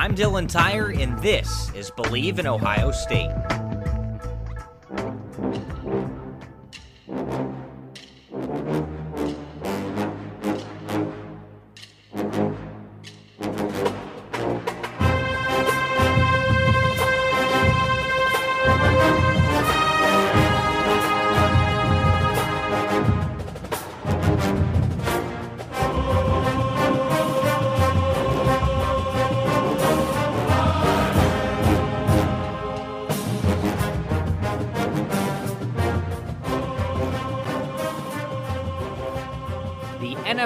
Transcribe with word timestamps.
I'm 0.00 0.14
Dylan 0.14 0.48
Tyre, 0.48 0.92
and 0.92 1.18
this 1.18 1.70
is 1.74 1.90
Believe 1.90 2.38
in 2.38 2.46
Ohio 2.46 2.90
State. 2.90 3.28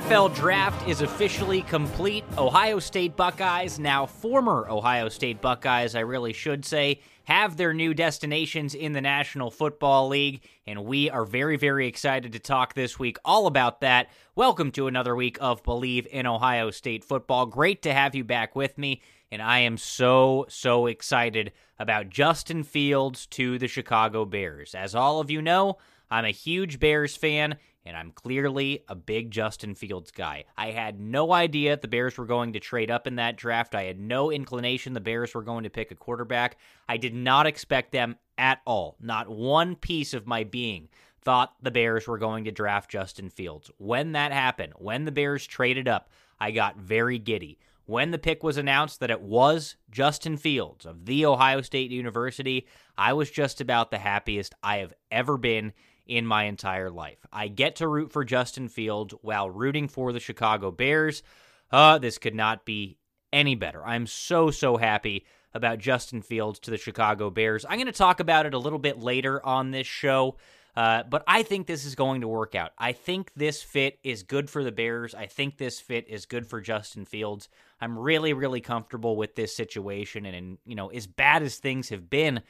NFL 0.05 0.35
draft 0.35 0.87
is 0.87 1.01
officially 1.01 1.63
complete. 1.63 2.25
Ohio 2.37 2.79
State 2.79 3.17
Buckeyes, 3.17 3.79
now 3.79 4.05
former 4.05 4.69
Ohio 4.69 5.09
State 5.09 5.41
Buckeyes, 5.41 5.95
I 5.95 6.01
really 6.01 6.35
should 6.35 6.67
say, 6.67 7.01
have 7.25 7.57
their 7.57 7.73
new 7.73 7.95
destinations 7.95 8.75
in 8.75 8.93
the 8.93 9.01
National 9.01 9.51
Football 9.51 10.09
League, 10.09 10.43
and 10.67 10.85
we 10.85 11.09
are 11.09 11.25
very, 11.25 11.57
very 11.57 11.87
excited 11.87 12.35
to 12.35 12.39
talk 12.39 12.75
this 12.75 12.99
week 12.99 13.17
all 13.25 13.47
about 13.47 13.81
that. 13.81 14.09
Welcome 14.35 14.73
to 14.73 14.89
another 14.89 15.17
week 15.17 15.39
of 15.41 15.63
Believe 15.63 16.07
in 16.11 16.27
Ohio 16.27 16.71
State 16.71 17.03
Football. 17.03 17.47
Great 17.47 17.81
to 17.81 17.95
have 17.95 18.15
you 18.15 18.25
back 18.25 18.55
with 18.55 18.77
me, 18.77 19.01
and 19.33 19.41
I 19.41 19.61
am 19.61 19.79
so, 19.79 20.45
so 20.51 20.85
excited 20.85 21.51
about 21.79 22.11
Justin 22.11 22.63
Fields 22.63 23.25
to 23.29 23.59
the 23.59 23.69
Chicago 23.69 24.27
Bears. 24.27 24.75
As 24.75 24.95
all 24.95 25.19
of 25.21 25.31
you 25.31 25.41
know, 25.41 25.79
I'm 26.11 26.27
a 26.27 26.31
huge 26.31 26.79
Bears 26.79 27.17
fan, 27.17 27.57
and 27.85 27.97
I'm 27.97 28.13
clearly 28.13 28.85
a 28.89 28.95
big 28.95 29.31
Justin 29.31 29.75
Fields 29.75 30.11
guy. 30.11 30.45
I 30.57 30.71
had 30.71 30.99
no 30.99 31.33
idea 31.33 31.77
the 31.77 31.89
Bears 31.89 32.17
were 32.17 32.25
going 32.25 32.53
to 32.55 32.61
trade 32.61 32.91
up 32.91 33.07
in 33.07 33.17
that 33.17 33.37
draft. 33.37 33.75
I 33.75 33.85
had 33.85 34.01
no 34.01 34.31
inclination 34.31 34.93
the 34.93 35.01
Bears 35.01 35.35
were 35.35 35.43
going 35.43 35.65
to 35.65 35.71
pick 35.71 35.91
a 35.91 35.97
quarterback. 35.97 36.57
I 36.89 36.97
did 36.97 37.15
not 37.15 37.47
expect 37.47 37.93
them 37.93 38.17
at 38.39 38.61
all. 38.65 38.97
Not 39.01 39.29
one 39.29 39.77
piece 39.77 40.15
of 40.15 40.27
my 40.27 40.45
being 40.45 40.89
thought 41.21 41.55
the 41.63 41.71
Bears 41.71 42.07
were 42.07 42.19
going 42.19 42.45
to 42.45 42.53
draft 42.53 42.91
Justin 42.91 43.31
Fields. 43.31 43.71
When 43.79 44.13
that 44.13 44.33
happened, 44.33 44.75
when 44.77 45.05
the 45.05 45.13
Bears 45.13 45.47
traded 45.47 45.89
up, 45.89 46.11
I 46.39 46.51
got 46.51 46.77
very 46.77 47.19
giddy. 47.19 47.59
When 47.87 48.13
the 48.13 48.19
pick 48.19 48.43
was 48.43 48.57
announced 48.57 49.01
that 49.01 49.11
it 49.11 49.21
was 49.21 49.77
Justin 49.91 50.39
Fields 50.39 50.87
of 50.87 51.05
The 51.05 51.27
Ohio 51.27 51.61
State 51.61 51.91
University, 51.91 52.67
I 52.97 53.13
was 53.13 53.31
just 53.31 53.61
about 53.61 53.91
the 53.91 53.99
happiest 53.99 54.55
I 54.63 54.79
have 54.79 54.95
ever 55.11 55.37
been 55.37 55.75
in 56.07 56.27
my 56.27 56.45
entire 56.45 56.91
life. 56.91 57.19
I 57.33 57.49
get 57.49 57.77
to 57.77 57.89
root 57.89 58.13
for 58.13 58.25
Justin 58.25 58.69
Fields 58.69 59.15
while 59.23 59.51
rooting 59.51 59.89
for 59.89 60.13
the 60.13 60.21
Chicago 60.21 60.71
Bears. 60.71 61.23
Uh, 61.71 61.99
this 61.99 62.19
could 62.19 62.35
not 62.35 62.65
be 62.65 62.99
any 63.33 63.55
better. 63.55 63.85
I'm 63.85 64.07
so, 64.07 64.51
so 64.51 64.77
happy 64.77 65.27
about 65.55 65.79
Justin 65.79 66.23
Fields 66.23 66.59
to 66.61 66.71
the 66.71 66.77
Chicago 66.77 67.31
Bears. 67.31 67.65
I'm 67.65 67.77
going 67.77 67.87
to 67.87 67.93
talk 67.93 68.21
about 68.21 68.47
it 68.47 68.55
a 68.55 68.59
little 68.59 68.79
bit 68.79 68.99
later 68.99 69.45
on 69.45 69.71
this 69.71 69.87
show. 69.87 70.37
Uh, 70.77 71.05
but 71.05 71.23
I 71.29 71.45
think 71.45 71.67
this 71.67 71.85
is 71.85 71.95
going 71.95 72.23
to 72.23 72.29
work 72.29 72.55
out. 72.57 72.73
I 72.77 72.93
think 72.93 73.31
this 73.37 73.63
fit 73.63 73.99
is 74.03 74.25
good 74.25 74.51
for 74.51 74.65
the 74.65 74.73
Bears. 74.73 75.15
I 75.15 75.27
think 75.27 75.57
this 75.57 75.81
fit 75.81 76.09
is 76.09 76.27
good 76.27 76.49
for 76.49 76.61
Justin 76.61 77.05
Fields. 77.05 77.49
I'm 77.81 77.97
really, 77.97 78.33
really 78.33 78.61
comfortable 78.61 79.17
with 79.17 79.37
this 79.37 79.55
situation. 79.55 80.27
And, 80.27 80.35
and 80.35 80.59
you 80.67 80.75
know, 80.75 80.89
as 80.89 81.07
bad 81.07 81.43
as 81.43 81.59
things 81.59 81.91
have 81.91 82.11
been 82.11 82.43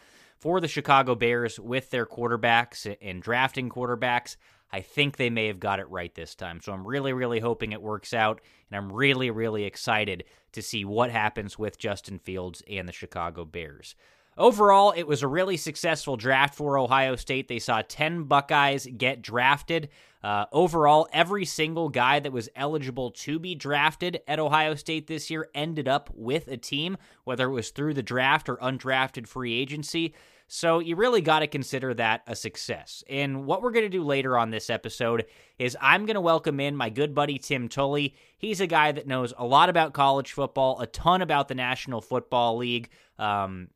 for 0.45 0.61
the 0.61 0.69
Chicago 0.69 1.15
Bears 1.15 1.59
with 1.59 1.89
their 1.89 2.05
quarterbacks 2.05 2.95
and 3.01 3.23
drafting 3.23 3.71
quarterbacks, 3.71 4.37
I 4.71 4.83
think 4.83 5.17
they 5.17 5.31
may 5.31 5.47
have 5.47 5.59
got 5.59 5.81
it 5.81 5.89
right 5.89 6.15
this 6.15 6.35
time. 6.35 6.61
So 6.61 6.71
I'm 6.71 6.87
really, 6.87 7.15
really 7.15 7.41
hoping 7.41 7.73
it 7.73 7.81
works 7.81 8.13
out. 8.13 8.43
And 8.71 8.77
I'm 8.77 8.93
really, 8.93 9.31
really 9.31 9.65
excited 9.65 10.25
to 10.53 10.61
see 10.61 10.85
what 10.85 11.11
happens 11.11 11.59
with 11.59 11.79
Justin 11.79 12.19
Fields 12.19 12.63
and 12.69 12.87
the 12.87 12.93
Chicago 12.93 13.47
Bears. 13.47 13.95
Overall, 14.37 14.93
it 14.95 15.05
was 15.07 15.23
a 15.23 15.29
really 15.29 15.57
successful 15.57 16.19
draft 16.19 16.55
for 16.55 16.77
Ohio 16.77 17.17
State. 17.17 17.49
They 17.49 17.59
saw 17.59 17.81
10 17.81 18.25
Buckeyes 18.25 18.87
get 18.99 19.23
drafted. 19.23 19.89
Uh, 20.23 20.45
overall, 20.53 21.09
every 21.11 21.47
single 21.47 21.89
guy 21.89 22.21
that 22.21 22.33
was 22.33 22.51
eligible 22.55 23.13
to 23.13 23.39
be 23.39 23.55
drafted 23.55 24.21
at 24.29 24.39
Ohio 24.39 24.75
State 24.75 25.07
this 25.07 25.31
year 25.31 25.49
ended 25.55 25.89
up 25.89 26.11
with 26.15 26.49
a 26.49 26.59
team, 26.59 26.99
whether 27.25 27.47
it 27.47 27.53
was 27.53 27.71
through 27.71 27.95
the 27.95 28.03
draft 28.03 28.51
or 28.51 28.57
undrafted 28.57 29.27
free 29.27 29.59
agency. 29.59 30.13
So 30.47 30.79
you 30.79 30.97
really 30.97 31.21
got 31.21 31.41
to 31.41 31.47
consider 31.47 31.95
that 31.95 32.23
a 32.27 32.37
success. 32.37 33.03
And 33.09 33.47
what 33.47 33.63
we're 33.63 33.71
going 33.71 33.87
to 33.87 33.89
do 33.89 34.05
later 34.05 34.37
on 34.37 34.51
this 34.51 34.71
episode 34.71 35.25
is 35.59 35.77
I'm 35.81 36.07
going 36.07 36.15
to 36.15 36.21
welcome 36.21 36.61
in 36.61 36.77
my 36.77 36.91
good 36.91 37.15
buddy 37.15 37.39
Tim 37.39 37.69
Tully. 37.69 38.15
He's 38.37 38.61
a 38.61 38.67
guy 38.67 38.93
that 38.93 39.07
knows 39.07 39.33
a 39.39 39.47
lot 39.47 39.69
about 39.69 39.95
college 39.95 40.33
football, 40.33 40.81
a 40.81 40.87
ton 40.87 41.23
about 41.23 41.49
the 41.49 41.55
National 41.55 42.01
Football 42.01 42.59
League. 42.59 42.91
Um, 43.19 43.69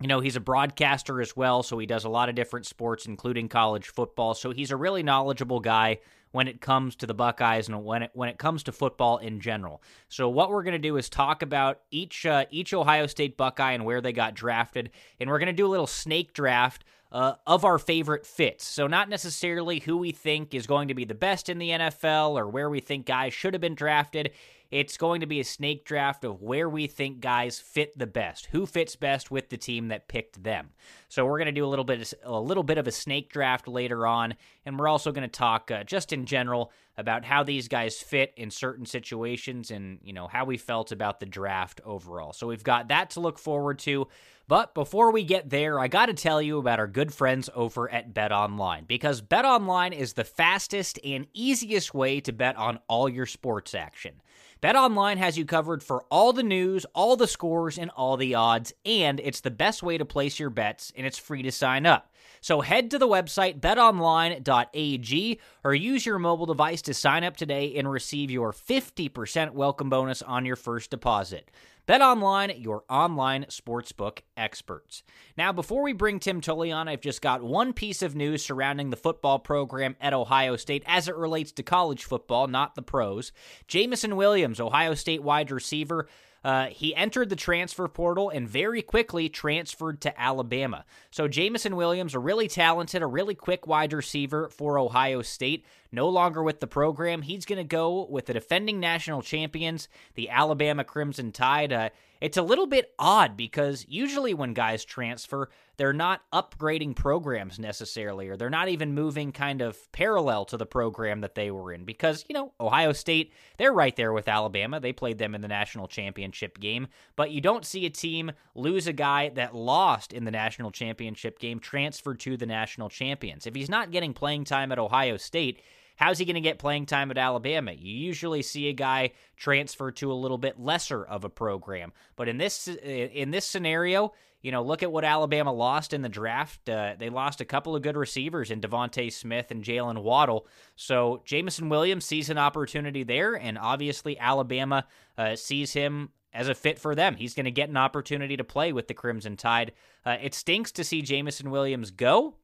you 0.00 0.08
know, 0.08 0.20
he's 0.20 0.36
a 0.36 0.40
broadcaster 0.40 1.20
as 1.20 1.36
well, 1.36 1.62
so 1.62 1.78
he 1.78 1.86
does 1.86 2.04
a 2.04 2.08
lot 2.08 2.28
of 2.28 2.34
different 2.34 2.66
sports, 2.66 3.06
including 3.06 3.48
college 3.48 3.88
football. 3.88 4.34
So 4.34 4.50
he's 4.50 4.70
a 4.70 4.76
really 4.76 5.02
knowledgeable 5.02 5.60
guy 5.60 5.98
when 6.32 6.48
it 6.48 6.60
comes 6.60 6.96
to 6.96 7.06
the 7.06 7.14
Buckeyes 7.14 7.68
and 7.68 7.84
when 7.84 8.02
it 8.04 8.10
when 8.14 8.28
it 8.28 8.38
comes 8.38 8.62
to 8.64 8.72
football 8.72 9.18
in 9.18 9.40
general. 9.40 9.82
So 10.08 10.28
what 10.28 10.50
we're 10.50 10.62
going 10.62 10.72
to 10.72 10.78
do 10.78 10.96
is 10.96 11.08
talk 11.08 11.42
about 11.42 11.80
each 11.90 12.26
uh, 12.26 12.44
each 12.50 12.72
Ohio 12.72 13.06
State 13.06 13.36
Buckeye 13.36 13.72
and 13.72 13.84
where 13.84 14.00
they 14.00 14.12
got 14.12 14.34
drafted, 14.34 14.90
and 15.18 15.28
we're 15.28 15.38
going 15.38 15.46
to 15.46 15.52
do 15.52 15.66
a 15.66 15.68
little 15.68 15.86
snake 15.86 16.32
draft 16.32 16.84
uh, 17.12 17.34
of 17.46 17.64
our 17.64 17.78
favorite 17.78 18.26
fits. 18.26 18.64
So, 18.64 18.86
not 18.86 19.08
necessarily 19.08 19.80
who 19.80 19.96
we 19.96 20.12
think 20.12 20.54
is 20.54 20.66
going 20.66 20.88
to 20.88 20.94
be 20.94 21.04
the 21.04 21.14
best 21.14 21.48
in 21.48 21.58
the 21.58 21.70
NFL 21.70 22.32
or 22.32 22.48
where 22.48 22.70
we 22.70 22.80
think 22.80 23.06
guys 23.06 23.34
should 23.34 23.54
have 23.54 23.60
been 23.60 23.74
drafted. 23.74 24.30
It's 24.70 24.96
going 24.96 25.20
to 25.20 25.26
be 25.26 25.40
a 25.40 25.44
snake 25.44 25.84
draft 25.84 26.24
of 26.24 26.40
where 26.42 26.68
we 26.68 26.86
think 26.86 27.20
guys 27.20 27.58
fit 27.58 27.98
the 27.98 28.06
best, 28.06 28.46
who 28.52 28.66
fits 28.66 28.94
best 28.94 29.30
with 29.30 29.48
the 29.48 29.56
team 29.56 29.88
that 29.88 30.06
picked 30.06 30.42
them. 30.44 30.70
So 31.08 31.26
we're 31.26 31.38
going 31.38 31.46
to 31.46 31.52
do 31.52 31.64
a 31.64 31.68
little 31.68 31.84
bit, 31.84 32.14
a 32.22 32.40
little 32.40 32.62
bit 32.62 32.78
of 32.78 32.86
a 32.86 32.92
snake 32.92 33.32
draft 33.32 33.66
later 33.66 34.06
on, 34.06 34.34
and 34.64 34.78
we're 34.78 34.86
also 34.88 35.10
going 35.10 35.28
to 35.28 35.28
talk 35.28 35.70
uh, 35.70 35.82
just 35.82 36.12
in 36.12 36.24
general 36.24 36.70
about 36.96 37.24
how 37.24 37.42
these 37.42 37.66
guys 37.66 37.98
fit 37.98 38.32
in 38.36 38.50
certain 38.50 38.86
situations, 38.86 39.70
and 39.70 39.98
you 40.04 40.12
know 40.12 40.28
how 40.28 40.44
we 40.44 40.56
felt 40.56 40.92
about 40.92 41.18
the 41.18 41.26
draft 41.26 41.80
overall. 41.84 42.32
So 42.32 42.46
we've 42.46 42.62
got 42.62 42.88
that 42.88 43.10
to 43.10 43.20
look 43.20 43.38
forward 43.38 43.78
to. 43.80 44.06
But 44.46 44.74
before 44.74 45.12
we 45.12 45.22
get 45.22 45.48
there, 45.48 45.78
I 45.78 45.86
got 45.86 46.06
to 46.06 46.14
tell 46.14 46.42
you 46.42 46.58
about 46.58 46.80
our 46.80 46.88
good 46.88 47.14
friends 47.14 47.48
over 47.54 47.88
at 47.88 48.12
BetOnline 48.12 48.88
because 48.88 49.22
BetOnline 49.22 49.92
is 49.96 50.14
the 50.14 50.24
fastest 50.24 50.98
and 51.04 51.28
easiest 51.32 51.94
way 51.94 52.20
to 52.20 52.32
bet 52.32 52.56
on 52.56 52.80
all 52.88 53.08
your 53.08 53.26
sports 53.26 53.74
action. 53.74 54.20
BetOnline 54.62 55.16
has 55.16 55.38
you 55.38 55.46
covered 55.46 55.82
for 55.82 56.04
all 56.10 56.34
the 56.34 56.42
news, 56.42 56.84
all 56.94 57.16
the 57.16 57.26
scores, 57.26 57.78
and 57.78 57.90
all 57.92 58.18
the 58.18 58.34
odds, 58.34 58.74
and 58.84 59.18
it's 59.18 59.40
the 59.40 59.50
best 59.50 59.82
way 59.82 59.96
to 59.96 60.04
place 60.04 60.38
your 60.38 60.50
bets, 60.50 60.92
and 60.94 61.06
it's 61.06 61.16
free 61.16 61.42
to 61.42 61.50
sign 61.50 61.86
up. 61.86 62.09
So 62.40 62.60
head 62.60 62.90
to 62.90 62.98
the 62.98 63.08
website 63.08 63.60
betonline.ag 63.60 65.40
or 65.64 65.74
use 65.74 66.06
your 66.06 66.18
mobile 66.18 66.46
device 66.46 66.82
to 66.82 66.94
sign 66.94 67.24
up 67.24 67.36
today 67.36 67.76
and 67.76 67.90
receive 67.90 68.30
your 68.30 68.52
50% 68.52 69.52
welcome 69.52 69.90
bonus 69.90 70.22
on 70.22 70.44
your 70.46 70.56
first 70.56 70.90
deposit. 70.90 71.50
BetOnline, 71.90 72.62
your 72.62 72.84
online 72.88 73.46
sportsbook 73.46 74.20
experts. 74.36 75.02
Now, 75.36 75.52
before 75.52 75.82
we 75.82 75.92
bring 75.92 76.20
Tim 76.20 76.40
Tully 76.40 76.70
on, 76.70 76.86
I've 76.86 77.00
just 77.00 77.20
got 77.20 77.42
one 77.42 77.72
piece 77.72 78.00
of 78.00 78.14
news 78.14 78.44
surrounding 78.44 78.90
the 78.90 78.96
football 78.96 79.40
program 79.40 79.96
at 80.00 80.14
Ohio 80.14 80.54
State 80.54 80.84
as 80.86 81.08
it 81.08 81.16
relates 81.16 81.50
to 81.52 81.64
college 81.64 82.04
football, 82.04 82.46
not 82.46 82.76
the 82.76 82.82
pros. 82.82 83.32
Jameson 83.66 84.14
Williams, 84.14 84.60
Ohio 84.60 84.94
State 84.94 85.24
wide 85.24 85.50
receiver, 85.50 86.06
uh, 86.42 86.66
he 86.66 86.94
entered 86.94 87.28
the 87.28 87.36
transfer 87.36 87.86
portal 87.88 88.30
and 88.30 88.48
very 88.48 88.82
quickly 88.82 89.28
transferred 89.28 90.00
to 90.00 90.20
Alabama. 90.20 90.84
So 91.10 91.28
Jameson 91.28 91.76
Williams, 91.76 92.14
a 92.14 92.18
really 92.18 92.48
talented, 92.48 93.02
a 93.02 93.06
really 93.06 93.34
quick 93.34 93.66
wide 93.66 93.92
receiver 93.92 94.48
for 94.48 94.78
Ohio 94.78 95.22
State, 95.22 95.66
no 95.92 96.08
longer 96.08 96.42
with 96.42 96.60
the 96.60 96.66
program. 96.66 97.22
He's 97.22 97.44
going 97.44 97.58
to 97.58 97.64
go 97.64 98.06
with 98.08 98.26
the 98.26 98.32
defending 98.32 98.80
national 98.80 99.22
champions, 99.22 99.88
the 100.14 100.30
Alabama 100.30 100.84
Crimson 100.84 101.32
Tide. 101.32 101.72
Uh, 101.72 101.88
it's 102.20 102.36
a 102.36 102.42
little 102.42 102.66
bit 102.66 102.92
odd 102.98 103.36
because 103.36 103.84
usually 103.88 104.34
when 104.34 104.52
guys 104.52 104.84
transfer, 104.84 105.48
they're 105.76 105.92
not 105.92 106.20
upgrading 106.32 106.94
programs 106.94 107.58
necessarily, 107.58 108.28
or 108.28 108.36
they're 108.36 108.50
not 108.50 108.68
even 108.68 108.94
moving 108.94 109.32
kind 109.32 109.62
of 109.62 109.90
parallel 109.92 110.44
to 110.44 110.58
the 110.58 110.66
program 110.66 111.22
that 111.22 111.34
they 111.34 111.50
were 111.50 111.72
in. 111.72 111.84
Because, 111.84 112.24
you 112.28 112.34
know, 112.34 112.52
Ohio 112.60 112.92
State, 112.92 113.32
they're 113.56 113.72
right 113.72 113.96
there 113.96 114.12
with 114.12 114.28
Alabama. 114.28 114.78
They 114.78 114.92
played 114.92 115.16
them 115.16 115.34
in 115.34 115.40
the 115.40 115.48
national 115.48 115.88
championship 115.88 116.60
game, 116.60 116.88
but 117.16 117.30
you 117.30 117.40
don't 117.40 117.64
see 117.64 117.86
a 117.86 117.90
team 117.90 118.32
lose 118.54 118.86
a 118.86 118.92
guy 118.92 119.30
that 119.30 119.54
lost 119.54 120.12
in 120.12 120.24
the 120.24 120.30
national 120.30 120.70
championship 120.70 121.38
game 121.38 121.58
transferred 121.58 122.20
to 122.20 122.36
the 122.36 122.46
national 122.46 122.90
champions. 122.90 123.46
If 123.46 123.54
he's 123.54 123.70
not 123.70 123.90
getting 123.90 124.12
playing 124.12 124.44
time 124.44 124.72
at 124.72 124.78
Ohio 124.78 125.16
State, 125.16 125.62
How's 126.00 126.18
he 126.18 126.24
going 126.24 126.34
to 126.34 126.40
get 126.40 126.58
playing 126.58 126.86
time 126.86 127.10
at 127.10 127.18
Alabama? 127.18 127.72
You 127.72 127.92
usually 127.92 128.40
see 128.40 128.68
a 128.68 128.72
guy 128.72 129.10
transfer 129.36 129.90
to 129.92 130.10
a 130.10 130.14
little 130.14 130.38
bit 130.38 130.58
lesser 130.58 131.04
of 131.04 131.24
a 131.24 131.28
program, 131.28 131.92
but 132.16 132.26
in 132.26 132.38
this 132.38 132.66
in 132.68 133.30
this 133.30 133.44
scenario, 133.44 134.14
you 134.40 134.50
know, 134.50 134.62
look 134.62 134.82
at 134.82 134.90
what 134.90 135.04
Alabama 135.04 135.52
lost 135.52 135.92
in 135.92 136.00
the 136.00 136.08
draft. 136.08 136.70
Uh, 136.70 136.94
they 136.98 137.10
lost 137.10 137.42
a 137.42 137.44
couple 137.44 137.76
of 137.76 137.82
good 137.82 137.98
receivers 137.98 138.50
in 138.50 138.62
DeVonta 138.62 139.12
Smith 139.12 139.50
and 139.50 139.62
Jalen 139.62 140.02
Waddle. 140.02 140.46
So 140.74 141.20
Jameson 141.26 141.68
Williams 141.68 142.06
sees 142.06 142.30
an 142.30 142.38
opportunity 142.38 143.02
there, 143.02 143.34
and 143.34 143.58
obviously 143.58 144.18
Alabama 144.18 144.86
uh, 145.18 145.36
sees 145.36 145.74
him 145.74 146.08
as 146.32 146.48
a 146.48 146.54
fit 146.54 146.78
for 146.78 146.94
them. 146.94 147.16
He's 147.16 147.34
going 147.34 147.44
to 147.44 147.50
get 147.50 147.68
an 147.68 147.76
opportunity 147.76 148.38
to 148.38 148.44
play 148.44 148.72
with 148.72 148.88
the 148.88 148.94
Crimson 148.94 149.36
Tide. 149.36 149.72
Uh, 150.06 150.16
it 150.22 150.32
stinks 150.32 150.72
to 150.72 150.84
see 150.84 151.02
Jameson 151.02 151.50
Williams 151.50 151.90
go, 151.90 152.36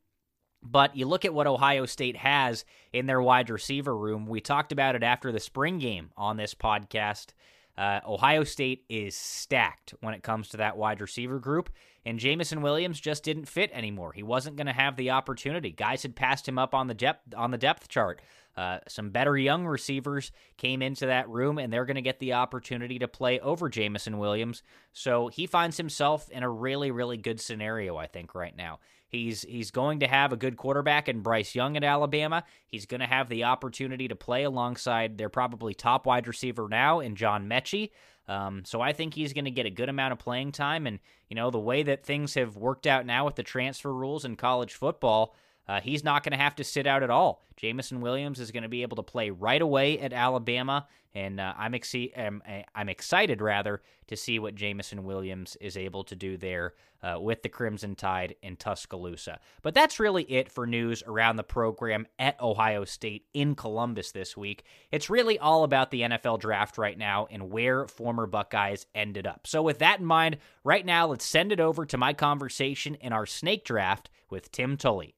but 0.70 0.96
you 0.96 1.06
look 1.06 1.24
at 1.24 1.34
what 1.34 1.46
Ohio 1.46 1.86
State 1.86 2.16
has 2.16 2.64
in 2.92 3.06
their 3.06 3.22
wide 3.22 3.50
receiver 3.50 3.96
room. 3.96 4.26
We 4.26 4.40
talked 4.40 4.72
about 4.72 4.94
it 4.94 5.02
after 5.02 5.32
the 5.32 5.40
spring 5.40 5.78
game 5.78 6.10
on 6.16 6.36
this 6.36 6.54
podcast. 6.54 7.28
Uh, 7.76 8.00
Ohio 8.06 8.42
State 8.44 8.84
is 8.88 9.14
stacked 9.14 9.94
when 10.00 10.14
it 10.14 10.22
comes 10.22 10.48
to 10.48 10.56
that 10.56 10.76
wide 10.76 11.00
receiver 11.00 11.38
group, 11.38 11.70
and 12.06 12.18
Jameson 12.18 12.62
Williams 12.62 12.98
just 12.98 13.22
didn't 13.22 13.48
fit 13.48 13.70
anymore. 13.72 14.12
He 14.12 14.22
wasn't 14.22 14.56
going 14.56 14.66
to 14.66 14.72
have 14.72 14.96
the 14.96 15.10
opportunity. 15.10 15.72
Guys 15.72 16.02
had 16.02 16.16
passed 16.16 16.48
him 16.48 16.58
up 16.58 16.74
on 16.74 16.86
the 16.86 16.94
depth 16.94 17.34
on 17.36 17.50
the 17.50 17.58
depth 17.58 17.88
chart. 17.88 18.22
Uh, 18.56 18.78
some 18.88 19.10
better 19.10 19.36
young 19.36 19.66
receivers 19.66 20.32
came 20.56 20.80
into 20.80 21.04
that 21.04 21.28
room, 21.28 21.58
and 21.58 21.70
they're 21.70 21.84
going 21.84 21.96
to 21.96 22.02
get 22.02 22.18
the 22.18 22.32
opportunity 22.32 22.98
to 22.98 23.06
play 23.06 23.38
over 23.40 23.68
Jameson 23.68 24.16
Williams. 24.16 24.62
So 24.94 25.28
he 25.28 25.46
finds 25.46 25.76
himself 25.76 26.30
in 26.30 26.42
a 26.42 26.48
really, 26.48 26.90
really 26.90 27.18
good 27.18 27.38
scenario, 27.38 27.98
I 27.98 28.06
think, 28.06 28.34
right 28.34 28.56
now. 28.56 28.78
He's 29.08 29.42
he's 29.42 29.70
going 29.70 30.00
to 30.00 30.08
have 30.08 30.32
a 30.32 30.36
good 30.36 30.56
quarterback 30.56 31.08
in 31.08 31.20
Bryce 31.20 31.54
Young 31.54 31.76
at 31.76 31.84
Alabama. 31.84 32.44
He's 32.66 32.86
going 32.86 33.00
to 33.00 33.06
have 33.06 33.28
the 33.28 33.44
opportunity 33.44 34.08
to 34.08 34.16
play 34.16 34.42
alongside 34.42 35.16
their 35.16 35.28
probably 35.28 35.74
top 35.74 36.06
wide 36.06 36.26
receiver 36.26 36.68
now 36.68 37.00
in 37.00 37.16
John 37.16 37.48
Metchie. 37.48 37.90
Um, 38.28 38.64
so 38.64 38.80
I 38.80 38.92
think 38.92 39.14
he's 39.14 39.32
going 39.32 39.44
to 39.44 39.50
get 39.52 39.66
a 39.66 39.70
good 39.70 39.88
amount 39.88 40.12
of 40.12 40.18
playing 40.18 40.52
time. 40.52 40.86
And 40.86 40.98
you 41.28 41.36
know 41.36 41.50
the 41.50 41.58
way 41.58 41.82
that 41.84 42.04
things 42.04 42.34
have 42.34 42.56
worked 42.56 42.86
out 42.86 43.06
now 43.06 43.24
with 43.24 43.36
the 43.36 43.42
transfer 43.42 43.92
rules 43.92 44.24
in 44.24 44.36
college 44.36 44.74
football, 44.74 45.36
uh, 45.68 45.80
he's 45.80 46.04
not 46.04 46.22
going 46.22 46.32
to 46.32 46.42
have 46.42 46.54
to 46.56 46.64
sit 46.64 46.86
out 46.86 47.02
at 47.02 47.10
all. 47.10 47.42
Jameson 47.56 48.00
Williams 48.00 48.40
is 48.40 48.50
going 48.50 48.62
to 48.62 48.68
be 48.68 48.82
able 48.82 48.96
to 48.96 49.02
play 49.02 49.30
right 49.30 49.62
away 49.62 49.98
at 49.98 50.12
Alabama, 50.12 50.86
and 51.14 51.40
uh, 51.40 51.54
I'm, 51.56 51.74
I'm, 52.16 52.42
I'm, 52.74 52.88
excited 52.88 53.40
rather 53.40 53.80
to 54.08 54.16
see 54.16 54.38
what 54.38 54.54
Jameson 54.54 55.04
Williams 55.04 55.56
is 55.60 55.76
able 55.76 56.04
to 56.04 56.14
do 56.14 56.36
there 56.36 56.74
uh, 57.02 57.18
with 57.18 57.42
the 57.42 57.48
Crimson 57.48 57.94
Tide 57.94 58.36
in 58.42 58.56
Tuscaloosa. 58.56 59.40
But 59.62 59.74
that's 59.74 59.98
really 59.98 60.24
it 60.24 60.50
for 60.50 60.66
news 60.66 61.02
around 61.06 61.36
the 61.36 61.42
program 61.42 62.06
at 62.18 62.40
Ohio 62.40 62.84
State 62.84 63.24
in 63.32 63.54
Columbus 63.54 64.12
this 64.12 64.36
week. 64.36 64.64
It's 64.92 65.10
really 65.10 65.38
all 65.38 65.64
about 65.64 65.90
the 65.90 66.02
NFL 66.02 66.40
draft 66.40 66.78
right 66.78 66.98
now 66.98 67.26
and 67.30 67.50
where 67.50 67.86
former 67.86 68.26
Buckeyes 68.26 68.86
ended 68.94 69.26
up. 69.26 69.46
So, 69.46 69.62
with 69.62 69.78
that 69.78 70.00
in 70.00 70.06
mind, 70.06 70.36
right 70.64 70.84
now, 70.84 71.06
let's 71.08 71.24
send 71.24 71.50
it 71.50 71.60
over 71.60 71.86
to 71.86 71.96
my 71.96 72.12
conversation 72.12 72.94
in 72.96 73.12
our 73.12 73.26
snake 73.26 73.64
draft 73.64 74.10
with 74.28 74.52
Tim 74.52 74.76
Tully. 74.76 75.15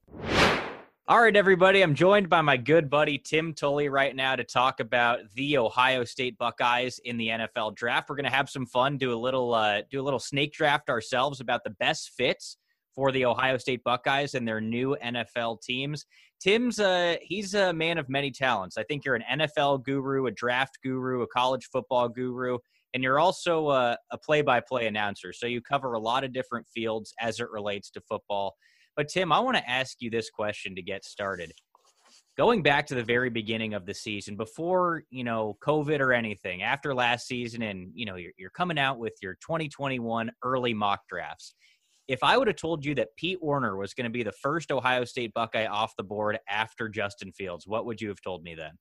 All 1.10 1.22
right, 1.22 1.34
everybody. 1.34 1.80
I'm 1.80 1.94
joined 1.94 2.28
by 2.28 2.42
my 2.42 2.58
good 2.58 2.90
buddy 2.90 3.16
Tim 3.16 3.54
Tully 3.54 3.88
right 3.88 4.14
now 4.14 4.36
to 4.36 4.44
talk 4.44 4.78
about 4.78 5.20
the 5.36 5.56
Ohio 5.56 6.04
State 6.04 6.36
Buckeyes 6.36 7.00
in 7.02 7.16
the 7.16 7.28
NFL 7.28 7.76
draft. 7.76 8.10
We're 8.10 8.16
going 8.16 8.30
to 8.30 8.30
have 8.30 8.50
some 8.50 8.66
fun, 8.66 8.98
do 8.98 9.14
a 9.14 9.16
little 9.16 9.54
uh, 9.54 9.80
do 9.90 10.02
a 10.02 10.04
little 10.04 10.18
snake 10.18 10.52
draft 10.52 10.90
ourselves 10.90 11.40
about 11.40 11.64
the 11.64 11.70
best 11.70 12.10
fits 12.10 12.58
for 12.94 13.10
the 13.10 13.24
Ohio 13.24 13.56
State 13.56 13.82
Buckeyes 13.84 14.34
and 14.34 14.46
their 14.46 14.60
new 14.60 14.98
NFL 15.02 15.62
teams. 15.62 16.04
Tim's 16.40 16.78
uh, 16.78 17.16
he's 17.22 17.54
a 17.54 17.72
man 17.72 17.96
of 17.96 18.10
many 18.10 18.30
talents. 18.30 18.76
I 18.76 18.82
think 18.82 19.06
you're 19.06 19.16
an 19.16 19.40
NFL 19.40 19.84
guru, 19.84 20.26
a 20.26 20.30
draft 20.30 20.76
guru, 20.84 21.22
a 21.22 21.26
college 21.26 21.70
football 21.72 22.10
guru, 22.10 22.58
and 22.92 23.02
you're 23.02 23.18
also 23.18 23.70
a, 23.70 23.96
a 24.10 24.18
play-by-play 24.18 24.86
announcer. 24.86 25.32
So 25.32 25.46
you 25.46 25.62
cover 25.62 25.94
a 25.94 25.98
lot 25.98 26.22
of 26.22 26.34
different 26.34 26.66
fields 26.68 27.14
as 27.18 27.40
it 27.40 27.48
relates 27.50 27.88
to 27.92 28.02
football. 28.02 28.56
But 28.98 29.08
Tim, 29.08 29.30
I 29.30 29.38
want 29.38 29.56
to 29.56 29.70
ask 29.70 29.98
you 30.00 30.10
this 30.10 30.28
question 30.28 30.74
to 30.74 30.82
get 30.82 31.04
started. 31.04 31.52
Going 32.36 32.64
back 32.64 32.84
to 32.88 32.96
the 32.96 33.04
very 33.04 33.30
beginning 33.30 33.74
of 33.74 33.86
the 33.86 33.94
season, 33.94 34.36
before 34.36 35.04
you 35.10 35.22
know 35.22 35.56
COVID 35.64 36.00
or 36.00 36.12
anything, 36.12 36.64
after 36.64 36.92
last 36.92 37.28
season, 37.28 37.62
and 37.62 37.92
you 37.94 38.04
know 38.04 38.16
you're, 38.16 38.32
you're 38.36 38.50
coming 38.50 38.76
out 38.76 38.98
with 38.98 39.14
your 39.22 39.34
2021 39.34 40.32
early 40.42 40.74
mock 40.74 41.02
drafts. 41.08 41.54
If 42.08 42.24
I 42.24 42.36
would 42.36 42.48
have 42.48 42.56
told 42.56 42.84
you 42.84 42.96
that 42.96 43.14
Pete 43.16 43.38
Werner 43.40 43.76
was 43.76 43.94
going 43.94 44.04
to 44.04 44.10
be 44.10 44.24
the 44.24 44.32
first 44.32 44.72
Ohio 44.72 45.04
State 45.04 45.32
Buckeye 45.32 45.66
off 45.66 45.94
the 45.96 46.02
board 46.02 46.40
after 46.48 46.88
Justin 46.88 47.30
Fields, 47.30 47.68
what 47.68 47.86
would 47.86 48.00
you 48.00 48.08
have 48.08 48.20
told 48.20 48.42
me 48.42 48.56
then? 48.56 48.72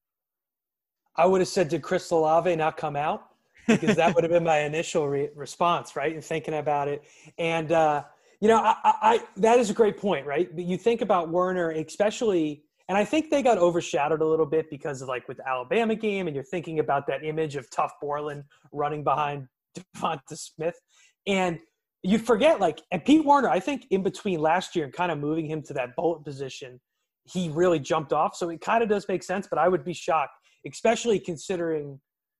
I 1.16 1.28
would 1.28 1.42
have 1.42 1.48
said, 1.48 1.70
"Did 1.70 1.84
Chris 1.84 2.10
Olave 2.10 2.56
not 2.56 2.76
come 2.76 2.96
out?" 2.96 3.28
Because 3.68 3.96
that 3.98 4.16
would 4.16 4.24
have 4.24 4.32
been 4.32 4.46
my 4.46 4.60
initial 4.62 5.08
re- 5.08 5.30
response, 5.36 5.96
right? 5.96 6.14
And 6.14 6.24
thinking 6.24 6.56
about 6.56 6.88
it, 6.88 7.04
and 7.38 7.72
uh, 7.72 8.04
you 8.40 8.48
know, 8.48 8.58
I, 8.58 8.76
I, 8.84 9.24
that 9.38 9.60
is 9.60 9.70
a 9.70 9.74
great 9.74 9.98
point, 9.98 10.26
right? 10.26 10.54
But 10.56 10.66
you 10.66 10.78
think 10.78 11.02
about 11.02 11.30
Werner, 11.30 11.72
especially, 11.72 12.64
and 12.88 12.98
I 12.98 13.04
think 13.04 13.30
they 13.30 13.42
got 13.42 13.58
overshadowed 13.58 14.22
a 14.22 14.26
little 14.26 14.46
bit 14.46 14.70
because 14.70 15.02
of 15.02 15.08
like 15.08 15.28
with 15.28 15.38
the 15.38 15.48
Alabama 15.48 15.96
game, 15.96 16.28
and 16.28 16.36
you're 16.36 16.44
thinking 16.44 16.80
about 16.80 17.08
that 17.08 17.24
image 17.24 17.56
of 17.56 17.70
Tuf 17.70 17.90
Borland 18.00 18.44
running 18.72 19.04
behind 19.04 19.48
DeVonta 19.78 20.38
Smith, 20.38 20.80
and 21.26 21.60
you 22.04 22.20
forget 22.20 22.60
like 22.60 22.82
and 22.92 23.04
Pete 23.04 23.26
Werner. 23.26 23.50
I 23.50 23.60
think 23.60 23.88
in 23.90 24.04
between 24.04 24.40
last 24.40 24.76
year 24.76 24.86
and 24.86 24.94
kind 24.94 25.12
of 25.12 25.18
moving 25.18 25.48
him 25.48 25.64
to 25.64 25.74
that 25.74 25.96
bullet 25.96 26.24
position, 26.24 26.80
he 27.26 27.50
really 27.50 27.80
jumped 27.80 28.14
off. 28.14 28.36
So 28.36 28.50
it 28.50 28.62
kind 28.62 28.84
of 28.84 28.90
does 28.90 29.08
make 29.10 29.24
sense, 29.24 29.48
but 29.50 29.58
I 29.60 29.68
would 29.68 29.84
be 29.84 29.94
shocked, 29.94 30.34
especially 30.72 31.20
considering, 31.20 32.00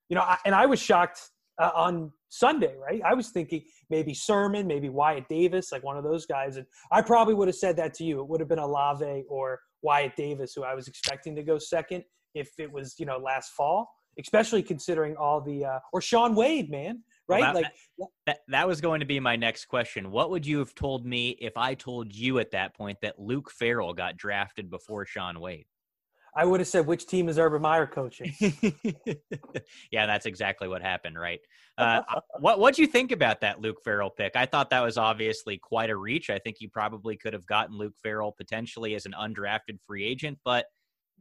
you 0.10 0.16
know, 0.16 0.22
I, 0.22 0.38
and 0.46 0.54
I 0.54 0.68
was 0.68 0.80
shocked 0.80 1.20
uh, 1.60 1.72
on 1.76 2.12
Sunday, 2.30 2.76
right? 2.78 3.02
I 3.06 3.14
was 3.14 3.30
thinking 3.30 3.64
maybe 3.90 4.14
Sermon, 4.14 4.68
maybe 4.68 4.90
Wyatt 4.90 5.28
Davis, 5.30 5.72
like 5.72 5.84
one 5.84 5.98
of 5.98 6.04
those 6.04 6.26
guys. 6.26 6.58
And 6.58 6.66
I 6.92 7.02
probably 7.02 7.34
would 7.34 7.48
have 7.48 7.56
said 7.56 7.78
that 7.78 7.94
to 7.96 8.04
you. 8.04 8.20
It 8.20 8.28
would 8.28 8.40
have 8.40 8.50
been 8.50 8.60
Olave 8.60 9.24
or 9.30 9.60
Wyatt 9.82 10.16
Davis, 10.16 10.54
who 10.54 10.64
I 10.64 10.74
was 10.74 10.88
expecting 10.88 11.36
to 11.36 11.44
go 11.44 11.58
second 11.58 12.04
if 12.34 12.52
it 12.60 12.72
was, 12.72 12.96
you 13.00 13.06
know, 13.06 13.18
last 13.18 13.52
fall, 13.52 13.90
especially 14.20 14.62
considering 14.62 15.16
all 15.16 15.42
the, 15.42 15.66
uh, 15.66 15.80
or 15.94 16.02
Shaun 16.02 16.36
Wade, 16.36 16.70
man, 16.70 17.04
right? 17.28 17.42
Well, 17.42 17.54
that, 17.54 17.74
like 17.98 18.10
that, 18.26 18.40
that 18.50 18.68
was 18.68 18.82
going 18.82 19.00
to 19.00 19.06
be 19.06 19.20
my 19.20 19.36
next 19.36 19.66
question. 19.66 20.12
What 20.12 20.30
would 20.30 20.46
you 20.46 20.60
have 20.60 20.76
told 20.76 21.06
me 21.06 21.30
if 21.40 21.56
I 21.56 21.74
told 21.74 22.14
you 22.14 22.40
at 22.40 22.52
that 22.52 22.76
point 22.76 22.98
that 23.02 23.20
Luke 23.20 23.50
Farrell 23.50 23.94
got 23.94 24.18
drafted 24.18 24.70
before 24.70 25.06
Shaun 25.06 25.40
Wade? 25.40 25.66
I 26.38 26.46
would 26.46 26.60
have 26.60 26.68
said, 26.68 26.86
which 26.86 27.08
team 27.08 27.30
is 27.30 27.40
Urban 27.40 27.62
Meyer 27.64 27.88
coaching? 27.88 28.32
yeah, 29.92 30.06
that's 30.06 30.28
exactly 30.28 30.68
what 30.68 30.84
happened, 30.84 31.20
right? 31.20 31.40
Uh, 31.78 32.02
what 32.40 32.60
what 32.60 32.76
do 32.76 32.84
you 32.84 32.88
think 32.88 33.12
about 33.12 33.42
that 33.42 33.60
Luke 33.60 33.78
Farrell 33.84 34.12
pick? 34.12 34.36
I 34.36 34.46
thought 34.46 34.70
that 34.70 34.84
was 34.84 34.98
obviously 34.98 35.58
quite 35.58 35.90
a 35.90 35.96
reach. 35.96 36.30
I 36.30 36.38
think 36.38 36.58
you 36.60 36.70
probably 36.70 37.18
could 37.18 37.34
have 37.34 37.48
gotten 37.48 37.76
Luke 37.76 37.96
Farrell 38.04 38.32
potentially 38.32 38.94
as 38.94 39.08
an 39.08 39.16
undrafted 39.20 39.80
free 39.88 40.06
agent, 40.06 40.38
but 40.46 40.66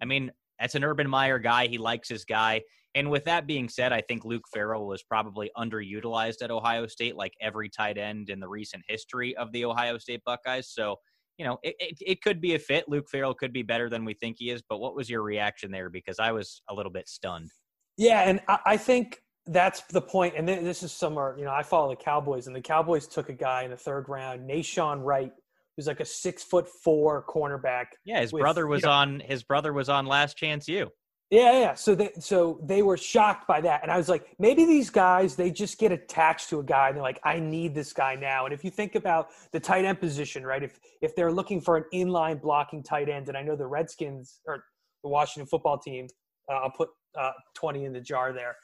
I 0.02 0.04
mean, 0.04 0.30
that's 0.60 0.74
an 0.74 0.84
Urban 0.84 1.08
Meyer 1.08 1.38
guy. 1.38 1.66
He 1.66 1.78
likes 1.78 2.08
his 2.08 2.24
guy, 2.24 2.62
And 2.94 3.10
with 3.10 3.24
that 3.24 3.46
being 3.46 3.68
said, 3.68 3.92
I 3.92 4.00
think 4.00 4.24
Luke 4.24 4.44
Farrell 4.52 4.86
was 4.86 5.02
probably 5.02 5.50
underutilized 5.56 6.42
at 6.42 6.50
Ohio 6.50 6.86
State, 6.86 7.16
like 7.16 7.32
every 7.40 7.68
tight 7.68 7.98
end 7.98 8.30
in 8.30 8.40
the 8.40 8.48
recent 8.48 8.82
history 8.88 9.36
of 9.36 9.52
the 9.52 9.64
Ohio 9.64 9.98
State 9.98 10.22
Buckeyes. 10.24 10.68
So, 10.70 10.96
you 11.38 11.44
know, 11.44 11.58
it, 11.62 11.74
it, 11.78 11.98
it 12.00 12.22
could 12.22 12.40
be 12.40 12.54
a 12.54 12.58
fit. 12.58 12.88
Luke 12.88 13.08
Farrell 13.10 13.34
could 13.34 13.52
be 13.52 13.62
better 13.62 13.88
than 13.88 14.04
we 14.04 14.14
think 14.14 14.36
he 14.38 14.50
is. 14.50 14.62
But 14.68 14.78
what 14.78 14.94
was 14.96 15.10
your 15.10 15.22
reaction 15.22 15.70
there? 15.70 15.90
Because 15.90 16.18
I 16.18 16.32
was 16.32 16.62
a 16.68 16.74
little 16.74 16.92
bit 16.92 17.08
stunned. 17.08 17.50
Yeah, 17.96 18.22
and 18.22 18.40
I, 18.48 18.58
I 18.66 18.76
think 18.76 19.20
that's 19.46 19.82
the 19.90 20.00
point. 20.00 20.34
And 20.36 20.48
this 20.48 20.82
is 20.82 20.92
somewhere, 20.92 21.36
you 21.38 21.44
know, 21.44 21.52
I 21.52 21.62
follow 21.62 21.90
the 21.90 21.96
Cowboys, 21.96 22.46
and 22.46 22.56
the 22.56 22.60
Cowboys 22.60 23.06
took 23.06 23.28
a 23.28 23.34
guy 23.34 23.62
in 23.62 23.70
the 23.70 23.76
third 23.76 24.08
round, 24.08 24.48
Nahshon 24.48 25.02
Wright, 25.02 25.32
who's 25.76 25.86
like 25.86 26.00
a 26.00 26.04
six 26.04 26.42
foot 26.42 26.66
four 26.82 27.24
cornerback. 27.28 27.86
Yeah, 28.04 28.20
his 28.20 28.32
with, 28.32 28.40
brother 28.40 28.66
was 28.66 28.82
you 28.82 28.88
know, 28.88 28.92
on. 28.92 29.20
His 29.20 29.42
brother 29.44 29.72
was 29.72 29.88
on 29.88 30.06
Last 30.06 30.36
Chance 30.36 30.68
U. 30.68 30.90
Yeah, 31.30 31.58
yeah. 31.58 31.74
So 31.74 31.96
they 31.96 32.10
so 32.20 32.60
they 32.62 32.82
were 32.82 32.96
shocked 32.96 33.48
by 33.48 33.60
that, 33.62 33.82
and 33.82 33.90
I 33.90 33.96
was 33.96 34.08
like, 34.08 34.28
maybe 34.38 34.64
these 34.64 34.90
guys 34.90 35.34
they 35.34 35.50
just 35.50 35.76
get 35.78 35.90
attached 35.90 36.48
to 36.50 36.60
a 36.60 36.62
guy, 36.62 36.88
and 36.88 36.96
they're 36.96 37.02
like, 37.02 37.18
I 37.24 37.40
need 37.40 37.74
this 37.74 37.92
guy 37.92 38.14
now. 38.14 38.44
And 38.44 38.54
if 38.54 38.62
you 38.62 38.70
think 38.70 38.94
about 38.94 39.30
the 39.50 39.58
tight 39.58 39.84
end 39.84 39.98
position, 39.98 40.46
right? 40.46 40.62
If 40.62 40.78
if 41.02 41.16
they're 41.16 41.32
looking 41.32 41.60
for 41.60 41.76
an 41.76 41.84
inline 41.92 42.40
blocking 42.40 42.80
tight 42.80 43.08
end, 43.08 43.28
and 43.28 43.36
I 43.36 43.42
know 43.42 43.56
the 43.56 43.66
Redskins 43.66 44.38
or 44.46 44.62
the 45.02 45.08
Washington 45.08 45.48
Football 45.48 45.78
Team, 45.78 46.06
uh, 46.48 46.58
I'll 46.58 46.70
put 46.70 46.90
uh, 47.18 47.32
twenty 47.54 47.86
in 47.86 47.92
the 47.92 48.00
jar 48.00 48.32
there. 48.32 48.54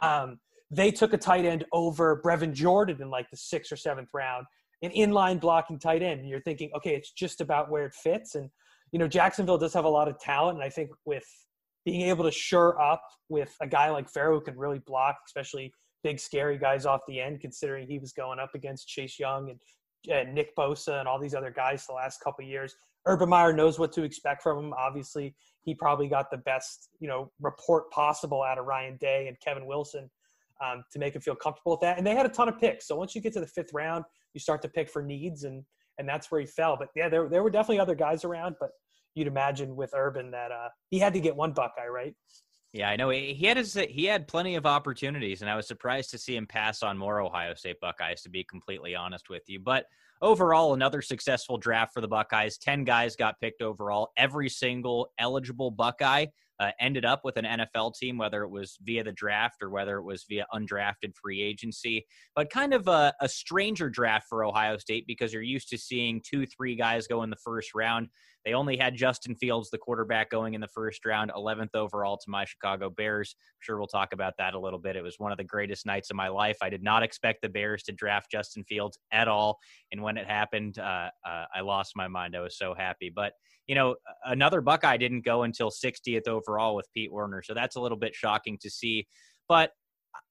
Um, 0.00 0.38
they 0.70 0.90
took 0.90 1.12
a 1.12 1.18
tight 1.18 1.44
end 1.44 1.66
over 1.72 2.22
Brevin 2.24 2.54
Jordan 2.54 3.02
in 3.02 3.10
like 3.10 3.28
the 3.30 3.36
sixth 3.36 3.70
or 3.70 3.76
seventh 3.76 4.08
round, 4.14 4.46
an 4.80 4.90
inline 4.92 5.38
blocking 5.38 5.78
tight 5.78 6.02
end. 6.02 6.20
And 6.20 6.28
you're 6.30 6.40
thinking, 6.40 6.70
okay, 6.74 6.96
it's 6.96 7.12
just 7.12 7.42
about 7.42 7.70
where 7.70 7.84
it 7.84 7.92
fits. 7.94 8.36
And 8.36 8.48
you 8.90 8.98
know, 8.98 9.06
Jacksonville 9.06 9.58
does 9.58 9.74
have 9.74 9.84
a 9.84 9.88
lot 9.90 10.08
of 10.08 10.18
talent, 10.18 10.56
and 10.56 10.64
I 10.64 10.70
think 10.70 10.88
with 11.04 11.26
being 11.86 12.02
able 12.02 12.24
to 12.24 12.32
shore 12.32 12.78
up 12.82 13.00
with 13.30 13.56
a 13.62 13.66
guy 13.66 13.88
like 13.90 14.10
Farrell 14.10 14.40
who 14.40 14.44
can 14.44 14.58
really 14.58 14.80
block, 14.80 15.16
especially 15.24 15.72
big 16.02 16.18
scary 16.18 16.58
guys 16.58 16.84
off 16.84 17.00
the 17.08 17.20
end, 17.20 17.40
considering 17.40 17.86
he 17.86 17.98
was 17.98 18.12
going 18.12 18.38
up 18.38 18.50
against 18.54 18.88
Chase 18.88 19.18
Young 19.18 19.50
and, 19.50 19.60
and 20.12 20.34
Nick 20.34 20.54
Bosa 20.56 20.98
and 20.98 21.08
all 21.08 21.18
these 21.18 21.34
other 21.34 21.50
guys 21.50 21.86
the 21.86 21.94
last 21.94 22.20
couple 22.22 22.44
years. 22.44 22.74
Urban 23.06 23.28
Meyer 23.28 23.52
knows 23.52 23.78
what 23.78 23.92
to 23.92 24.02
expect 24.02 24.42
from 24.42 24.58
him. 24.58 24.74
Obviously, 24.76 25.34
he 25.62 25.74
probably 25.74 26.08
got 26.08 26.28
the 26.30 26.38
best, 26.38 26.88
you 26.98 27.06
know, 27.06 27.30
report 27.40 27.88
possible 27.92 28.42
out 28.42 28.58
of 28.58 28.66
Ryan 28.66 28.96
Day 28.96 29.28
and 29.28 29.36
Kevin 29.40 29.64
Wilson 29.64 30.10
um, 30.64 30.82
to 30.92 30.98
make 30.98 31.14
him 31.14 31.22
feel 31.22 31.36
comfortable 31.36 31.72
with 31.72 31.80
that. 31.82 31.98
And 31.98 32.06
they 32.06 32.16
had 32.16 32.26
a 32.26 32.30
ton 32.30 32.48
of 32.48 32.58
picks. 32.58 32.88
So 32.88 32.96
once 32.96 33.14
you 33.14 33.20
get 33.20 33.32
to 33.34 33.40
the 33.40 33.46
fifth 33.46 33.72
round, 33.72 34.04
you 34.34 34.40
start 34.40 34.60
to 34.62 34.68
pick 34.68 34.90
for 34.90 35.02
needs, 35.02 35.44
and 35.44 35.62
and 35.98 36.08
that's 36.08 36.30
where 36.30 36.40
he 36.40 36.46
fell. 36.48 36.76
But 36.76 36.88
yeah, 36.96 37.08
there 37.08 37.28
there 37.28 37.44
were 37.44 37.50
definitely 37.50 37.78
other 37.78 37.94
guys 37.94 38.24
around, 38.24 38.56
but 38.58 38.70
you'd 39.16 39.26
imagine 39.26 39.74
with 39.74 39.90
Urban 39.96 40.30
that 40.30 40.52
uh, 40.52 40.68
he 40.90 40.98
had 41.00 41.14
to 41.14 41.20
get 41.20 41.34
one 41.34 41.52
Buckeye, 41.52 41.88
right? 41.88 42.14
Yeah, 42.72 42.90
I 42.90 42.96
know 42.96 43.08
he 43.08 43.34
had 43.46 43.56
his 43.56 43.74
he 43.74 44.04
had 44.04 44.28
plenty 44.28 44.54
of 44.54 44.66
opportunities, 44.66 45.40
and 45.40 45.50
I 45.50 45.56
was 45.56 45.66
surprised 45.66 46.10
to 46.10 46.18
see 46.18 46.36
him 46.36 46.46
pass 46.46 46.82
on 46.82 46.98
more 46.98 47.22
Ohio 47.22 47.54
State 47.54 47.80
Buckeyes. 47.80 48.20
To 48.22 48.28
be 48.28 48.44
completely 48.44 48.94
honest 48.94 49.30
with 49.30 49.42
you, 49.46 49.58
but 49.58 49.86
overall, 50.20 50.74
another 50.74 51.00
successful 51.00 51.56
draft 51.56 51.94
for 51.94 52.02
the 52.02 52.08
Buckeyes. 52.08 52.58
Ten 52.58 52.84
guys 52.84 53.16
got 53.16 53.40
picked 53.40 53.62
overall. 53.62 54.10
Every 54.18 54.50
single 54.50 55.08
eligible 55.18 55.70
Buckeye 55.70 56.26
uh, 56.58 56.70
ended 56.80 57.04
up 57.04 57.20
with 57.24 57.36
an 57.36 57.44
NFL 57.44 57.94
team, 57.94 58.16
whether 58.18 58.42
it 58.42 58.50
was 58.50 58.78
via 58.82 59.04
the 59.04 59.12
draft 59.12 59.62
or 59.62 59.70
whether 59.70 59.98
it 59.98 60.04
was 60.04 60.24
via 60.28 60.46
undrafted 60.54 61.14
free 61.14 61.42
agency. 61.42 62.06
But 62.34 62.50
kind 62.50 62.72
of 62.72 62.88
a, 62.88 63.12
a 63.20 63.28
stranger 63.28 63.90
draft 63.90 64.26
for 64.28 64.44
Ohio 64.44 64.78
State 64.78 65.06
because 65.06 65.32
you're 65.32 65.42
used 65.42 65.68
to 65.70 65.78
seeing 65.78 66.22
two, 66.24 66.46
three 66.46 66.76
guys 66.76 67.06
go 67.06 67.22
in 67.22 67.30
the 67.30 67.36
first 67.36 67.74
round. 67.74 68.08
They 68.46 68.54
only 68.54 68.76
had 68.76 68.94
Justin 68.94 69.34
Fields, 69.34 69.70
the 69.70 69.78
quarterback, 69.78 70.30
going 70.30 70.54
in 70.54 70.60
the 70.60 70.68
first 70.68 71.04
round, 71.04 71.32
11th 71.36 71.74
overall 71.74 72.16
to 72.16 72.30
my 72.30 72.44
Chicago 72.44 72.88
Bears. 72.88 73.34
I'm 73.38 73.58
sure 73.60 73.76
we'll 73.76 73.88
talk 73.88 74.12
about 74.12 74.34
that 74.38 74.54
a 74.54 74.58
little 74.58 74.78
bit. 74.78 74.94
It 74.94 75.02
was 75.02 75.16
one 75.18 75.32
of 75.32 75.38
the 75.38 75.44
greatest 75.44 75.84
nights 75.84 76.10
of 76.10 76.16
my 76.16 76.28
life. 76.28 76.56
I 76.62 76.70
did 76.70 76.80
not 76.80 77.02
expect 77.02 77.42
the 77.42 77.48
Bears 77.48 77.82
to 77.82 77.92
draft 77.92 78.30
Justin 78.30 78.62
Fields 78.62 78.98
at 79.10 79.26
all. 79.26 79.58
And 79.90 80.00
when 80.00 80.16
it 80.16 80.28
happened, 80.28 80.78
uh, 80.78 81.10
uh, 81.26 81.46
I 81.52 81.60
lost 81.62 81.94
my 81.96 82.06
mind. 82.06 82.36
I 82.36 82.40
was 82.40 82.56
so 82.56 82.72
happy. 82.72 83.10
But 83.14 83.32
you 83.66 83.74
know, 83.74 83.96
another 84.24 84.60
Buckeye 84.60 84.96
didn't 84.96 85.24
go 85.24 85.42
until 85.42 85.70
60th 85.70 86.28
overall 86.28 86.76
with 86.76 86.86
Pete 86.94 87.12
Werner. 87.12 87.42
So 87.42 87.52
that's 87.52 87.74
a 87.74 87.80
little 87.80 87.98
bit 87.98 88.14
shocking 88.14 88.58
to 88.62 88.70
see. 88.70 89.08
But 89.48 89.72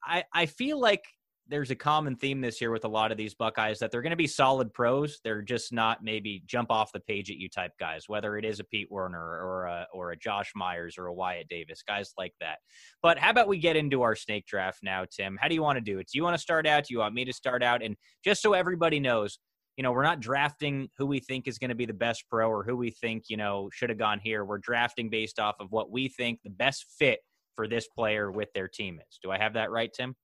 I, 0.06 0.24
I 0.34 0.46
feel 0.46 0.80
like 0.80 1.04
there's 1.48 1.72
a 1.72 1.76
common 1.76 2.16
theme 2.16 2.42
this 2.42 2.60
year 2.60 2.72
with 2.72 2.86
a 2.86 2.90
lot 2.90 3.12
of 3.12 3.18
these 3.18 3.34
Buckeyes 3.36 3.80
that 3.80 3.92
they're 3.92 4.02
going 4.02 4.12
to 4.12 4.16
be 4.16 4.28
solid 4.28 4.74
pros. 4.74 5.20
They're 5.24 5.42
just 5.42 5.72
not 5.72 6.04
maybe 6.04 6.44
jump 6.48 6.72
off 6.72 6.92
the 6.92 7.00
page 7.00 7.30
at 7.30 7.38
you 7.38 7.50
type 7.50 7.74
guys, 7.80 8.06
whether 8.08 8.38
it 8.38 8.46
is 8.46 8.60
a 8.60 8.64
Pete 8.64 8.88
Werner 8.90 9.20
or 9.20 9.66
a, 9.66 9.88
or 9.94 10.12
a 10.12 10.18
Josh 10.18 10.52
Myers 10.56 10.96
or 10.98 11.08
a 11.08 11.14
Wyatt 11.14 11.48
Davis, 11.48 11.84
guys 11.88 12.14
like 12.18 12.34
that. 12.40 12.58
But 13.04 13.20
how 13.20 13.30
about 13.30 13.48
we 13.48 13.60
get 13.60 13.76
into 13.76 14.02
our 14.02 14.16
snake 14.16 14.48
draft 14.48 14.80
now, 14.82 15.06
Tim? 15.10 15.38
How 15.40 15.48
do 15.48 15.56
you 15.56 15.62
want 15.62 15.78
to 15.78 15.82
do 15.82 16.00
it? 16.00 16.10
Do 16.12 16.18
you 16.18 16.24
want 16.24 16.36
to 16.36 16.42
start 16.42 16.66
out? 16.66 16.86
Do 16.86 16.94
you 16.94 17.00
want 17.00 17.14
me 17.14 17.26
to 17.26 17.34
start 17.34 17.62
out? 17.62 17.84
And 17.84 17.96
just 18.24 18.42
so 18.42 18.54
everybody 18.54 19.00
knows, 19.00 19.38
you 19.78 19.84
know, 19.84 19.92
we're 19.92 20.04
not 20.04 20.22
drafting 20.22 20.90
who 20.98 21.06
we 21.06 21.20
think 21.20 21.48
is 21.48 21.60
going 21.60 21.70
to 21.70 21.76
be 21.76 21.86
the 21.86 21.94
best 21.94 22.24
pro 22.30 22.50
or 22.50 22.64
who 22.64 22.76
we 22.76 22.90
think, 22.90 23.26
you 23.28 23.38
know, 23.38 23.70
should 23.74 23.90
have 23.90 24.00
gone 24.00 24.20
here. 24.24 24.46
We're 24.46 24.58
drafting 24.58 25.10
based 25.10 25.40
off 25.40 25.56
of 25.60 25.72
what 25.72 25.92
we 25.92 26.08
think 26.08 26.40
the 26.44 26.50
best 26.50 26.86
fit 26.98 27.20
for 27.56 27.68
this 27.68 27.88
player 27.88 28.32
with 28.32 28.52
their 28.54 28.68
team 28.68 29.00
is. 29.00 29.20
Do 29.22 29.32
I 29.32 29.38
have 29.38 29.54
that 29.54 29.72
right, 29.72 29.92
Tim? 29.94 30.16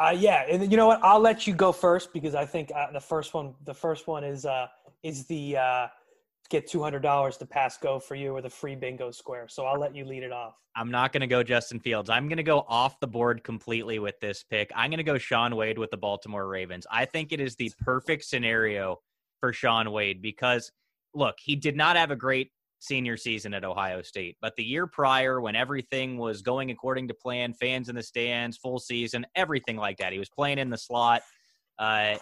Uh, 0.00 0.14
yeah, 0.16 0.44
and 0.50 0.70
you 0.70 0.76
know 0.76 0.88
what? 0.88 1.00
I'll 1.02 1.20
let 1.20 1.46
you 1.46 1.54
go 1.54 1.70
first 1.70 2.12
because 2.12 2.34
I 2.34 2.44
think 2.44 2.72
uh, 2.74 2.90
the 2.92 3.00
first 3.00 3.32
one, 3.32 3.54
the 3.64 3.74
first 3.74 4.08
one 4.08 4.24
is 4.24 4.44
uh, 4.44 4.66
is 5.02 5.26
the 5.26 5.56
uh, 5.56 5.86
get 6.50 6.66
two 6.66 6.82
hundred 6.82 7.00
dollars 7.02 7.36
to 7.38 7.46
pass 7.46 7.76
go 7.76 8.00
for 8.00 8.16
you 8.16 8.32
or 8.32 8.42
the 8.42 8.50
free 8.50 8.74
bingo 8.74 9.10
square. 9.12 9.46
So 9.48 9.66
I'll 9.66 9.78
let 9.78 9.94
you 9.94 10.04
lead 10.04 10.24
it 10.24 10.32
off. 10.32 10.54
I'm 10.76 10.90
not 10.90 11.12
going 11.12 11.20
to 11.20 11.28
go 11.28 11.44
Justin 11.44 11.78
Fields. 11.78 12.10
I'm 12.10 12.28
going 12.28 12.38
to 12.38 12.42
go 12.42 12.64
off 12.68 12.98
the 12.98 13.06
board 13.06 13.44
completely 13.44 14.00
with 14.00 14.18
this 14.18 14.42
pick. 14.42 14.72
I'm 14.74 14.90
going 14.90 14.98
to 14.98 15.04
go 15.04 15.16
Shaun 15.18 15.54
Wade 15.54 15.78
with 15.78 15.92
the 15.92 15.96
Baltimore 15.96 16.48
Ravens. 16.48 16.86
I 16.90 17.04
think 17.04 17.30
it 17.30 17.40
is 17.40 17.54
the 17.54 17.70
perfect 17.78 18.24
scenario 18.24 18.98
for 19.38 19.52
Shaun 19.52 19.92
Wade 19.92 20.20
because 20.20 20.72
look, 21.14 21.36
he 21.40 21.54
did 21.54 21.76
not 21.76 21.96
have 21.96 22.10
a 22.10 22.16
great 22.16 22.50
senior 22.84 23.16
season 23.16 23.54
at 23.54 23.64
Ohio 23.64 24.02
State, 24.02 24.36
but 24.40 24.54
the 24.56 24.64
year 24.64 24.86
prior 24.86 25.40
when 25.40 25.56
everything 25.56 26.18
was 26.18 26.42
going 26.42 26.70
according 26.70 27.08
to 27.08 27.14
plan, 27.14 27.54
fans 27.54 27.88
in 27.88 27.96
the 27.96 28.02
stands, 28.02 28.56
full 28.56 28.78
season, 28.78 29.26
everything 29.34 29.76
like 29.76 29.96
that, 29.98 30.12
he 30.12 30.18
was 30.18 30.28
playing 30.28 30.58
in 30.58 30.70
the 30.70 30.78
slot. 30.78 31.22
Uh, 31.78 32.16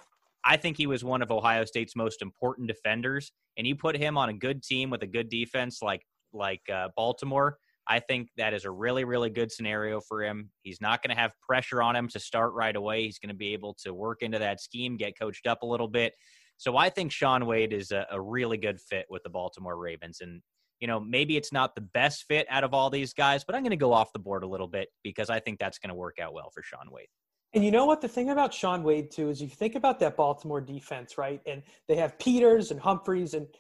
I 0.44 0.56
think 0.56 0.76
he 0.76 0.86
was 0.86 1.04
one 1.04 1.22
of 1.22 1.30
Ohio 1.30 1.64
State's 1.64 1.96
most 1.96 2.22
important 2.22 2.68
defenders, 2.68 3.32
and 3.56 3.66
you 3.66 3.76
put 3.76 3.96
him 3.96 4.16
on 4.16 4.28
a 4.28 4.32
good 4.32 4.62
team 4.62 4.90
with 4.90 5.02
a 5.02 5.06
good 5.06 5.28
defense 5.28 5.80
like 5.82 6.02
like 6.32 6.62
uh, 6.72 6.88
Baltimore. 6.96 7.58
I 7.88 7.98
think 7.98 8.28
that 8.36 8.54
is 8.54 8.64
a 8.64 8.70
really, 8.70 9.04
really 9.04 9.30
good 9.30 9.50
scenario 9.50 10.00
for 10.00 10.22
him. 10.22 10.50
He's 10.62 10.80
not 10.80 11.02
going 11.02 11.14
to 11.14 11.20
have 11.20 11.32
pressure 11.46 11.82
on 11.82 11.96
him 11.96 12.08
to 12.08 12.20
start 12.20 12.52
right 12.54 12.74
away. 12.74 13.02
He's 13.02 13.18
going 13.18 13.30
to 13.30 13.34
be 13.34 13.52
able 13.52 13.74
to 13.82 13.92
work 13.92 14.22
into 14.22 14.38
that 14.38 14.60
scheme, 14.60 14.96
get 14.96 15.18
coached 15.18 15.46
up 15.46 15.62
a 15.62 15.66
little 15.66 15.88
bit. 15.88 16.14
So 16.58 16.76
I 16.76 16.90
think 16.90 17.10
Shaun 17.10 17.44
Wade 17.44 17.72
is 17.72 17.90
a, 17.90 18.06
a 18.10 18.20
really 18.20 18.56
good 18.56 18.80
fit 18.80 19.06
with 19.10 19.24
the 19.24 19.30
Baltimore 19.30 19.76
Ravens. 19.76 20.18
And, 20.20 20.40
you 20.82 20.88
know, 20.88 20.98
maybe 20.98 21.36
it's 21.36 21.52
not 21.52 21.76
the 21.76 21.80
best 21.80 22.24
fit 22.26 22.44
out 22.50 22.64
of 22.64 22.74
all 22.74 22.90
these 22.90 23.14
guys, 23.14 23.44
but 23.44 23.54
I'm 23.54 23.62
going 23.62 23.70
to 23.70 23.76
go 23.76 23.92
off 23.92 24.12
the 24.12 24.18
board 24.18 24.42
a 24.42 24.48
little 24.48 24.66
bit 24.66 24.88
because 25.04 25.30
I 25.30 25.38
think 25.38 25.60
that's 25.60 25.78
going 25.78 25.90
to 25.90 25.94
work 25.94 26.18
out 26.20 26.34
well 26.34 26.50
for 26.52 26.60
Shaun 26.64 26.90
Wade. 26.90 27.06
And 27.54 27.64
you 27.64 27.70
know 27.70 27.86
what? 27.86 28.00
The 28.00 28.08
thing 28.08 28.30
about 28.30 28.52
Shaun 28.52 28.82
Wade, 28.82 29.12
too, 29.12 29.30
is 29.30 29.40
you 29.40 29.46
think 29.46 29.76
about 29.76 30.00
that 30.00 30.16
Baltimore 30.16 30.60
defense, 30.60 31.16
right? 31.16 31.40
And 31.46 31.62
they 31.86 31.94
have 31.96 32.18
Peters 32.18 32.72
and 32.72 32.80
Humphries 32.80 33.32
and– 33.32 33.46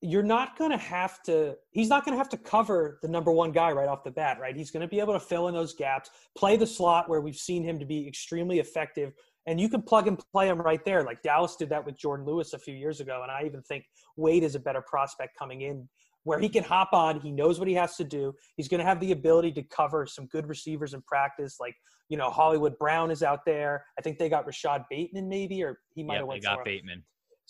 you're 0.00 0.22
not 0.22 0.56
going 0.56 0.70
to 0.70 0.76
have 0.76 1.22
to 1.24 1.56
he's 1.70 1.88
not 1.88 2.04
going 2.04 2.12
to 2.12 2.18
have 2.18 2.28
to 2.28 2.36
cover 2.36 2.98
the 3.02 3.08
number 3.08 3.32
one 3.32 3.50
guy 3.50 3.72
right 3.72 3.88
off 3.88 4.04
the 4.04 4.10
bat 4.10 4.38
right 4.40 4.56
he's 4.56 4.70
going 4.70 4.80
to 4.80 4.88
be 4.88 5.00
able 5.00 5.12
to 5.12 5.20
fill 5.20 5.48
in 5.48 5.54
those 5.54 5.74
gaps 5.74 6.10
play 6.36 6.56
the 6.56 6.66
slot 6.66 7.08
where 7.08 7.20
we've 7.20 7.36
seen 7.36 7.64
him 7.64 7.78
to 7.78 7.84
be 7.84 8.06
extremely 8.06 8.60
effective 8.60 9.12
and 9.46 9.60
you 9.60 9.68
can 9.68 9.82
plug 9.82 10.06
and 10.06 10.20
play 10.32 10.48
him 10.48 10.60
right 10.60 10.84
there 10.84 11.02
like 11.02 11.20
dallas 11.22 11.56
did 11.56 11.68
that 11.68 11.84
with 11.84 11.98
jourdan 11.98 12.24
lewis 12.24 12.52
a 12.52 12.58
few 12.58 12.74
years 12.74 13.00
ago 13.00 13.20
and 13.22 13.32
i 13.32 13.42
even 13.44 13.60
think 13.62 13.84
wade 14.16 14.44
is 14.44 14.54
a 14.54 14.60
better 14.60 14.82
prospect 14.82 15.36
coming 15.36 15.62
in 15.62 15.88
where 16.28 16.38
he 16.38 16.48
can 16.48 16.62
hop 16.62 16.90
on 16.92 17.18
he 17.20 17.32
knows 17.32 17.58
what 17.58 17.66
he 17.66 17.74
has 17.74 17.96
to 17.96 18.04
do 18.04 18.34
he's 18.56 18.68
going 18.68 18.78
to 18.78 18.84
have 18.84 19.00
the 19.00 19.12
ability 19.12 19.50
to 19.50 19.62
cover 19.62 20.06
some 20.06 20.26
good 20.26 20.46
receivers 20.46 20.92
in 20.92 21.00
practice 21.02 21.56
like 21.58 21.74
you 22.10 22.18
know 22.18 22.28
hollywood 22.30 22.76
brown 22.78 23.10
is 23.10 23.22
out 23.22 23.40
there 23.46 23.84
i 23.98 24.02
think 24.02 24.18
they 24.18 24.28
got 24.28 24.46
Rashod 24.46 24.84
bateman 24.90 25.28
maybe 25.28 25.62
or 25.62 25.78
he 25.94 26.02
might 26.02 26.14
yep, 26.14 26.20
have 26.20 26.28
went 26.28 26.42
they 26.42 26.46
got 26.46 26.64
bateman 26.64 27.02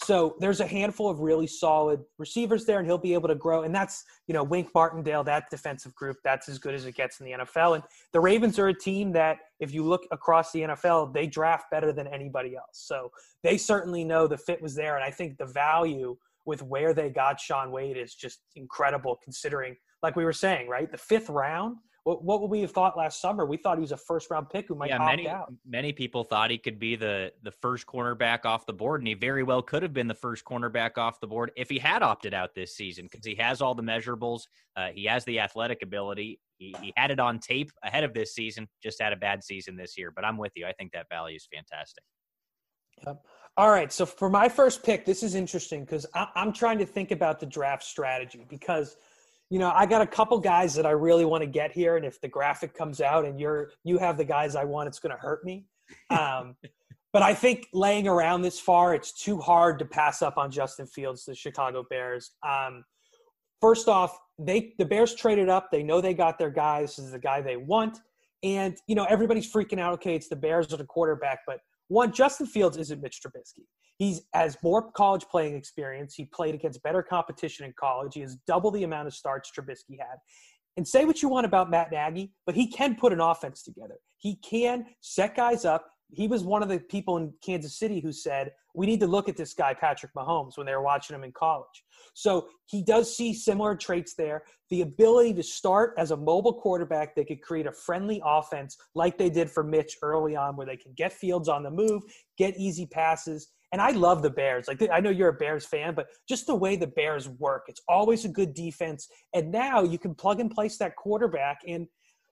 so 0.04 0.36
there's 0.38 0.60
a 0.60 0.66
handful 0.66 1.10
of 1.10 1.18
really 1.18 1.48
solid 1.48 2.00
receivers 2.18 2.64
there, 2.64 2.78
and 2.78 2.86
he'll 2.86 2.98
be 2.98 3.14
able 3.14 3.28
to 3.28 3.34
grow. 3.34 3.64
And 3.64 3.74
that's, 3.74 4.04
you 4.28 4.32
know, 4.32 4.44
Wink 4.44 4.68
Martindale, 4.72 5.24
that 5.24 5.50
defensive 5.50 5.92
group, 5.96 6.18
that's 6.22 6.48
as 6.48 6.56
good 6.56 6.72
as 6.74 6.84
it 6.84 6.94
gets 6.94 7.18
in 7.18 7.26
the 7.26 7.32
NFL. 7.32 7.74
And 7.74 7.84
the 8.12 8.20
Ravens 8.20 8.60
are 8.60 8.68
a 8.68 8.74
team 8.74 9.10
that, 9.12 9.38
if 9.58 9.74
you 9.74 9.84
look 9.84 10.02
across 10.12 10.52
the 10.52 10.60
NFL, 10.60 11.12
they 11.12 11.26
draft 11.26 11.64
better 11.72 11.92
than 11.92 12.06
anybody 12.06 12.54
else. 12.54 12.84
So 12.86 13.10
they 13.42 13.58
certainly 13.58 14.04
know 14.04 14.28
the 14.28 14.38
fit 14.38 14.62
was 14.62 14.76
there. 14.76 14.94
And 14.94 15.04
I 15.04 15.10
think 15.10 15.36
the 15.36 15.46
value 15.46 16.16
with 16.48 16.62
where 16.62 16.94
they 16.94 17.10
got 17.10 17.38
Shaun 17.38 17.70
Wade 17.70 17.98
is 17.98 18.14
just 18.14 18.38
incredible 18.56 19.18
considering, 19.22 19.76
like 20.02 20.16
we 20.16 20.24
were 20.24 20.32
saying, 20.32 20.66
right? 20.66 20.90
The 20.90 20.96
fifth 20.96 21.28
round, 21.28 21.76
what, 22.04 22.24
what 22.24 22.40
would 22.40 22.50
we 22.50 22.62
have 22.62 22.72
thought 22.72 22.96
last 22.96 23.20
summer? 23.20 23.44
We 23.44 23.58
thought 23.58 23.76
he 23.76 23.82
was 23.82 23.92
a 23.92 23.98
first 23.98 24.30
round 24.30 24.48
pick 24.48 24.66
who 24.66 24.74
might 24.74 24.88
yeah, 24.88 24.96
many, 24.96 25.28
out. 25.28 25.52
Many 25.66 25.92
people 25.92 26.24
thought 26.24 26.50
he 26.50 26.56
could 26.56 26.78
be 26.78 26.96
the 26.96 27.32
the 27.42 27.50
first 27.50 27.86
cornerback 27.86 28.46
off 28.46 28.64
the 28.64 28.72
board, 28.72 29.02
and 29.02 29.08
he 29.08 29.12
very 29.12 29.42
well 29.42 29.60
could 29.60 29.82
have 29.82 29.92
been 29.92 30.08
the 30.08 30.14
first 30.14 30.42
cornerback 30.46 30.96
off 30.96 31.20
the 31.20 31.26
board 31.26 31.52
if 31.54 31.68
he 31.68 31.78
had 31.78 32.02
opted 32.02 32.32
out 32.32 32.54
this 32.54 32.74
season 32.74 33.04
because 33.12 33.26
he 33.26 33.34
has 33.34 33.60
all 33.60 33.74
the 33.74 33.82
measurables. 33.82 34.44
Uh, 34.74 34.88
he 34.88 35.04
has 35.04 35.26
the 35.26 35.38
athletic 35.38 35.82
ability. 35.82 36.40
he, 36.56 36.74
he 36.80 36.94
had 36.96 37.10
it 37.10 37.20
on 37.20 37.38
tape 37.38 37.70
ahead 37.82 38.04
of 38.04 38.14
this 38.14 38.34
season, 38.34 38.66
just 38.82 39.02
had 39.02 39.12
a 39.12 39.16
bad 39.16 39.44
season 39.44 39.76
this 39.76 39.98
year. 39.98 40.10
But 40.10 40.24
I'm 40.24 40.38
with 40.38 40.52
you. 40.56 40.64
I 40.64 40.72
think 40.72 40.92
that 40.92 41.10
value 41.10 41.36
is 41.36 41.46
fantastic. 41.54 42.04
Yep. 43.06 43.22
All 43.58 43.70
right. 43.70 43.92
So 43.92 44.06
for 44.06 44.30
my 44.30 44.48
first 44.48 44.84
pick, 44.84 45.04
this 45.04 45.24
is 45.24 45.34
interesting 45.34 45.84
because 45.84 46.06
I'm 46.14 46.52
trying 46.52 46.78
to 46.78 46.86
think 46.86 47.10
about 47.10 47.40
the 47.40 47.46
draft 47.46 47.82
strategy 47.82 48.46
because, 48.48 48.96
you 49.50 49.58
know, 49.58 49.72
I 49.74 49.84
got 49.84 50.00
a 50.00 50.06
couple 50.06 50.38
guys 50.38 50.76
that 50.76 50.86
I 50.86 50.92
really 50.92 51.24
want 51.24 51.42
to 51.42 51.48
get 51.48 51.72
here, 51.72 51.96
and 51.96 52.06
if 52.06 52.20
the 52.20 52.28
graphic 52.28 52.72
comes 52.72 53.00
out 53.00 53.24
and 53.24 53.40
you're 53.40 53.72
you 53.82 53.98
have 53.98 54.16
the 54.16 54.24
guys 54.24 54.54
I 54.54 54.62
want, 54.62 54.86
it's 54.86 55.00
going 55.00 55.10
to 55.10 55.20
hurt 55.20 55.44
me. 55.44 55.64
Um, 56.10 56.54
but 57.12 57.22
I 57.22 57.34
think 57.34 57.66
laying 57.72 58.06
around 58.06 58.42
this 58.42 58.60
far, 58.60 58.94
it's 58.94 59.12
too 59.12 59.40
hard 59.40 59.80
to 59.80 59.84
pass 59.84 60.22
up 60.22 60.38
on 60.38 60.52
Justin 60.52 60.86
Fields, 60.86 61.24
the 61.24 61.34
Chicago 61.34 61.84
Bears. 61.90 62.30
Um, 62.48 62.84
first 63.60 63.88
off, 63.88 64.16
they 64.38 64.74
the 64.78 64.84
Bears 64.84 65.16
traded 65.16 65.48
up. 65.48 65.72
They 65.72 65.82
know 65.82 66.00
they 66.00 66.14
got 66.14 66.38
their 66.38 66.50
guy. 66.50 66.82
This 66.82 67.00
is 67.00 67.10
the 67.10 67.18
guy 67.18 67.40
they 67.40 67.56
want. 67.56 67.98
And 68.44 68.76
you 68.86 68.94
know 68.94 69.04
everybody's 69.06 69.52
freaking 69.52 69.80
out. 69.80 69.94
Okay, 69.94 70.14
it's 70.14 70.28
the 70.28 70.36
Bears 70.36 70.72
or 70.72 70.80
a 70.80 70.86
quarterback, 70.86 71.40
but 71.44 71.58
one, 71.88 72.12
Justin 72.12 72.46
Fields 72.46 72.76
isn't 72.76 73.02
Mitch 73.02 73.20
Trubisky. 73.24 73.64
He's 73.98 74.22
has 74.32 74.56
more 74.62 74.92
college 74.92 75.24
playing 75.30 75.56
experience. 75.56 76.14
He 76.14 76.26
played 76.26 76.54
against 76.54 76.82
better 76.82 77.02
competition 77.02 77.66
in 77.66 77.74
college. 77.78 78.14
He 78.14 78.20
has 78.20 78.36
double 78.46 78.70
the 78.70 78.84
amount 78.84 79.08
of 79.08 79.14
starts 79.14 79.50
Trubisky 79.50 79.98
had. 79.98 80.18
And 80.76 80.86
say 80.86 81.04
what 81.04 81.22
you 81.22 81.28
want 81.28 81.44
about 81.44 81.70
Matt 81.70 81.90
Nagy, 81.90 82.30
but 82.46 82.54
he 82.54 82.70
can 82.70 82.94
put 82.94 83.12
an 83.12 83.20
offense 83.20 83.64
together. 83.64 83.96
He 84.18 84.36
can 84.36 84.86
set 85.00 85.34
guys 85.34 85.64
up 85.64 85.86
he 86.10 86.26
was 86.26 86.42
one 86.42 86.62
of 86.62 86.68
the 86.68 86.78
people 86.78 87.16
in 87.18 87.32
Kansas 87.44 87.78
City 87.78 88.00
who 88.00 88.12
said, 88.12 88.52
we 88.74 88.86
need 88.86 89.00
to 89.00 89.06
look 89.06 89.28
at 89.28 89.36
this 89.36 89.54
guy, 89.54 89.74
Patrick 89.74 90.12
Mahomes, 90.14 90.56
when 90.56 90.66
they 90.66 90.74
were 90.74 90.82
watching 90.82 91.14
him 91.14 91.24
in 91.24 91.32
college. 91.32 91.84
So 92.14 92.48
he 92.66 92.82
does 92.82 93.14
see 93.14 93.34
similar 93.34 93.74
traits 93.74 94.14
there. 94.14 94.42
The 94.70 94.82
ability 94.82 95.34
to 95.34 95.42
start 95.42 95.94
as 95.98 96.10
a 96.10 96.16
mobile 96.16 96.54
quarterback 96.54 97.14
that 97.16 97.26
could 97.26 97.42
create 97.42 97.66
a 97.66 97.72
friendly 97.72 98.22
offense 98.24 98.76
like 98.94 99.18
they 99.18 99.30
did 99.30 99.50
for 99.50 99.62
Mitch 99.64 99.96
early 100.02 100.36
on, 100.36 100.56
where 100.56 100.66
they 100.66 100.76
can 100.76 100.92
get 100.96 101.12
fields 101.12 101.48
on 101.48 101.62
the 101.62 101.70
move, 101.70 102.02
get 102.36 102.56
easy 102.56 102.86
passes. 102.86 103.48
And 103.72 103.82
I 103.82 103.90
love 103.90 104.22
the 104.22 104.30
Bears. 104.30 104.66
Like 104.66 104.82
I 104.90 105.00
know 105.00 105.10
you're 105.10 105.28
a 105.28 105.34
Bears 105.34 105.66
fan, 105.66 105.94
but 105.94 106.06
just 106.28 106.46
the 106.46 106.54
way 106.54 106.76
the 106.76 106.86
Bears 106.86 107.28
work, 107.28 107.64
it's 107.68 107.82
always 107.88 108.24
a 108.24 108.28
good 108.28 108.54
defense. 108.54 109.08
And 109.34 109.52
now 109.52 109.82
you 109.82 109.98
can 109.98 110.14
plug 110.14 110.40
and 110.40 110.50
place 110.50 110.78
that 110.78 110.96
quarterback 110.96 111.60
and 111.66 111.86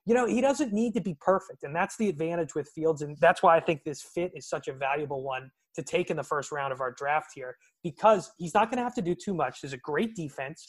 you 0.07 0.15
know, 0.15 0.27
he 0.27 0.41
doesn't 0.41 0.73
need 0.73 0.95
to 0.95 1.01
be 1.01 1.17
perfect. 1.21 1.65
And 1.65 1.75
that's 1.75 1.97
the 1.97 2.09
advantage 2.09 2.55
with 2.55 2.69
Fields. 2.75 3.03
And 3.03 3.17
that's 3.21 3.43
why 3.43 3.57
I 3.57 3.61
think 3.61 3.83
this 3.85 4.03
fit 4.03 4.33
is 4.35 4.49
such 4.49 4.69
a 4.69 4.73
valuable 4.73 5.23
one 5.23 5.51
to 5.75 5.83
take 5.83 6.11
in 6.11 6.17
the 6.17 6.23
first 6.23 6.53
round 6.53 6.73
of 6.73 6.81
our 6.81 6.93
draft 6.93 7.31
here 7.35 7.57
because 7.83 8.31
he's 8.39 8.55
not 8.55 8.71
going 8.71 8.79
to 8.79 8.85
have 8.85 8.95
to 8.95 9.03
do 9.03 9.15
too 9.15 9.35
much. 9.35 9.61
There's 9.61 9.73
a 9.73 9.79
great 9.79 10.15
defense. 10.15 10.69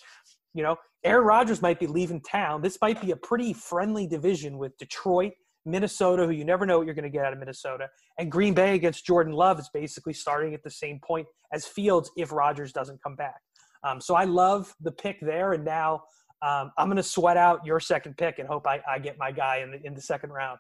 You 0.54 0.64
know, 0.64 0.76
Aaron 1.04 1.26
Rodgers 1.26 1.62
might 1.62 1.80
be 1.80 1.88
leaving 1.88 2.20
town. 2.22 2.62
This 2.62 2.80
might 2.82 3.00
be 3.00 3.12
a 3.12 3.16
pretty 3.16 3.54
friendly 3.54 4.08
division 4.08 4.58
with 4.58 4.76
Detroit, 4.78 5.34
Minnesota, 5.66 6.26
who 6.26 6.32
you 6.32 6.44
never 6.44 6.66
know 6.66 6.80
what 6.80 6.88
you're 6.88 6.96
going 6.96 7.04
to 7.04 7.10
get 7.10 7.26
out 7.26 7.34
of 7.34 7.40
Minnesota, 7.40 7.90
and 8.18 8.32
Green 8.32 8.54
Bay 8.54 8.74
against 8.74 9.06
Jordan 9.06 9.34
Love 9.34 9.60
is 9.60 9.70
basically 9.74 10.14
starting 10.14 10.54
at 10.54 10.64
the 10.64 10.72
same 10.72 11.00
point 11.06 11.28
as 11.54 11.66
Fields 11.66 12.10
if 12.18 12.32
Rodgers 12.32 12.72
doesn't 12.72 13.04
come 13.04 13.16
back. 13.16 13.40
Um, 13.84 14.02
so 14.02 14.16
I 14.16 14.24
love 14.24 14.74
the 14.82 14.92
pick 14.92 15.20
there. 15.22 15.54
And 15.54 15.64
now 15.64 16.04
um, 16.42 16.72
I'm 16.78 16.88
going 16.88 16.98
to 16.98 17.04
sweat 17.04 17.38
out 17.38 17.66
your 17.66 17.80
second 17.80 18.18
pick 18.18 18.40
and 18.40 18.48
hope 18.48 18.68
I, 18.68 18.82
I 18.88 19.00
get 19.00 19.18
my 19.18 19.32
guy 19.32 19.58
in 19.58 19.72
the, 19.72 19.86
in 19.86 19.94
the 19.94 20.02
second 20.02 20.32
round. 20.32 20.60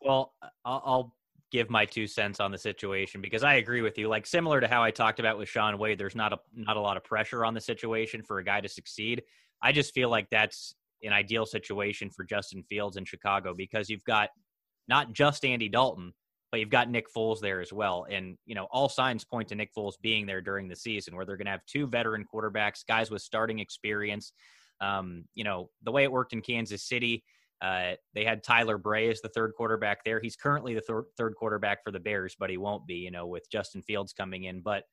Well, 0.00 0.32
I'll, 0.64 0.82
I'll 0.84 1.16
give 1.52 1.70
my 1.70 1.84
two 1.84 2.06
cents 2.06 2.40
on 2.40 2.50
the 2.50 2.58
situation 2.58 3.20
because 3.20 3.44
I 3.44 3.54
agree 3.54 3.82
with 3.82 3.98
you. 3.98 4.08
Like 4.08 4.26
similar 4.26 4.60
to 4.60 4.66
how 4.66 4.82
I 4.82 4.90
talked 4.90 5.20
about 5.20 5.38
with 5.38 5.48
Shaun 5.48 5.78
Wade, 5.78 5.98
there's 5.98 6.16
not 6.16 6.32
a 6.32 6.38
not 6.54 6.76
a 6.76 6.80
lot 6.80 6.96
of 6.96 7.04
pressure 7.04 7.44
on 7.44 7.54
the 7.54 7.60
situation 7.60 8.22
for 8.22 8.38
a 8.38 8.44
guy 8.44 8.60
to 8.60 8.68
succeed. 8.68 9.22
I 9.62 9.72
just 9.72 9.94
feel 9.94 10.10
like 10.10 10.28
that's 10.30 10.74
an 11.02 11.12
ideal 11.12 11.46
situation 11.46 12.10
for 12.10 12.24
Justin 12.24 12.64
Fields 12.68 12.96
in 12.96 13.04
Chicago 13.04 13.54
because 13.56 13.88
you've 13.88 14.04
got 14.04 14.30
not 14.88 15.12
just 15.12 15.44
Andy 15.44 15.68
Dalton, 15.68 16.12
but 16.50 16.60
you've 16.60 16.70
got 16.70 16.90
Nick 16.90 17.06
Foles 17.14 17.40
there 17.40 17.60
as 17.60 17.72
well. 17.72 18.06
And, 18.10 18.36
you 18.46 18.54
know, 18.54 18.66
all 18.70 18.88
signs 18.88 19.24
point 19.24 19.48
to 19.48 19.54
Nick 19.54 19.70
Foles 19.76 19.94
being 20.00 20.26
there 20.26 20.40
during 20.40 20.68
the 20.68 20.76
season 20.76 21.16
where 21.16 21.24
they're 21.24 21.36
going 21.36 21.46
to 21.46 21.50
have 21.50 21.66
two 21.66 21.86
veteran 21.86 22.24
quarterbacks, 22.32 22.86
guys 22.86 23.10
with 23.10 23.22
starting 23.22 23.58
experience 23.58 24.32
um, 24.80 25.24
you 25.34 25.44
know, 25.44 25.70
the 25.82 25.92
way 25.92 26.04
it 26.04 26.12
worked 26.12 26.32
in 26.32 26.40
Kansas 26.40 26.82
City, 26.82 27.24
uh, 27.62 27.92
they 28.14 28.24
had 28.24 28.42
Tyler 28.42 28.78
Bray 28.78 29.08
as 29.08 29.20
the 29.20 29.28
third 29.30 29.52
quarterback 29.56 30.04
there. 30.04 30.20
He's 30.20 30.36
currently 30.36 30.74
the 30.74 30.82
thir- 30.82 31.06
third 31.16 31.34
quarterback 31.36 31.82
for 31.82 31.90
the 31.90 32.00
Bears, 32.00 32.36
but 32.38 32.50
he 32.50 32.58
won't 32.58 32.86
be, 32.86 32.96
you 32.96 33.10
know, 33.10 33.26
with 33.26 33.50
Justin 33.50 33.82
Fields 33.82 34.12
coming 34.12 34.44
in. 34.44 34.60
But 34.60 34.84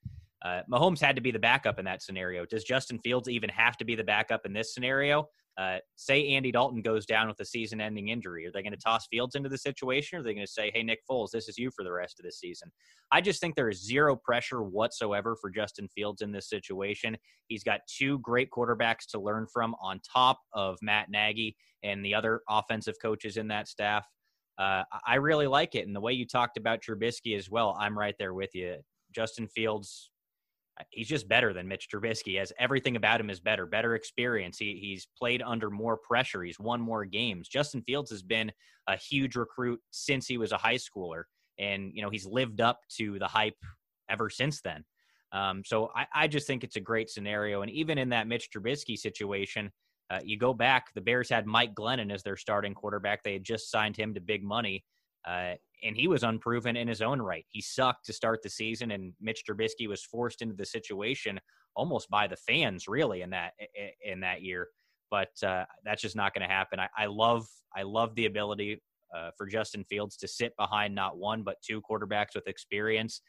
uh, 0.44 0.62
Mahomes 0.70 1.00
had 1.00 1.16
to 1.16 1.22
be 1.22 1.30
the 1.30 1.38
backup 1.38 1.78
in 1.78 1.84
that 1.84 2.02
scenario. 2.02 2.44
Does 2.46 2.64
Justin 2.64 2.98
Fields 2.98 3.28
even 3.28 3.50
have 3.50 3.76
to 3.78 3.84
be 3.84 3.94
the 3.94 4.04
backup 4.04 4.46
in 4.46 4.52
this 4.52 4.72
scenario? 4.74 5.28
Uh, 5.56 5.78
say 5.94 6.28
Andy 6.28 6.50
Dalton 6.50 6.82
goes 6.82 7.06
down 7.06 7.28
with 7.28 7.38
a 7.40 7.44
season 7.44 7.80
ending 7.80 8.08
injury. 8.08 8.46
Are 8.46 8.50
they 8.52 8.62
going 8.62 8.72
to 8.72 8.78
toss 8.78 9.06
Fields 9.06 9.36
into 9.36 9.48
the 9.48 9.58
situation? 9.58 10.16
Or 10.16 10.20
are 10.20 10.24
they 10.24 10.34
going 10.34 10.46
to 10.46 10.52
say, 10.52 10.70
hey, 10.74 10.82
Nick 10.82 11.00
Foles, 11.08 11.30
this 11.30 11.48
is 11.48 11.56
you 11.56 11.70
for 11.70 11.84
the 11.84 11.92
rest 11.92 12.18
of 12.18 12.24
the 12.24 12.32
season? 12.32 12.72
I 13.12 13.20
just 13.20 13.40
think 13.40 13.54
there 13.54 13.68
is 13.68 13.84
zero 13.84 14.16
pressure 14.16 14.62
whatsoever 14.62 15.36
for 15.40 15.50
Justin 15.50 15.88
Fields 15.94 16.22
in 16.22 16.32
this 16.32 16.48
situation. 16.48 17.16
He's 17.46 17.62
got 17.62 17.80
two 17.86 18.18
great 18.18 18.50
quarterbacks 18.50 19.06
to 19.10 19.20
learn 19.20 19.46
from 19.52 19.76
on 19.80 20.00
top 20.00 20.40
of 20.52 20.76
Matt 20.82 21.10
Nagy 21.10 21.56
and 21.84 22.04
the 22.04 22.14
other 22.14 22.40
offensive 22.48 22.96
coaches 23.00 23.36
in 23.36 23.48
that 23.48 23.68
staff. 23.68 24.06
Uh, 24.58 24.82
I 25.06 25.16
really 25.16 25.46
like 25.46 25.74
it. 25.74 25.86
And 25.86 25.94
the 25.94 26.00
way 26.00 26.12
you 26.12 26.26
talked 26.26 26.56
about 26.56 26.80
Trubisky 26.80 27.36
as 27.36 27.50
well, 27.50 27.76
I'm 27.78 27.98
right 27.98 28.14
there 28.18 28.34
with 28.34 28.54
you. 28.54 28.76
Justin 29.14 29.46
Fields 29.48 30.10
he's 30.90 31.08
just 31.08 31.28
better 31.28 31.52
than 31.52 31.68
Mitch 31.68 31.88
Trubisky. 31.92 32.40
As 32.40 32.52
everything 32.58 32.96
about 32.96 33.20
him 33.20 33.30
is 33.30 33.40
better, 33.40 33.66
better 33.66 33.94
experience. 33.94 34.58
He, 34.58 34.78
he's 34.80 35.06
played 35.16 35.42
under 35.42 35.70
more 35.70 35.96
pressure. 35.96 36.42
He's 36.42 36.58
won 36.58 36.80
more 36.80 37.04
games. 37.04 37.48
Justin 37.48 37.82
Fields 37.82 38.10
has 38.10 38.22
been 38.22 38.50
a 38.88 38.96
huge 38.96 39.36
recruit 39.36 39.80
since 39.90 40.26
he 40.26 40.38
was 40.38 40.52
a 40.52 40.58
high 40.58 40.76
schooler, 40.76 41.24
and 41.58 41.92
you 41.94 42.02
know 42.02 42.10
he's 42.10 42.26
lived 42.26 42.60
up 42.60 42.80
to 42.96 43.18
the 43.18 43.28
hype 43.28 43.56
ever 44.08 44.28
since 44.28 44.60
then. 44.60 44.84
Um, 45.32 45.62
so 45.64 45.90
I, 45.94 46.06
I, 46.14 46.28
just 46.28 46.46
think 46.46 46.62
it's 46.62 46.76
a 46.76 46.80
great 46.80 47.10
scenario. 47.10 47.62
And 47.62 47.70
even 47.72 47.98
in 47.98 48.10
that 48.10 48.28
Mitch 48.28 48.50
Trubisky 48.54 48.96
situation, 48.96 49.72
uh, 50.08 50.20
you 50.22 50.38
go 50.38 50.54
back, 50.54 50.94
the 50.94 51.00
Bears 51.00 51.28
had 51.28 51.44
Mike 51.44 51.74
Glennon 51.74 52.12
as 52.12 52.22
their 52.22 52.36
starting 52.36 52.72
quarterback. 52.72 53.24
They 53.24 53.32
had 53.32 53.42
just 53.42 53.68
signed 53.68 53.96
him 53.96 54.14
to 54.14 54.20
big 54.20 54.44
money. 54.44 54.84
Uh, 55.26 55.54
and 55.82 55.96
he 55.96 56.08
was 56.08 56.22
unproven 56.22 56.76
in 56.76 56.88
his 56.88 57.02
own 57.02 57.20
right. 57.20 57.44
He 57.48 57.60
sucked 57.60 58.06
to 58.06 58.12
start 58.12 58.42
the 58.42 58.48
season, 58.48 58.90
and 58.90 59.12
Mitch 59.20 59.42
Trubisky 59.48 59.88
was 59.88 60.02
forced 60.02 60.42
into 60.42 60.54
the 60.54 60.64
situation 60.64 61.40
almost 61.76 62.08
by 62.08 62.26
the 62.26 62.36
fans, 62.36 62.86
really, 62.88 63.22
in 63.22 63.30
that 63.30 63.52
in 64.02 64.20
that 64.20 64.42
year. 64.42 64.68
But 65.10 65.30
uh, 65.42 65.64
that's 65.84 66.02
just 66.02 66.16
not 66.16 66.34
going 66.34 66.46
to 66.46 66.52
happen. 66.52 66.80
I, 66.80 66.88
I, 66.96 67.06
love 67.06 67.46
I 67.76 67.82
love 67.82 68.14
the 68.14 68.26
ability 68.26 68.80
uh, 69.14 69.30
for 69.36 69.46
Justin 69.46 69.84
Fields 69.84 70.16
to 70.18 70.28
sit 70.28 70.56
behind 70.56 70.94
not 70.94 71.18
one 71.18 71.42
but 71.42 71.56
two 71.62 71.80
quarterbacks 71.82 72.34
with 72.34 72.48
experience. 72.48 73.20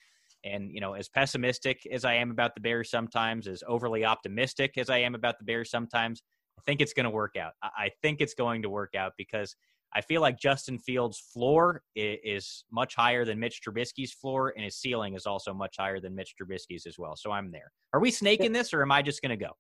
And 0.44 0.72
you 0.72 0.80
know, 0.80 0.94
as 0.94 1.10
pessimistic 1.10 1.86
as 1.92 2.06
I 2.06 2.14
am 2.16 2.32
about 2.32 2.56
the 2.56 2.62
Bears 2.62 2.90
sometimes, 2.90 3.48
as 3.48 3.64
overly 3.68 4.06
optimistic 4.06 4.78
as 4.78 4.90
I 4.90 5.00
am 5.00 5.16
about 5.16 5.38
the 5.38 5.46
Bears 5.46 5.70
sometimes, 5.70 6.24
I 6.58 6.62
think 6.62 6.82
it's 6.82 6.94
going 6.94 7.06
to 7.06 7.10
work 7.10 7.36
out. 7.36 7.54
I 7.62 7.92
think 8.02 8.22
it's 8.22 8.34
going 8.34 8.62
to 8.62 8.70
work 8.70 8.96
out 8.96 9.14
because 9.18 9.56
I 9.96 10.02
feel 10.02 10.20
like 10.20 10.38
Justin 10.38 10.78
Fields' 10.78 11.20
floor 11.20 11.82
is 11.96 12.66
much 12.72 12.96
higher 12.96 13.24
than 13.24 13.40
Mitch 13.40 13.62
Trubisky's 13.66 14.12
floor, 14.12 14.54
and 14.56 14.66
his 14.66 14.76
ceiling 14.76 15.16
is 15.16 15.26
also 15.26 15.54
much 15.54 15.78
higher 15.80 16.02
than 16.02 16.14
Mitch 16.14 16.36
Trubisky's 16.40 16.86
as 16.86 17.00
well. 17.00 17.16
So 17.16 17.32
I'm 17.32 17.50
there. 17.50 17.72
Are 17.94 18.02
we 18.02 18.12
snaking 18.12 18.52
this, 18.52 18.74
or 18.74 18.82
am 18.82 18.92
I 18.92 19.02
just 19.02 19.22
going 19.22 19.38
to 19.38 19.46
go? 19.46 19.52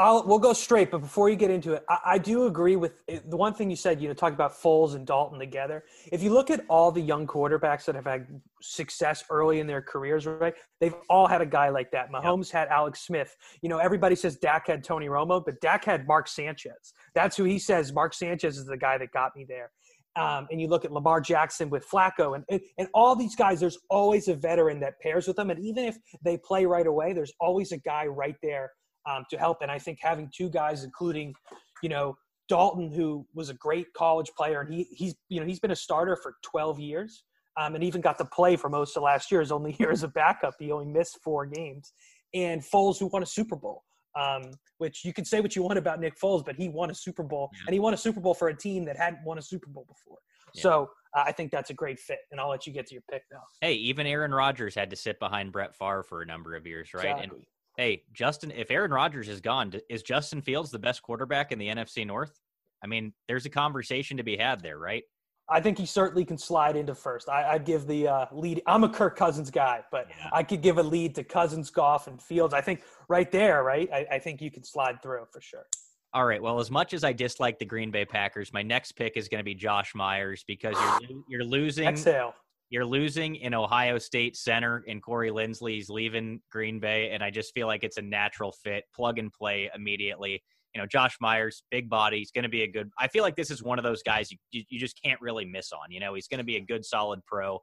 I'll, 0.00 0.26
we'll 0.26 0.38
go 0.38 0.54
straight, 0.54 0.90
but 0.90 1.02
before 1.02 1.28
you 1.28 1.36
get 1.36 1.50
into 1.50 1.74
it, 1.74 1.84
I, 1.86 1.98
I, 2.06 2.18
do 2.18 2.46
agree 2.46 2.76
with 2.76 2.94
eh, 3.06 3.18
the 3.26 3.36
one 3.36 3.52
thing 3.52 3.68
you 3.68 3.76
said. 3.76 4.00
You 4.00 4.08
know, 4.08 4.14
talk 4.14 4.32
about 4.32 4.52
Foles 4.52 4.94
and 4.94 5.06
Dalton 5.06 5.38
together. 5.38 5.84
If 6.10 6.22
you 6.22 6.30
look 6.30 6.50
at 6.50 6.64
all 6.68 6.90
the 6.90 7.02
young 7.02 7.26
quarterbacks 7.26 7.84
that 7.84 7.94
have 7.96 8.06
had 8.06 8.40
success 8.62 9.22
early 9.28 9.60
in 9.60 9.66
their 9.66 9.82
careers, 9.82 10.24
right? 10.24 10.54
They've 10.80 10.94
all 11.10 11.26
had 11.26 11.42
a 11.42 11.46
guy 11.46 11.68
like 11.68 11.90
that. 11.90 12.10
Mahomes 12.10 12.50
had 12.50 12.68
Alex 12.68 13.02
Smith. 13.02 13.36
You 13.60 13.68
know, 13.68 13.76
everybody 13.76 14.16
says 14.16 14.36
Dak 14.36 14.68
had 14.68 14.82
Tony 14.82 15.08
Romo, 15.08 15.44
but 15.44 15.60
Dak 15.60 15.84
had 15.84 16.06
Mark 16.06 16.28
Sanchez. 16.28 16.94
That's 17.14 17.36
who 17.36 17.44
he 17.44 17.58
says. 17.58 17.92
Mark 17.92 18.14
Sanchez 18.14 18.56
is 18.56 18.64
the 18.64 18.78
guy 18.78 18.96
that 18.96 19.12
got 19.12 19.36
me 19.36 19.44
there. 19.46 19.70
Um, 20.16 20.48
and 20.50 20.60
you 20.60 20.66
look 20.66 20.86
at 20.86 20.92
Lamar 20.92 21.20
Jackson 21.20 21.68
with 21.68 21.88
Flacco 21.88 22.34
and, 22.34 22.44
and, 22.48 22.60
and 22.78 22.88
all 22.94 23.14
these 23.14 23.36
guys, 23.36 23.60
there's 23.60 23.78
always 23.90 24.28
a 24.28 24.34
veteran 24.34 24.80
that 24.80 24.98
pairs 25.00 25.28
with 25.28 25.36
them. 25.36 25.50
And 25.50 25.60
even 25.64 25.84
if 25.84 25.98
they 26.24 26.38
play 26.38 26.64
right 26.64 26.86
away, 26.86 27.12
there's 27.12 27.32
always 27.38 27.70
a 27.70 27.78
guy 27.78 28.06
right 28.06 28.34
there 28.42 28.72
um, 29.08 29.24
to 29.30 29.38
help. 29.38 29.58
And 29.62 29.70
I 29.70 29.78
think 29.78 29.98
having 30.00 30.30
two 30.34 30.48
guys, 30.50 30.84
including, 30.84 31.34
you 31.82 31.88
know, 31.88 32.16
Dalton, 32.48 32.90
who 32.90 33.26
was 33.32 33.48
a 33.48 33.54
great 33.54 33.86
college 33.94 34.30
player, 34.36 34.60
and 34.60 34.72
he 34.72 34.88
he's 34.90 35.14
you 35.28 35.38
know 35.40 35.46
he's 35.46 35.60
been 35.60 35.70
a 35.70 35.76
starter 35.76 36.16
for 36.16 36.34
12 36.42 36.80
years, 36.80 37.22
um, 37.56 37.76
and 37.76 37.84
even 37.84 38.00
got 38.00 38.18
to 38.18 38.24
play 38.24 38.56
for 38.56 38.68
most 38.68 38.96
of 38.96 39.04
last 39.04 39.30
year. 39.30 39.40
His 39.40 39.52
only 39.52 39.76
year 39.78 39.92
as 39.92 40.02
a 40.02 40.08
backup, 40.08 40.54
he 40.58 40.72
only 40.72 40.86
missed 40.86 41.18
four 41.22 41.46
games. 41.46 41.92
And 42.34 42.60
Foles, 42.60 42.98
who 42.98 43.06
won 43.06 43.22
a 43.22 43.26
Super 43.26 43.56
Bowl, 43.56 43.82
um, 44.18 44.50
which 44.78 45.04
you 45.04 45.12
can 45.12 45.24
say 45.24 45.40
what 45.40 45.54
you 45.54 45.62
want 45.62 45.78
about 45.78 46.00
Nick 46.00 46.18
Foles, 46.18 46.44
but 46.44 46.56
he 46.56 46.68
won 46.68 46.90
a 46.90 46.94
Super 46.94 47.22
Bowl, 47.22 47.50
yeah. 47.52 47.62
and 47.68 47.74
he 47.74 47.80
won 47.80 47.94
a 47.94 47.96
Super 47.96 48.20
Bowl 48.20 48.34
for 48.34 48.48
a 48.48 48.56
team 48.56 48.84
that 48.84 48.96
hadn't 48.96 49.24
won 49.24 49.38
a 49.38 49.42
Super 49.42 49.68
Bowl 49.68 49.84
before. 49.88 50.18
Yeah. 50.54 50.62
So 50.62 50.90
uh, 51.16 51.24
I 51.26 51.32
think 51.32 51.52
that's 51.52 51.70
a 51.70 51.74
great 51.74 52.00
fit, 52.00 52.18
and 52.32 52.40
I'll 52.40 52.50
let 52.50 52.66
you 52.66 52.72
get 52.72 52.86
to 52.88 52.94
your 52.94 53.02
pick 53.10 53.22
now. 53.30 53.42
Hey, 53.60 53.74
even 53.74 54.06
Aaron 54.06 54.32
Rodgers 54.32 54.74
had 54.74 54.90
to 54.90 54.96
sit 54.96 55.20
behind 55.20 55.52
Brett 55.52 55.76
Favre 55.76 56.02
for 56.02 56.22
a 56.22 56.26
number 56.26 56.56
of 56.56 56.66
years, 56.66 56.92
right? 56.94 57.04
Exactly. 57.04 57.38
And 57.38 57.46
hey, 57.80 58.02
Justin, 58.12 58.50
if 58.50 58.70
Aaron 58.70 58.90
Rodgers 58.90 59.28
is 59.28 59.40
gone, 59.40 59.72
is 59.88 60.02
Justin 60.02 60.42
Fields 60.42 60.70
the 60.70 60.78
best 60.78 61.02
quarterback 61.02 61.50
in 61.50 61.58
the 61.58 61.68
NFC 61.68 62.06
North? 62.06 62.38
I 62.84 62.86
mean, 62.86 63.12
there's 63.26 63.46
a 63.46 63.50
conversation 63.50 64.18
to 64.18 64.22
be 64.22 64.36
had 64.36 64.62
there, 64.62 64.78
right? 64.78 65.02
I 65.48 65.60
think 65.60 65.78
he 65.78 65.86
certainly 65.86 66.24
can 66.24 66.36
slide 66.38 66.76
into 66.76 66.94
first. 66.94 67.28
I, 67.28 67.54
would 67.54 67.64
give 67.64 67.86
the 67.86 68.06
uh, 68.06 68.26
lead. 68.32 68.62
I'm 68.66 68.84
a 68.84 68.88
Kirk 68.88 69.16
Cousins 69.16 69.50
guy, 69.50 69.80
but 69.90 70.06
yeah. 70.10 70.28
I 70.32 70.42
could 70.42 70.60
give 70.60 70.78
a 70.78 70.82
lead 70.82 71.14
to 71.16 71.24
Cousins, 71.24 71.70
Goff, 71.70 72.06
and 72.06 72.22
Fields. 72.22 72.54
I 72.54 72.60
think 72.60 72.82
right 73.08 73.32
there, 73.32 73.64
right? 73.64 73.88
I, 73.92 74.06
I 74.12 74.18
think 74.18 74.40
you 74.40 74.50
can 74.50 74.62
slide 74.62 75.02
through 75.02 75.24
for 75.32 75.40
sure. 75.40 75.66
All 76.12 76.26
right. 76.26 76.42
Well, 76.42 76.60
as 76.60 76.70
much 76.70 76.92
as 76.92 77.02
I 77.02 77.12
dislike 77.12 77.58
the 77.58 77.64
Green 77.64 77.90
Bay 77.90 78.04
Packers, 78.04 78.52
my 78.52 78.62
next 78.62 78.92
pick 78.92 79.16
is 79.16 79.28
going 79.28 79.38
to 79.40 79.44
be 79.44 79.54
Josh 79.54 79.94
Myers 79.94 80.44
because 80.46 80.76
you're 81.00 81.22
you're 81.28 81.44
losing. 81.44 81.88
Exhale. 81.88 82.34
You're 82.70 82.86
losing 82.86 83.36
in 83.36 83.52
Ohio 83.52 83.98
State 83.98 84.36
center, 84.36 84.84
and 84.88 85.02
Corey 85.02 85.30
Linsley's 85.30 85.90
leaving 85.90 86.40
Green 86.50 86.80
Bay, 86.80 87.10
and 87.10 87.22
I 87.22 87.30
just 87.30 87.52
feel 87.52 87.66
like 87.66 87.84
it's 87.84 87.98
a 87.98 88.02
natural 88.02 88.52
fit, 88.52 88.84
plug 88.94 89.18
and 89.18 89.32
play 89.32 89.70
immediately 89.74 90.42
you 90.74 90.80
know, 90.80 90.86
Josh 90.86 91.16
Myers, 91.20 91.62
big 91.70 91.88
body, 91.88 92.18
he's 92.18 92.30
going 92.30 92.44
to 92.44 92.48
be 92.48 92.62
a 92.62 92.68
good. 92.70 92.90
I 92.98 93.08
feel 93.08 93.22
like 93.22 93.36
this 93.36 93.50
is 93.50 93.62
one 93.62 93.78
of 93.78 93.84
those 93.84 94.02
guys 94.02 94.30
you, 94.30 94.38
you 94.68 94.78
just 94.78 95.00
can't 95.02 95.20
really 95.20 95.44
miss 95.44 95.72
on. 95.72 95.90
You 95.90 96.00
know, 96.00 96.14
he's 96.14 96.28
going 96.28 96.38
to 96.38 96.44
be 96.44 96.56
a 96.56 96.60
good, 96.60 96.84
solid 96.84 97.20
pro. 97.26 97.60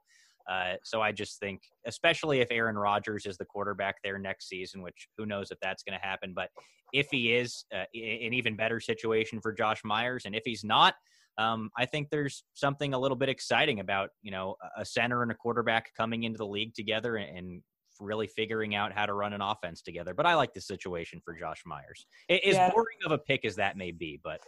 Uh, 0.48 0.74
so 0.82 1.02
I 1.02 1.12
just 1.12 1.38
think, 1.40 1.60
especially 1.86 2.40
if 2.40 2.48
Aaron 2.50 2.76
Rodgers 2.76 3.26
is 3.26 3.36
the 3.36 3.44
quarterback 3.44 3.96
there 4.02 4.18
next 4.18 4.48
season, 4.48 4.82
which 4.82 5.08
who 5.16 5.26
knows 5.26 5.50
if 5.50 5.58
that's 5.60 5.82
going 5.82 5.98
to 5.98 6.06
happen. 6.06 6.32
But 6.34 6.48
if 6.92 7.08
he 7.10 7.34
is, 7.34 7.64
uh, 7.72 7.84
an 7.94 8.32
even 8.32 8.56
better 8.56 8.80
situation 8.80 9.40
for 9.40 9.52
Josh 9.52 9.82
Myers, 9.84 10.22
and 10.24 10.34
if 10.34 10.42
he's 10.44 10.64
not, 10.64 10.94
um, 11.38 11.70
I 11.76 11.86
think 11.86 12.08
there's 12.10 12.44
something 12.54 12.94
a 12.94 12.98
little 12.98 13.16
bit 13.16 13.28
exciting 13.28 13.80
about 13.80 14.10
you 14.22 14.30
know 14.30 14.56
a 14.76 14.84
center 14.84 15.22
and 15.22 15.30
a 15.30 15.34
quarterback 15.34 15.94
coming 15.96 16.24
into 16.24 16.38
the 16.38 16.46
league 16.46 16.74
together 16.74 17.16
and, 17.16 17.36
and 17.36 17.62
really 18.00 18.26
figuring 18.26 18.74
out 18.74 18.92
how 18.92 19.06
to 19.06 19.12
run 19.12 19.32
an 19.32 19.40
offense 19.40 19.82
together. 19.82 20.14
But 20.14 20.26
I 20.26 20.34
like 20.34 20.54
the 20.54 20.60
situation 20.60 21.20
for 21.24 21.34
Josh 21.34 21.62
Myers. 21.66 22.06
As 22.30 22.38
yeah. 22.44 22.70
boring 22.70 22.98
of 23.06 23.12
a 23.12 23.18
pick 23.18 23.44
as 23.44 23.56
that 23.56 23.76
may 23.76 23.90
be, 23.90 24.20
but 24.22 24.40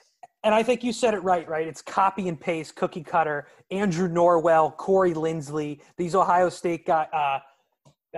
and 0.42 0.54
I 0.54 0.62
think 0.62 0.82
you 0.82 0.92
said 0.92 1.14
it 1.14 1.22
right, 1.22 1.46
right? 1.48 1.66
It's 1.66 1.82
copy 1.82 2.28
and 2.28 2.40
paste, 2.40 2.74
cookie 2.74 3.02
cutter. 3.02 3.46
Andrew 3.70 4.08
Norwell, 4.08 4.74
Corey 4.76 5.12
Linsley, 5.12 5.80
these 5.96 6.14
Ohio 6.14 6.48
State 6.48 6.86
guys, 6.86 7.08
uh, 7.12 7.38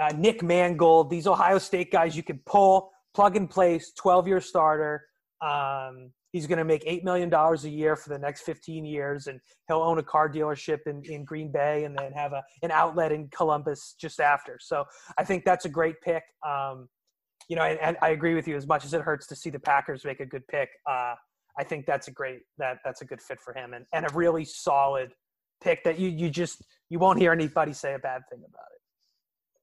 uh, 0.01 0.13
Nick 0.17 0.43
Mangold, 0.43 1.11
these 1.11 1.27
Ohio 1.27 1.59
State 1.59 1.91
guys 1.91 2.17
you 2.17 2.23
can 2.23 2.41
pull, 2.47 2.93
plug 3.15 3.37
and 3.37 3.51
place, 3.51 3.93
12 3.99 4.29
year 4.29 4.41
starter. 4.41 5.05
Um, 5.41 6.13
he's 6.33 6.47
going 6.47 6.59
to 6.59 6.65
make 6.65 6.85
$8 6.85 7.05
million 7.05 7.33
a 7.33 7.69
year 7.69 7.95
for 7.95 8.09
the 8.09 8.19
next 8.19 8.43
15 8.43 8.85
years 8.85 9.27
and 9.27 9.41
he'll 9.69 9.83
own 9.83 9.99
a 9.99 10.03
car 10.03 10.29
dealership 10.29 10.81
in, 10.87 11.03
in 11.05 11.25
green 11.25 11.53
bay 11.53 11.85
and 11.85 11.97
then 11.97 12.13
have 12.13 12.33
a, 12.33 12.43
an 12.63 12.71
outlet 12.71 13.13
in 13.13 13.29
columbus 13.29 13.95
just 14.01 14.21
after. 14.21 14.59
So 14.61 14.85
i 15.19 15.25
think 15.25 15.45
that's 15.45 15.65
a 15.65 15.71
great 15.71 16.01
pick. 16.01 16.25
Um, 16.47 16.89
you 17.49 17.57
know 17.57 17.63
and, 17.63 17.79
and, 17.81 17.97
i 18.03 18.11
agree 18.11 18.35
with 18.35 18.47
you 18.47 18.57
as 18.57 18.67
much 18.67 18.85
as 18.85 18.95
it 18.95 19.01
hurts 19.01 19.27
to 19.27 19.37
see 19.37 19.51
the 19.51 19.59
packers 19.59 20.05
make 20.05 20.21
a 20.21 20.27
good 20.27 20.47
pick 20.49 20.71
uh, 20.91 21.15
i 21.59 21.65
think 21.65 21.87
that's 21.87 22.09
a 22.09 22.11
great 22.11 22.41
that 22.59 22.79
that's 22.85 23.03
a 23.03 23.05
good 23.05 23.21
fit 23.21 23.41
for 23.41 23.55
him 23.55 23.75
and, 23.75 23.85
and 23.93 24.07
a 24.11 24.15
really 24.15 24.45
solid 24.45 25.13
pick 25.63 25.83
that 25.85 25.99
you 25.99 26.09
you 26.09 26.31
just 26.31 26.63
you 26.89 26.99
won't 26.99 27.19
hear 27.19 27.33
anybody 27.33 27.73
say 27.73 27.95
a 27.95 27.99
bad 27.99 28.23
thing 28.31 28.41
about 28.41 28.67
it 28.75 28.82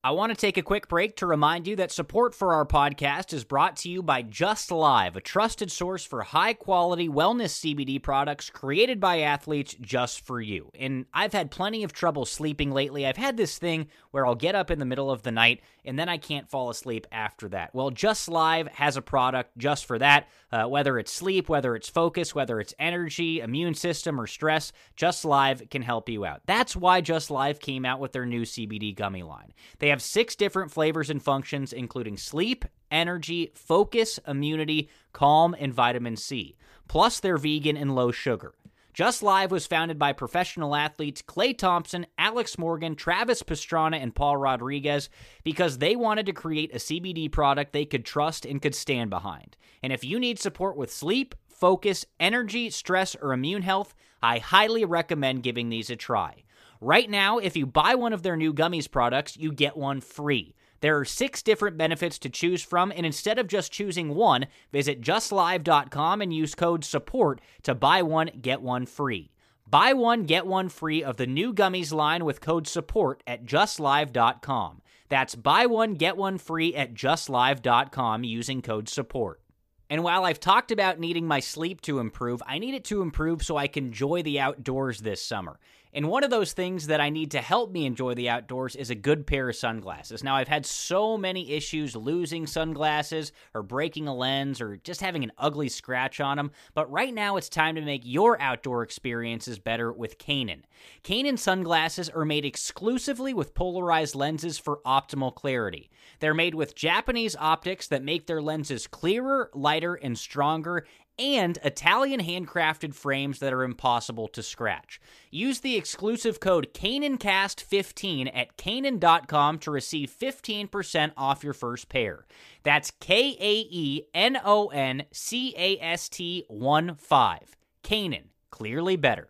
I 0.02 0.12
want 0.12 0.30
to 0.30 0.38
take 0.38 0.56
a 0.56 0.62
quick 0.62 0.88
break 0.88 1.18
to 1.18 1.26
remind 1.26 1.68
you 1.68 1.76
that 1.76 1.92
support 1.92 2.34
for 2.34 2.54
our 2.54 2.66
podcast 2.66 3.34
is 3.34 3.44
brought 3.44 3.76
to 3.78 3.90
you 3.90 4.02
by 4.02 4.22
Just 4.22 4.72
Live, 4.72 5.18
a 5.18 5.22
trusted 5.22 5.70
source 5.70 6.06
for 6.06 6.22
high 6.22 6.54
quality 6.54 7.10
wellness 7.10 7.76
CBD 7.76 8.02
products 8.02 8.50
created 8.50 9.02
by 9.02 9.20
athletes 9.20 9.76
just 9.82 10.26
for 10.26 10.40
you. 10.40 10.72
And 10.80 11.06
I've 11.14 11.34
had 11.34 11.52
plenty 11.52 11.84
of 11.84 11.92
trouble 11.92 12.26
sleeping 12.26 12.72
lately. 12.72 13.06
I've 13.06 13.18
had 13.18 13.36
this 13.36 13.58
thing 13.58 13.88
where 14.12 14.26
I'll 14.26 14.36
get 14.36 14.56
up 14.56 14.72
in 14.72 14.80
the 14.80 14.86
middle 14.86 15.12
of 15.12 15.24
the 15.24 15.34
night 15.34 15.60
and 15.84 16.00
then 16.00 16.08
I 16.08 16.18
can't 16.18 16.50
fall 16.50 16.70
asleep 16.70 17.06
after 17.12 17.50
that. 17.50 17.76
Well, 17.76 17.90
Just 17.90 18.30
Live 18.30 18.70
has 18.70 18.96
a 18.96 19.02
product 19.02 19.58
just 19.58 19.86
for 19.86 20.00
that. 20.00 20.30
Uh, 20.52 20.66
whether 20.66 20.98
it's 20.98 21.12
sleep, 21.12 21.50
whether 21.50 21.76
it's 21.76 21.90
focus, 21.90 22.34
whether 22.34 22.60
it's 22.60 22.74
energy, 22.80 23.42
immune 23.42 23.74
system, 23.74 24.20
or 24.20 24.28
stress, 24.28 24.72
Just 24.96 25.26
Live 25.26 25.62
can 25.70 25.82
help 25.82 26.08
you 26.08 26.26
out. 26.26 26.42
That's 26.46 26.76
why 26.76 27.02
Just 27.02 27.30
Live 27.30 27.60
came 27.60 27.86
out 27.86 28.00
with 28.00 28.14
their 28.14 28.26
new 28.26 28.44
CBD 28.44 28.96
gummy 28.96 29.24
line. 29.24 29.54
They 29.80 29.89
they 29.90 29.92
have 29.92 30.04
six 30.04 30.36
different 30.36 30.70
flavors 30.70 31.10
and 31.10 31.20
functions, 31.20 31.74
including 31.74 32.16
sleep, 32.16 32.64
energy, 32.92 33.52
focus, 33.56 34.20
immunity, 34.28 34.88
calm, 35.14 35.56
and 35.60 35.74
vitamin 35.74 36.16
C. 36.16 36.56
Plus, 36.88 37.20
they're 37.20 37.40
vegan 37.40 37.76
and 37.76 37.96
low 37.96 38.12
sugar. 38.12 38.54
Just 38.94 39.24
Live 39.24 39.50
was 39.50 39.66
founded 39.66 39.98
by 39.98 40.14
professional 40.14 40.76
athletes 40.76 41.24
Klay 41.24 41.58
Thompson, 41.58 42.06
Alex 42.20 42.60
Morgan, 42.60 42.96
Travis 42.96 43.42
Pastrana, 43.42 44.00
and 44.00 44.14
Paul 44.14 44.38
Rodriguez 44.38 45.10
because 45.44 45.80
they 45.80 45.96
wanted 45.96 46.28
to 46.28 46.34
create 46.34 46.72
a 46.72 46.78
CBD 46.78 47.32
product 47.32 47.74
they 47.74 47.86
could 47.86 48.06
trust 48.06 48.46
and 48.46 48.62
could 48.62 48.76
stand 48.76 49.10
behind. 49.10 49.58
And 49.82 49.92
if 49.92 50.04
you 50.04 50.20
need 50.20 50.38
support 50.38 50.78
with 50.78 50.94
sleep, 50.94 51.34
focus, 51.48 52.06
energy, 52.20 52.70
stress, 52.70 53.16
or 53.20 53.34
immune 53.34 53.64
health, 53.64 53.96
I 54.22 54.38
highly 54.38 54.86
recommend 54.86 55.42
giving 55.42 55.70
these 55.70 55.90
a 55.90 55.96
try. 55.96 56.44
Right 56.82 57.10
now, 57.10 57.40
if 57.40 57.58
you 57.58 57.66
buy 57.66 57.96
one 57.96 58.14
of 58.14 58.24
their 58.24 58.38
new 58.38 58.54
gummies 58.54 58.90
products, 58.90 59.36
you 59.36 59.52
get 59.52 59.76
one 59.76 60.00
free. 60.00 60.56
There 60.80 60.98
are 60.98 61.04
six 61.04 61.42
different 61.44 61.78
benefits 61.78 62.18
to 62.20 62.30
choose 62.30 62.64
from, 62.64 62.94
and 62.96 63.06
instead 63.06 63.38
of 63.38 63.48
just 63.48 63.74
choosing 63.74 64.16
one, 64.16 64.48
visit 64.72 65.02
justlive.com 65.02 66.22
and 66.22 66.34
use 66.34 66.56
code 66.56 66.86
SUPPORT 66.86 67.42
to 67.64 67.76
buy 67.76 68.02
one, 68.02 68.30
get 68.42 68.62
one 68.62 68.86
free. 68.86 69.32
Buy 69.70 69.92
one, 69.92 70.24
get 70.24 70.48
one 70.48 70.70
free 70.70 71.04
of 71.04 71.18
the 71.18 71.28
new 71.28 71.54
gummies 71.54 71.92
line 71.92 72.24
with 72.24 72.40
code 72.40 72.66
SUPPORT 72.66 73.24
at 73.28 73.46
justlive.com. 73.46 74.82
That's 75.10 75.36
buy 75.36 75.66
one, 75.66 75.96
get 75.96 76.16
one 76.16 76.38
free 76.38 76.74
at 76.76 76.94
justlive.com 76.94 78.24
using 78.24 78.62
code 78.62 78.88
SUPPORT. 78.88 79.42
And 79.90 80.04
while 80.04 80.24
I've 80.24 80.40
talked 80.40 80.72
about 80.72 81.00
needing 81.00 81.28
my 81.28 81.40
sleep 81.40 81.82
to 81.82 82.00
improve, 82.00 82.44
I 82.46 82.60
need 82.60 82.76
it 82.76 82.84
to 82.86 83.02
improve 83.02 83.44
so 83.44 83.58
I 83.58 83.68
can 83.68 83.88
enjoy 83.88 84.22
the 84.22 84.40
outdoors 84.40 85.00
this 85.00 85.22
summer. 85.22 85.60
And 85.94 86.08
one 86.08 86.24
of 86.24 86.30
those 86.30 86.54
things 86.54 86.88
that 86.88 87.02
I 87.02 87.10
need 87.10 87.32
to 87.32 87.42
help 87.42 87.72
me 87.72 87.86
enjoy 87.86 88.14
the 88.14 88.30
outdoors 88.30 88.76
is 88.76 88.92
a 88.92 88.96
good 88.96 89.26
pair 89.26 89.50
of 89.50 89.56
sunglasses. 89.56 90.24
Now, 90.24 90.36
I've 90.36 90.48
had 90.48 90.66
so 90.66 91.18
many 91.18 91.52
issues 91.52 91.96
losing 91.96 92.46
sunglasses 92.46 93.32
or 93.56 93.64
breaking 93.64 94.08
a 94.08 94.16
lens 94.16 94.62
or 94.62 94.78
just 94.78 95.02
having 95.02 95.24
an 95.24 95.32
ugly 95.38 95.68
scratch 95.68 96.20
on 96.20 96.38
them, 96.38 96.52
but 96.76 96.92
right 96.92 97.14
now 97.14 97.38
it's 97.38 97.50
time 97.50 97.74
to 97.76 97.82
make 97.82 98.02
your 98.04 98.40
outdoor 98.40 98.84
experiences 98.84 99.58
better 99.58 99.92
with 99.92 100.20
Kaenon. 100.20 100.62
Kaenon 101.04 101.40
sunglasses 101.40 102.08
are 102.10 102.26
made 102.26 102.46
exclusively 102.46 103.34
with 103.34 103.56
polarized 103.56 104.14
lenses 104.14 104.60
for 104.60 104.82
optimal 104.86 105.34
clarity. 105.34 105.90
They're 106.20 106.34
made 106.36 106.54
with 106.54 106.76
Japanese 106.76 107.36
optics 107.36 107.88
that 107.88 108.04
make 108.04 108.28
their 108.28 108.42
lenses 108.42 108.86
clearer, 108.86 109.50
lighter, 109.56 109.96
and 109.96 110.18
stronger, 110.18 110.86
and 111.20 111.60
Italian 111.64 112.22
handcrafted 112.22 112.96
frames 112.96 113.40
that 113.40 113.54
are 113.54 113.64
impossible 113.64 114.28
to 114.30 114.42
scratch. 114.42 115.00
Use 115.30 115.60
the 115.60 115.76
exclusive 115.76 116.40
code 116.40 116.70
KaenonCast15 116.74 118.32
at 118.34 118.58
Kaenon.com 118.58 119.60
to 119.60 119.72
receive 119.72 120.10
15% 120.10 121.12
off 121.18 121.44
your 121.44 121.54
first 121.54 121.90
pair. 121.90 122.26
That's 122.64 122.92
K 122.92 123.36
A 123.40 123.68
E 123.70 124.04
N 124.14 124.40
O 124.44 124.68
N 124.68 125.04
C 125.12 125.54
A 125.58 125.78
S 125.80 126.10
T 126.10 126.46
1 126.48 126.96
5. 126.96 127.58
Kaenon, 127.84 128.24
clearly 128.50 128.96
better. 128.96 129.30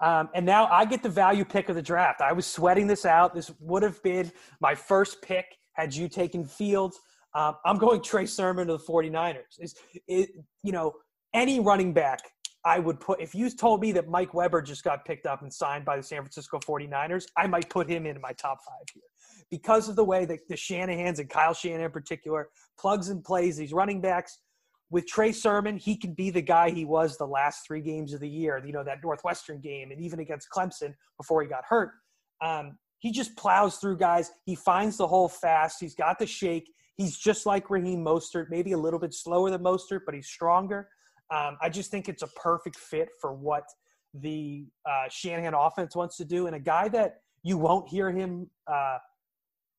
Um, 0.00 0.30
and 0.34 0.46
now 0.46 0.66
I 0.66 0.84
get 0.84 1.02
the 1.02 1.08
value 1.08 1.44
pick 1.44 1.68
of 1.68 1.76
the 1.76 1.82
draft. 1.82 2.20
I 2.20 2.32
was 2.32 2.46
sweating 2.46 2.86
this 2.86 3.04
out. 3.04 3.34
This 3.34 3.52
would 3.60 3.82
have 3.82 4.02
been 4.02 4.32
my 4.60 4.74
first 4.74 5.20
pick 5.20 5.58
had 5.72 5.94
you 5.94 6.08
taken 6.08 6.44
Fields. 6.44 6.98
Um, 7.34 7.56
I'm 7.64 7.78
going 7.78 8.02
Trey 8.02 8.26
Sermon 8.26 8.66
to 8.66 8.74
the 8.74 8.78
49ers. 8.78 9.58
Is 9.58 9.74
it, 10.08 10.30
you 10.62 10.72
know, 10.72 10.94
any 11.34 11.60
running 11.60 11.92
back 11.92 12.20
I 12.64 12.78
would 12.78 13.00
put 13.00 13.20
if 13.20 13.34
you 13.34 13.48
told 13.50 13.80
me 13.80 13.92
that 13.92 14.08
Mike 14.08 14.34
Weber 14.34 14.60
just 14.60 14.84
got 14.84 15.04
picked 15.04 15.26
up 15.26 15.42
and 15.42 15.52
signed 15.52 15.84
by 15.84 15.96
the 15.96 16.02
San 16.02 16.18
Francisco 16.18 16.58
49ers, 16.58 17.24
I 17.36 17.46
might 17.46 17.70
put 17.70 17.88
him 17.88 18.06
in 18.06 18.20
my 18.20 18.32
top 18.32 18.58
five 18.66 18.86
here. 18.92 19.02
Because 19.50 19.88
of 19.88 19.96
the 19.96 20.04
way 20.04 20.26
that 20.26 20.46
the 20.48 20.54
Shanahans 20.54 21.18
and 21.18 21.28
Kyle 21.28 21.54
Shanahan 21.54 21.86
in 21.86 21.90
particular 21.90 22.50
plugs 22.78 23.08
and 23.08 23.24
plays 23.24 23.56
these 23.56 23.72
running 23.72 24.00
backs. 24.00 24.38
With 24.90 25.06
Trey 25.06 25.30
Sermon, 25.30 25.76
he 25.76 25.96
can 25.96 26.14
be 26.14 26.30
the 26.30 26.42
guy 26.42 26.70
he 26.70 26.84
was 26.84 27.16
the 27.16 27.26
last 27.26 27.64
three 27.64 27.80
games 27.80 28.12
of 28.12 28.18
the 28.18 28.28
year, 28.28 28.60
you 28.64 28.72
know, 28.72 28.82
that 28.82 28.98
Northwestern 29.02 29.60
game 29.60 29.92
and 29.92 30.00
even 30.00 30.18
against 30.18 30.48
Clemson 30.50 30.94
before 31.16 31.42
he 31.42 31.48
got 31.48 31.62
hurt. 31.68 31.92
Um, 32.42 32.76
he 32.98 33.12
just 33.12 33.36
plows 33.36 33.76
through 33.76 33.98
guys. 33.98 34.32
He 34.44 34.56
finds 34.56 34.96
the 34.96 35.06
hole 35.06 35.28
fast. 35.28 35.78
He's 35.80 35.94
got 35.94 36.18
the 36.18 36.26
shake. 36.26 36.70
He's 36.96 37.16
just 37.16 37.46
like 37.46 37.70
Raheem 37.70 38.04
Mostert, 38.04 38.46
maybe 38.50 38.72
a 38.72 38.78
little 38.78 38.98
bit 38.98 39.14
slower 39.14 39.48
than 39.48 39.62
Mostert, 39.62 40.00
but 40.04 40.14
he's 40.14 40.26
stronger. 40.26 40.88
Um, 41.30 41.56
I 41.60 41.68
just 41.68 41.90
think 41.90 42.08
it's 42.08 42.22
a 42.22 42.28
perfect 42.28 42.76
fit 42.76 43.08
for 43.20 43.32
what 43.32 43.64
the 44.14 44.66
uh, 44.84 45.04
Shanahan 45.08 45.54
offense 45.54 45.94
wants 45.94 46.16
to 46.16 46.24
do, 46.24 46.46
and 46.46 46.56
a 46.56 46.60
guy 46.60 46.88
that 46.88 47.20
you 47.42 47.56
won't 47.56 47.88
hear 47.88 48.10
him 48.10 48.48
uh, 48.66 48.98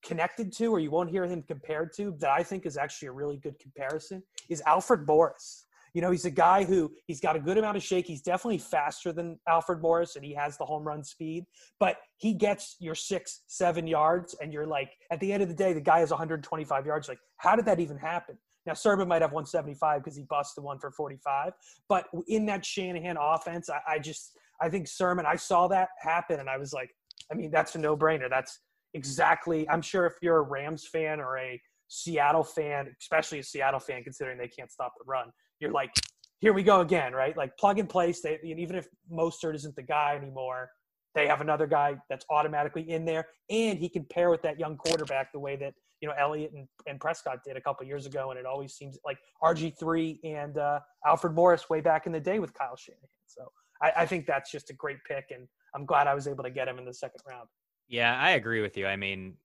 connected 0.04 0.52
to, 0.54 0.68
or 0.68 0.80
you 0.80 0.92
won't 0.92 1.10
hear 1.10 1.26
him 1.26 1.44
compared 1.44 1.94
to, 1.94 2.16
that 2.20 2.30
I 2.30 2.44
think 2.44 2.66
is 2.66 2.78
actually 2.78 3.10
a 3.10 3.12
really 3.12 3.38
good 3.38 3.60
comparison, 3.60 4.24
is 4.50 4.62
Alfred 4.66 5.06
Morris. 5.06 5.66
You 5.94 6.02
know, 6.02 6.12
he's 6.12 6.24
a 6.24 6.32
guy 6.32 6.64
who 6.64 6.90
he's 7.08 7.20
got 7.20 7.36
a 7.36 7.40
good 7.40 7.58
amount 7.58 7.76
of 7.76 7.84
shake. 7.84 8.08
He's 8.08 8.22
definitely 8.22 8.60
faster 8.60 9.12
than 9.12 9.38
Alfred 9.48 9.82
Morris, 9.82 10.16
and 10.16 10.24
he 10.24 10.34
has 10.34 10.58
the 10.58 10.66
home 10.66 10.84
run 10.84 11.04
speed. 11.04 11.46
But 11.80 11.98
he 12.16 12.34
gets 12.34 12.78
your 12.80 12.96
six, 12.96 13.42
seven 13.48 13.86
yards, 13.88 14.34
and 14.42 14.54
you're 14.54 14.66
like, 14.66 14.92
at 15.12 15.20
the 15.20 15.34
end 15.34 15.44
of 15.44 15.50
the 15.50 15.56
day, 15.56 15.74
the 15.74 15.82
guy 15.82 16.00
has 16.00 16.10
125 16.10 16.86
yards. 16.86 17.10
Like, 17.10 17.20
how 17.38 17.58
did 17.58 17.66
that 17.66 17.82
even 17.82 17.98
happen? 17.98 18.38
Now 18.66 18.74
Sermon 18.74 19.08
might 19.08 19.22
have 19.22 19.32
175 19.32 20.04
because 20.04 20.16
he 20.16 20.24
busted 20.24 20.64
one 20.64 20.80
for 20.80 20.92
45, 20.92 21.54
but 21.90 22.08
in 22.28 22.46
that 22.46 22.66
Shanahan 22.66 23.18
offense, 23.20 23.70
I, 23.70 23.94
I 23.94 24.00
just 24.00 24.38
I 24.62 24.70
think 24.70 24.88
Sermon. 24.88 25.26
I 25.26 25.36
saw 25.36 25.68
that 25.70 25.90
happen, 26.00 26.40
and 26.40 26.50
I 26.50 26.58
was 26.58 26.72
like, 26.72 26.92
I 27.32 27.36
mean, 27.36 27.52
that's 27.52 27.76
a 27.76 27.80
no 27.80 27.98
brainer. 27.98 28.30
That's 28.30 28.60
exactly. 28.94 29.68
I'm 29.70 29.82
sure 29.82 30.06
if 30.06 30.14
you're 30.22 30.38
a 30.38 30.42
Rams 30.42 30.88
fan 30.88 31.20
or 31.20 31.38
a 31.38 31.60
Seattle 31.88 32.44
fan, 32.44 32.96
especially 33.02 33.40
a 33.40 33.44
Seattle 33.44 33.80
fan, 33.80 34.04
considering 34.04 34.38
they 34.38 34.48
can't 34.48 34.72
stop 34.72 34.94
the 34.98 35.04
run, 35.06 35.32
you're 35.60 35.72
like, 35.72 35.92
here 36.40 36.54
we 36.54 36.64
go 36.64 36.82
again, 36.82 37.14
right? 37.14 37.36
Like 37.36 37.58
plug 37.58 37.80
and 37.80 37.90
play. 37.90 38.14
They, 38.24 38.40
even 38.44 38.76
if 38.76 38.88
Mostert 39.12 39.56
isn't 39.56 39.76
the 39.76 39.84
guy 39.84 40.16
anymore, 40.16 40.70
they 41.16 41.28
have 41.28 41.42
another 41.42 41.68
guy 41.68 41.96
that's 42.10 42.26
automatically 42.30 42.90
in 42.90 43.04
there, 43.04 43.28
and 43.50 43.78
he 43.78 43.90
can 43.90 44.06
pair 44.06 44.30
with 44.30 44.42
that 44.44 44.60
young 44.60 44.78
quarterback 44.78 45.32
the 45.32 45.40
way 45.40 45.56
that 45.58 45.74
you 46.02 46.08
know 46.08 46.16
Elliott 46.20 46.52
and, 46.54 46.68
and 46.88 47.00
Prescott 47.00 47.40
did 47.46 47.56
a 47.56 47.62
couple 47.62 47.86
years 47.86 48.06
ago, 48.06 48.32
and 48.32 48.40
it 48.40 48.46
always 48.46 48.74
seems 48.74 48.98
like 49.06 49.18
RG 49.44 49.78
three 49.80 50.20
and 50.24 50.58
uh, 50.58 50.80
Alfred 51.06 51.34
Morris 51.34 51.70
way 51.70 51.80
back 51.80 52.06
in 52.06 52.12
the 52.12 52.20
day 52.20 52.40
with 52.40 52.54
Kyle 52.54 52.76
Shanahan. 52.76 53.08
So 53.28 53.44
I, 53.82 53.92
I 53.98 54.06
think 54.06 54.26
that's 54.26 54.52
just 54.52 54.70
a 54.70 54.74
great 54.74 54.98
pick, 55.08 55.26
and 55.30 55.48
I'm 55.76 55.86
glad 55.86 56.08
I 56.08 56.16
was 56.16 56.28
able 56.28 56.44
to 56.44 56.52
get 56.52 56.68
him 56.68 56.78
in 56.78 56.86
the 56.86 56.94
second 56.94 57.22
round. 57.30 57.48
Yeah, 57.88 58.18
I 58.20 58.32
agree 58.32 58.62
with 58.62 58.78
you. 58.78 58.88
I 58.88 58.96
mean, 58.96 59.36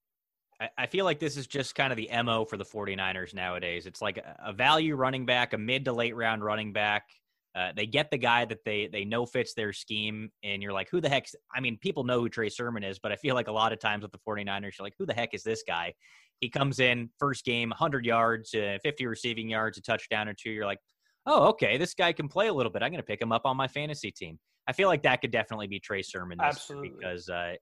I 0.78 0.86
feel 0.86 1.04
like 1.04 1.18
this 1.18 1.36
is 1.36 1.46
just 1.46 1.74
kind 1.74 1.92
of 1.92 1.96
the 1.96 2.08
MO 2.22 2.44
for 2.44 2.56
the 2.56 2.64
49ers 2.64 3.34
nowadays. 3.34 3.86
It's 3.86 4.00
like 4.00 4.18
a 4.38 4.52
value 4.52 4.96
running 4.96 5.26
back, 5.26 5.52
a 5.52 5.58
mid 5.58 5.84
to 5.84 5.92
late 5.92 6.16
round 6.16 6.42
running 6.42 6.72
back 6.72 7.10
uh, 7.56 7.72
they 7.74 7.86
get 7.86 8.10
the 8.10 8.18
guy 8.18 8.44
that 8.44 8.58
they 8.64 8.86
they 8.86 9.04
know 9.04 9.24
fits 9.24 9.54
their 9.54 9.72
scheme, 9.72 10.30
and 10.44 10.62
you're 10.62 10.74
like, 10.74 10.88
who 10.90 11.00
the 11.00 11.08
heck? 11.08 11.26
I 11.54 11.60
mean, 11.60 11.78
people 11.78 12.04
know 12.04 12.20
who 12.20 12.28
Trey 12.28 12.50
Sermon 12.50 12.84
is, 12.84 12.98
but 12.98 13.12
I 13.12 13.16
feel 13.16 13.34
like 13.34 13.48
a 13.48 13.52
lot 13.52 13.72
of 13.72 13.78
times 13.78 14.02
with 14.02 14.12
the 14.12 14.18
49ers, 14.28 14.78
you're 14.78 14.84
like, 14.84 14.94
who 14.98 15.06
the 15.06 15.14
heck 15.14 15.32
is 15.32 15.42
this 15.42 15.62
guy? 15.66 15.94
He 16.40 16.50
comes 16.50 16.80
in 16.80 17.08
first 17.18 17.46
game, 17.46 17.70
100 17.70 18.04
yards, 18.04 18.52
uh, 18.54 18.76
50 18.82 19.06
receiving 19.06 19.48
yards, 19.48 19.78
a 19.78 19.82
touchdown 19.82 20.28
or 20.28 20.34
two. 20.34 20.50
You're 20.50 20.66
like, 20.66 20.80
oh, 21.24 21.48
okay, 21.48 21.78
this 21.78 21.94
guy 21.94 22.12
can 22.12 22.28
play 22.28 22.48
a 22.48 22.52
little 22.52 22.70
bit. 22.70 22.82
I'm 22.82 22.90
going 22.90 23.00
to 23.00 23.06
pick 23.06 23.22
him 23.22 23.32
up 23.32 23.46
on 23.46 23.56
my 23.56 23.68
fantasy 23.68 24.10
team. 24.10 24.38
I 24.68 24.72
feel 24.72 24.88
like 24.88 25.02
that 25.04 25.22
could 25.22 25.30
definitely 25.30 25.66
be 25.66 25.80
Trey 25.80 26.02
Sermon 26.02 26.38
Absolutely. 26.40 26.90
because 26.90 27.28
uh, 27.30 27.54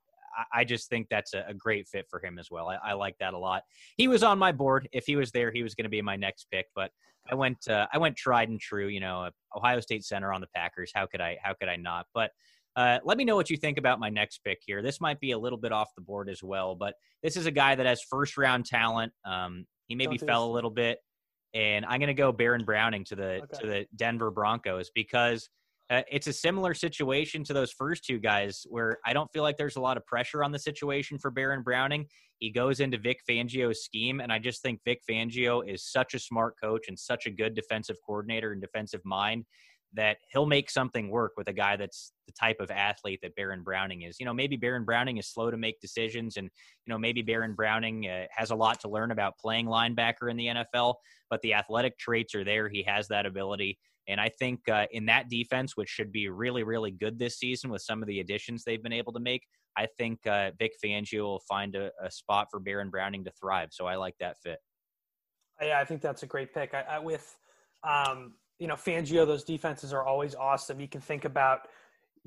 I 0.53 0.64
just 0.64 0.88
think 0.88 1.09
that's 1.11 1.35
a, 1.35 1.55
great 1.55 1.87
fit 1.88 2.07
for 2.11 2.25
him 2.25 2.38
as 2.38 2.51
well. 2.51 2.68
I, 2.68 2.90
I, 2.90 2.92
like 2.94 3.16
that 3.18 3.35
a 3.35 3.38
lot. 3.38 3.62
He 3.97 4.09
was 4.09 4.23
on 4.23 4.38
my 4.38 4.53
board. 4.53 4.88
If 4.92 5.05
he 5.07 5.16
was 5.16 5.31
there, 5.31 5.53
he 5.53 5.62
was 5.62 5.75
going 5.75 5.85
to 5.85 5.90
be 5.90 6.03
my 6.03 6.16
next 6.16 6.47
pick. 6.51 6.66
But 6.75 6.90
I 7.31 7.35
went, 7.35 7.68
uh, 7.68 7.87
I 7.92 7.99
went 7.99 8.16
tried 8.16 8.49
and 8.49 8.61
true. 8.61 8.88
You 8.88 9.01
know, 9.01 9.31
Ohio 9.57 9.81
State 9.81 10.05
center 10.05 10.33
on 10.33 10.40
the 10.40 10.49
Packers. 10.55 10.92
How 10.94 11.07
could 11.07 11.20
I? 11.20 11.38
How 11.42 11.55
could 11.55 11.68
I 11.68 11.77
not? 11.77 12.07
But 12.14 12.31
uh, 12.77 12.99
let 13.05 13.16
me 13.16 13.25
know 13.25 13.37
what 13.37 13.51
you 13.51 13.57
think 13.57 13.79
about 13.79 14.01
my 14.01 14.11
next 14.11 14.38
pick 14.38 14.59
here. 14.64 14.83
This 14.83 15.01
might 15.01 15.20
be 15.20 15.31
a 15.31 15.38
little 15.38 15.59
bit 15.59 15.73
off 15.73 15.94
the 15.94 16.03
board 16.03 16.29
as 16.29 16.42
well, 16.42 16.75
but 16.75 16.94
this 17.23 17.37
is 17.37 17.47
a 17.47 17.51
guy 17.51 17.75
that 17.75 17.87
has 17.87 18.03
first 18.03 18.37
round 18.37 18.66
talent. 18.66 19.12
Um, 19.25 19.66
he 19.87 19.94
maybe 19.94 20.18
fell 20.18 20.47
a 20.47 20.53
little 20.53 20.70
bit, 20.70 20.99
and 21.53 21.85
I'm 21.85 22.01
going 22.01 22.09
to 22.09 22.14
go 22.14 22.33
Baron 22.33 22.64
Browning 22.64 23.05
to 23.05 23.16
the 23.16 23.42
okay. 23.42 23.59
to 23.61 23.66
the 23.66 23.87
Denver 23.94 24.31
Broncos 24.31 24.90
because 24.94 25.49
uh, 25.90 26.03
it's 26.11 26.27
a 26.27 26.33
similar 26.33 26.73
situation 26.73 27.44
to 27.44 27.53
those 27.53 27.70
first 27.70 28.05
two 28.05 28.18
guys 28.18 28.64
where 28.68 28.99
I 29.05 29.12
don't 29.12 29.31
feel 29.33 29.42
like 29.42 29.59
there's 29.59 29.77
a 29.77 29.81
lot 29.81 29.97
of 29.97 30.07
pressure 30.07 30.42
on 30.42 30.51
the 30.51 30.59
situation 30.59 31.18
for 31.18 31.31
Baron 31.31 31.62
Browning. 31.62 32.07
He 32.38 32.51
goes 32.51 32.81
into 32.81 32.99
Vic 32.99 33.20
Fangio's 33.29 33.85
scheme, 33.85 34.20
and 34.20 34.33
I 34.33 34.38
just 34.38 34.62
think 34.62 34.81
Vic 34.85 35.01
Fangio 35.09 35.62
is 35.66 35.85
such 35.85 36.14
a 36.14 36.18
smart 36.18 36.55
coach 36.62 36.88
and 36.88 36.99
such 36.99 37.27
a 37.27 37.31
good 37.31 37.55
defensive 37.55 37.97
coordinator 38.05 38.53
and 38.53 38.62
defensive 38.62 39.03
mind 39.05 39.44
that 39.94 40.16
he'll 40.33 40.47
make 40.47 40.70
something 40.70 41.09
work 41.09 41.33
with 41.37 41.49
a 41.49 41.53
guy 41.53 41.77
that's 41.77 42.12
the 42.27 42.33
type 42.33 42.57
of 42.59 42.70
athlete 42.70 43.20
that 43.23 43.37
Baron 43.37 43.62
Browning 43.62 44.03
is. 44.03 44.18
You 44.18 44.27
know, 44.27 44.35
maybe 44.35 44.57
Baron 44.57 44.85
Browning 44.85 45.18
is 45.18 45.29
slow 45.29 45.51
to 45.51 45.57
make 45.57 45.81
decisions, 45.81 46.37
and 46.37 46.51
you 46.87 46.92
know 46.92 46.99
maybe 46.99 47.23
Baron 47.23 47.55
Browning 47.55 48.09
uh, 48.09 48.25
has 48.31 48.51
a 48.51 48.57
lot 48.57 48.81
to 48.81 48.88
learn 48.88 49.11
about 49.11 49.38
playing 49.38 49.66
linebacker 49.66 50.31
in 50.31 50.37
the 50.37 50.47
NFL, 50.47 50.94
but 51.31 51.40
the 51.42 51.55
athletic 51.55 51.99
traits 51.99 52.35
are 52.35 52.44
there. 52.44 52.68
He 52.68 52.83
has 52.85 53.07
that 53.09 53.27
ability. 53.27 53.79
And 54.08 54.20
I 54.20 54.28
think 54.28 54.68
uh, 54.68 54.86
in 54.92 55.06
that 55.06 55.28
defense, 55.28 55.76
which 55.76 55.88
should 55.88 56.12
be 56.12 56.28
really, 56.28 56.62
really 56.62 56.90
good 56.90 57.18
this 57.18 57.38
season 57.38 57.70
with 57.70 57.82
some 57.82 58.02
of 58.02 58.08
the 58.08 58.20
additions 58.20 58.62
they've 58.62 58.82
been 58.82 58.92
able 58.92 59.12
to 59.12 59.20
make, 59.20 59.42
I 59.76 59.86
think 59.98 60.26
uh, 60.26 60.50
Vic 60.58 60.72
Fangio 60.84 61.22
will 61.22 61.42
find 61.48 61.74
a, 61.74 61.90
a, 62.02 62.10
spot 62.10 62.48
for 62.50 62.60
Baron 62.60 62.90
Browning 62.90 63.24
to 63.24 63.32
thrive. 63.32 63.70
So 63.72 63.86
I 63.86 63.96
like 63.96 64.14
that 64.20 64.36
fit. 64.42 64.58
Yeah, 65.60 65.80
I 65.80 65.84
think 65.84 66.00
that's 66.00 66.22
a 66.22 66.26
great 66.26 66.54
pick. 66.54 66.74
I, 66.74 66.82
I, 66.82 66.98
with, 66.98 67.36
um, 67.82 68.34
you 68.58 68.66
know, 68.66 68.74
Fangio, 68.74 69.26
those 69.26 69.44
defenses 69.44 69.92
are 69.92 70.04
always 70.04 70.34
awesome. 70.34 70.80
You 70.80 70.88
can 70.88 71.00
think 71.00 71.24
about 71.24 71.68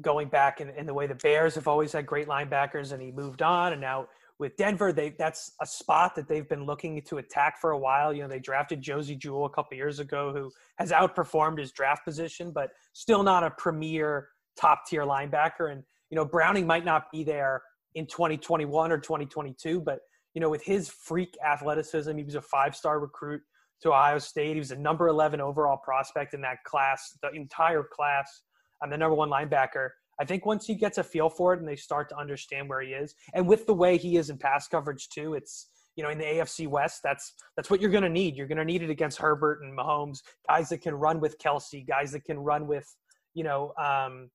going 0.01 0.27
back 0.27 0.61
in, 0.61 0.69
in 0.71 0.85
the 0.85 0.93
way 0.93 1.07
the 1.07 1.15
Bears 1.15 1.55
have 1.55 1.67
always 1.67 1.91
had 1.91 2.05
great 2.05 2.27
linebackers, 2.27 2.91
and 2.91 3.01
he 3.01 3.11
moved 3.11 3.41
on, 3.41 3.71
and 3.71 3.81
now 3.81 4.07
with 4.39 4.55
Denver, 4.55 4.93
they 4.93 5.15
that's 5.17 5.53
a 5.61 5.65
spot 5.65 6.15
that 6.15 6.27
they've 6.27 6.47
been 6.47 6.65
looking 6.65 7.01
to 7.03 7.17
attack 7.17 7.59
for 7.59 7.71
a 7.71 7.77
while. 7.77 8.13
You 8.13 8.23
know, 8.23 8.27
they 8.27 8.39
drafted 8.39 8.81
Josey 8.81 9.15
Jewell 9.15 9.45
a 9.45 9.49
couple 9.49 9.75
years 9.77 9.99
ago, 9.99 10.31
who 10.33 10.51
has 10.77 10.91
outperformed 10.91 11.59
his 11.59 11.71
draft 11.71 12.05
position, 12.05 12.51
but 12.51 12.69
still 12.93 13.23
not 13.23 13.43
a 13.43 13.51
premier 13.51 14.29
top 14.59 14.85
tier 14.87 15.03
linebacker. 15.03 15.71
And 15.71 15.83
you 16.09 16.15
know, 16.15 16.25
Browning 16.25 16.67
might 16.67 16.85
not 16.85 17.11
be 17.11 17.23
there 17.23 17.61
in 17.95 18.05
2021 18.05 18.91
or 18.91 18.97
2022, 18.99 19.81
but 19.81 19.99
you 20.33 20.41
know, 20.41 20.49
with 20.49 20.63
his 20.63 20.89
freak 20.89 21.35
athleticism, 21.43 22.15
he 22.15 22.23
was 22.23 22.35
a 22.35 22.41
five 22.41 22.75
star 22.75 22.99
recruit 22.99 23.41
to 23.81 23.89
Ohio 23.89 24.19
State. 24.19 24.53
He 24.53 24.59
was 24.59 24.71
a 24.71 24.75
number 24.75 25.07
11 25.07 25.41
overall 25.41 25.77
prospect 25.77 26.35
in 26.35 26.41
that 26.41 26.63
class, 26.63 27.17
the 27.23 27.31
entire 27.31 27.83
class. 27.83 28.43
I'm 28.83 28.91
the 28.91 28.97
number 28.97 29.15
one 29.15 29.29
linebacker. 29.29 29.89
I 30.19 30.25
think 30.25 30.45
once 30.45 30.65
he 30.65 30.75
gets 30.75 30.97
a 30.97 31.03
feel 31.03 31.29
for 31.29 31.53
it 31.53 31.59
and 31.59 31.67
they 31.67 31.75
start 31.75 32.09
to 32.09 32.17
understand 32.17 32.69
where 32.69 32.81
he 32.81 32.89
is, 32.89 33.13
and 33.33 33.47
with 33.47 33.65
the 33.65 33.73
way 33.73 33.97
he 33.97 34.17
is 34.17 34.29
in 34.29 34.37
pass 34.37 34.67
coverage 34.67 35.09
too, 35.09 35.35
it's 35.35 35.69
you 35.95 36.03
know 36.03 36.09
in 36.09 36.17
the 36.17 36.25
AFC 36.25 36.67
West, 36.67 37.01
that's 37.03 37.33
that's 37.55 37.69
what 37.69 37.81
you're 37.81 37.91
going 37.91 38.03
to 38.03 38.09
need. 38.09 38.35
You're 38.35 38.47
going 38.47 38.57
to 38.57 38.65
need 38.65 38.83
it 38.83 38.89
against 38.89 39.17
Herbert 39.19 39.61
and 39.61 39.77
Mahomes, 39.77 40.19
guys 40.47 40.69
that 40.69 40.81
can 40.81 40.95
run 40.95 41.19
with 41.19 41.37
Kelce, 41.39 41.87
guys 41.87 42.11
that 42.11 42.23
can 42.23 42.39
run 42.39 42.67
with 42.67 42.87
you 43.33 43.43
know 43.43 43.73
um, 43.77 44.29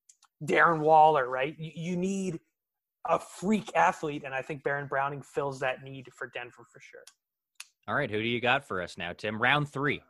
Darren 0.45 0.81
Waller, 0.81 1.29
right? 1.29 1.57
You, 1.59 1.73
you 1.75 1.97
need 1.97 2.41
a 3.09 3.19
freak 3.19 3.71
athlete, 3.75 4.23
and 4.25 4.35
I 4.35 4.43
think 4.43 4.63
Baron 4.63 4.87
Browning 4.87 5.23
fills 5.23 5.59
that 5.61 5.83
need 5.83 6.09
for 6.17 6.31
Denver 6.33 6.65
for 6.73 6.81
sure. 6.81 7.03
All 7.89 7.97
right, 7.97 8.11
who 8.11 8.19
do 8.19 8.29
you 8.29 8.41
got 8.41 8.65
for 8.65 8.81
us 8.81 8.97
now, 8.97 9.13
Tim? 9.13 9.43
Round 9.43 9.69
three. 9.69 10.03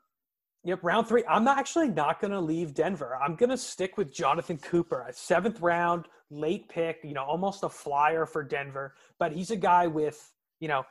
Yep, 0.64 0.84
round 0.84 1.08
three. 1.08 1.24
I'm 1.28 1.48
actually 1.48 1.88
not 1.88 2.20
going 2.20 2.30
to 2.30 2.40
leave 2.40 2.72
Denver. 2.72 3.18
I'm 3.20 3.34
going 3.34 3.50
to 3.50 3.56
stick 3.56 3.96
with 3.96 4.12
Jonathan 4.12 4.58
Cooper, 4.58 5.04
a 5.08 5.12
seventh 5.12 5.60
round, 5.60 6.06
late 6.30 6.68
pick, 6.68 7.00
you 7.02 7.14
know, 7.14 7.24
almost 7.24 7.64
a 7.64 7.68
flyer 7.68 8.26
for 8.26 8.44
Denver. 8.44 8.94
But 9.18 9.32
he's 9.32 9.50
a 9.50 9.56
guy 9.56 9.88
with, 9.88 10.32
you 10.60 10.68
know, 10.68 10.84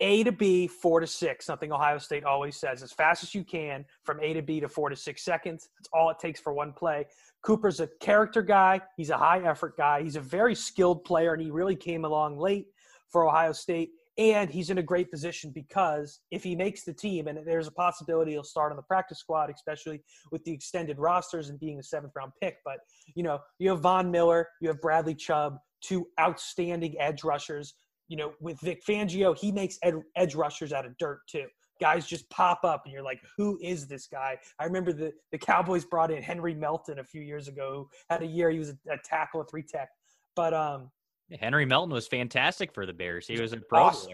A 0.00 0.22
to 0.24 0.32
B, 0.32 0.66
four 0.66 1.00
to 1.00 1.06
six, 1.06 1.46
something 1.46 1.72
Ohio 1.72 1.96
State 1.96 2.24
always 2.24 2.56
says, 2.56 2.82
as 2.82 2.92
fast 2.92 3.22
as 3.22 3.34
you 3.34 3.42
can 3.42 3.86
from 4.04 4.20
A 4.20 4.34
to 4.34 4.42
B 4.42 4.60
to 4.60 4.68
four 4.68 4.90
to 4.90 4.96
six 4.96 5.22
seconds. 5.22 5.70
That's 5.78 5.88
all 5.94 6.10
it 6.10 6.18
takes 6.18 6.38
for 6.38 6.52
one 6.52 6.74
play. 6.74 7.06
Cooper's 7.42 7.80
a 7.80 7.88
character 8.00 8.42
guy. 8.42 8.82
He's 8.98 9.08
a 9.08 9.16
high 9.16 9.40
effort 9.40 9.78
guy. 9.78 10.02
He's 10.02 10.16
a 10.16 10.20
very 10.20 10.54
skilled 10.54 11.04
player, 11.04 11.32
and 11.32 11.40
he 11.40 11.50
really 11.50 11.76
came 11.76 12.04
along 12.04 12.38
late 12.38 12.66
for 13.08 13.26
Ohio 13.26 13.52
State. 13.52 13.92
And 14.20 14.50
he's 14.50 14.68
in 14.68 14.76
a 14.76 14.82
great 14.82 15.10
position 15.10 15.50
because 15.50 16.20
if 16.30 16.44
he 16.44 16.54
makes 16.54 16.84
the 16.84 16.92
team, 16.92 17.26
and 17.26 17.38
there's 17.46 17.66
a 17.66 17.72
possibility 17.72 18.32
he'll 18.32 18.44
start 18.44 18.70
on 18.70 18.76
the 18.76 18.82
practice 18.82 19.18
squad, 19.18 19.50
especially 19.50 20.02
with 20.30 20.44
the 20.44 20.52
extended 20.52 20.98
rosters 20.98 21.48
and 21.48 21.58
being 21.58 21.78
a 21.78 21.82
seventh 21.82 22.12
round 22.14 22.32
pick. 22.38 22.56
But, 22.62 22.80
you 23.14 23.22
know, 23.22 23.38
you 23.58 23.70
have 23.70 23.80
Von 23.80 24.10
Miller, 24.10 24.46
you 24.60 24.68
have 24.68 24.78
Bradley 24.82 25.14
Chubb, 25.14 25.56
two 25.82 26.06
outstanding 26.20 27.00
edge 27.00 27.24
rushers. 27.24 27.72
You 28.08 28.18
know, 28.18 28.34
with 28.42 28.60
Vic 28.60 28.82
Fangio, 28.86 29.34
he 29.38 29.50
makes 29.50 29.78
ed- 29.82 30.02
edge 30.16 30.34
rushers 30.34 30.74
out 30.74 30.84
of 30.84 30.98
dirt 30.98 31.20
too. 31.26 31.46
Guys 31.80 32.04
just 32.06 32.28
pop 32.28 32.62
up 32.62 32.82
and 32.84 32.92
you're 32.92 33.02
like, 33.02 33.22
who 33.38 33.58
is 33.62 33.88
this 33.88 34.06
guy? 34.06 34.36
I 34.58 34.64
remember 34.64 34.92
the, 34.92 35.12
the 35.32 35.38
Cowboys 35.38 35.86
brought 35.86 36.10
in 36.10 36.22
Henry 36.22 36.52
Melton 36.52 36.98
a 36.98 37.04
few 37.04 37.22
years 37.22 37.48
ago, 37.48 37.88
who 37.88 37.88
had 38.10 38.22
a 38.22 38.26
year 38.26 38.50
he 38.50 38.58
was 38.58 38.68
a, 38.68 38.92
a 38.92 38.98
tackle, 39.02 39.40
a 39.40 39.46
three 39.46 39.62
tech. 39.62 39.88
But 40.36 40.52
um, 40.52 40.90
Henry 41.38 41.64
Melton 41.64 41.92
was 41.92 42.08
fantastic 42.08 42.72
for 42.72 42.86
the 42.86 42.92
Bears. 42.92 43.26
He 43.26 43.40
was 43.40 43.52
a 43.52 43.58
pro 43.58 43.84
awesome. 43.84 44.12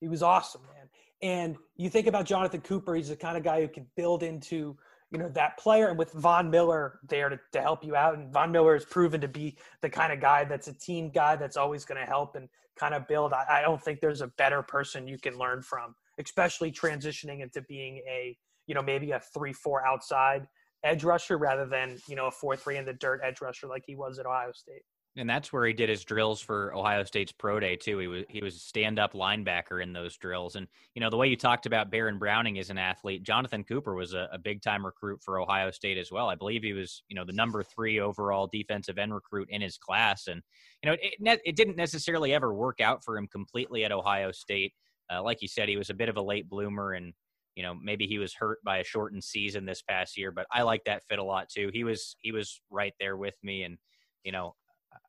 He 0.00 0.08
was 0.08 0.22
awesome, 0.22 0.62
man. 0.62 0.88
And 1.22 1.56
you 1.76 1.90
think 1.90 2.06
about 2.06 2.24
Jonathan 2.24 2.62
Cooper, 2.62 2.94
he's 2.94 3.08
the 3.08 3.16
kind 3.16 3.36
of 3.36 3.42
guy 3.42 3.60
who 3.60 3.68
can 3.68 3.86
build 3.96 4.22
into, 4.22 4.76
you 5.10 5.18
know, 5.18 5.28
that 5.30 5.58
player 5.58 5.88
and 5.88 5.98
with 5.98 6.12
Von 6.12 6.50
Miller 6.50 7.00
there 7.08 7.28
to, 7.28 7.38
to 7.52 7.60
help 7.60 7.84
you 7.84 7.94
out. 7.94 8.14
And 8.14 8.32
Von 8.32 8.50
Miller 8.50 8.72
has 8.74 8.86
proven 8.86 9.20
to 9.20 9.28
be 9.28 9.58
the 9.82 9.90
kind 9.90 10.12
of 10.12 10.20
guy 10.20 10.44
that's 10.44 10.68
a 10.68 10.72
team 10.72 11.10
guy 11.10 11.36
that's 11.36 11.58
always 11.58 11.84
going 11.84 12.00
to 12.00 12.06
help 12.06 12.36
and 12.36 12.48
kind 12.78 12.94
of 12.94 13.06
build. 13.06 13.34
I, 13.34 13.44
I 13.50 13.62
don't 13.62 13.82
think 13.82 14.00
there's 14.00 14.22
a 14.22 14.28
better 14.28 14.62
person 14.62 15.06
you 15.06 15.18
can 15.18 15.36
learn 15.36 15.60
from, 15.60 15.94
especially 16.18 16.72
transitioning 16.72 17.42
into 17.42 17.60
being 17.62 17.98
a, 18.08 18.34
you 18.66 18.74
know, 18.74 18.82
maybe 18.82 19.10
a 19.10 19.20
three, 19.20 19.52
four 19.52 19.86
outside 19.86 20.46
edge 20.82 21.04
rusher 21.04 21.36
rather 21.36 21.66
than, 21.66 21.98
you 22.08 22.16
know, 22.16 22.28
a 22.28 22.30
four, 22.30 22.56
three 22.56 22.78
in 22.78 22.86
the 22.86 22.94
dirt 22.94 23.20
edge 23.22 23.42
rusher 23.42 23.66
like 23.66 23.84
he 23.86 23.94
was 23.94 24.18
at 24.18 24.24
Ohio 24.24 24.52
State. 24.54 24.82
And 25.16 25.28
that's 25.28 25.52
where 25.52 25.66
he 25.66 25.72
did 25.72 25.88
his 25.88 26.04
drills 26.04 26.40
for 26.40 26.72
Ohio 26.72 27.02
State's 27.02 27.32
pro 27.32 27.58
day 27.58 27.74
too. 27.74 27.98
He 27.98 28.06
was 28.06 28.24
he 28.28 28.42
was 28.42 28.54
a 28.54 28.60
stand 28.60 29.00
up 29.00 29.12
linebacker 29.12 29.82
in 29.82 29.92
those 29.92 30.16
drills. 30.16 30.54
And 30.54 30.68
you 30.94 31.00
know 31.00 31.10
the 31.10 31.16
way 31.16 31.26
you 31.26 31.36
talked 31.36 31.66
about 31.66 31.90
Baron 31.90 32.18
Browning 32.18 32.58
as 32.60 32.70
an 32.70 32.78
athlete, 32.78 33.24
Jonathan 33.24 33.64
Cooper 33.64 33.94
was 33.94 34.14
a, 34.14 34.28
a 34.32 34.38
big 34.38 34.62
time 34.62 34.86
recruit 34.86 35.20
for 35.24 35.40
Ohio 35.40 35.72
State 35.72 35.98
as 35.98 36.12
well. 36.12 36.28
I 36.28 36.36
believe 36.36 36.62
he 36.62 36.74
was 36.74 37.02
you 37.08 37.16
know 37.16 37.24
the 37.24 37.32
number 37.32 37.64
three 37.64 37.98
overall 37.98 38.48
defensive 38.52 38.98
end 38.98 39.12
recruit 39.12 39.48
in 39.50 39.60
his 39.60 39.78
class. 39.78 40.28
And 40.28 40.42
you 40.82 40.90
know 40.90 40.96
it 41.00 41.40
it 41.44 41.56
didn't 41.56 41.76
necessarily 41.76 42.32
ever 42.32 42.54
work 42.54 42.80
out 42.80 43.04
for 43.04 43.18
him 43.18 43.26
completely 43.26 43.84
at 43.84 43.92
Ohio 43.92 44.30
State. 44.30 44.74
Uh, 45.12 45.20
like 45.22 45.42
you 45.42 45.48
said, 45.48 45.68
he 45.68 45.76
was 45.76 45.90
a 45.90 45.94
bit 45.94 46.08
of 46.08 46.16
a 46.16 46.22
late 46.22 46.48
bloomer 46.48 46.92
and 46.92 47.12
you 47.56 47.62
know, 47.64 47.74
maybe 47.74 48.06
he 48.06 48.18
was 48.18 48.32
hurt 48.32 48.58
by 48.64 48.78
a 48.78 48.84
shortened 48.84 49.24
season 49.24 49.66
this 49.66 49.82
past 49.82 50.16
year, 50.16 50.30
but 50.30 50.46
I 50.52 50.62
like 50.62 50.84
that 50.84 51.02
fit 51.08 51.18
a 51.18 51.24
lot 51.24 51.48
too. 51.48 51.70
He 51.72 51.84
was 51.84 52.16
he 52.20 52.32
was 52.32 52.60
right 52.70 52.94
there 53.00 53.16
with 53.16 53.34
me, 53.42 53.64
and 53.64 53.76
you 54.24 54.32
know, 54.32 54.54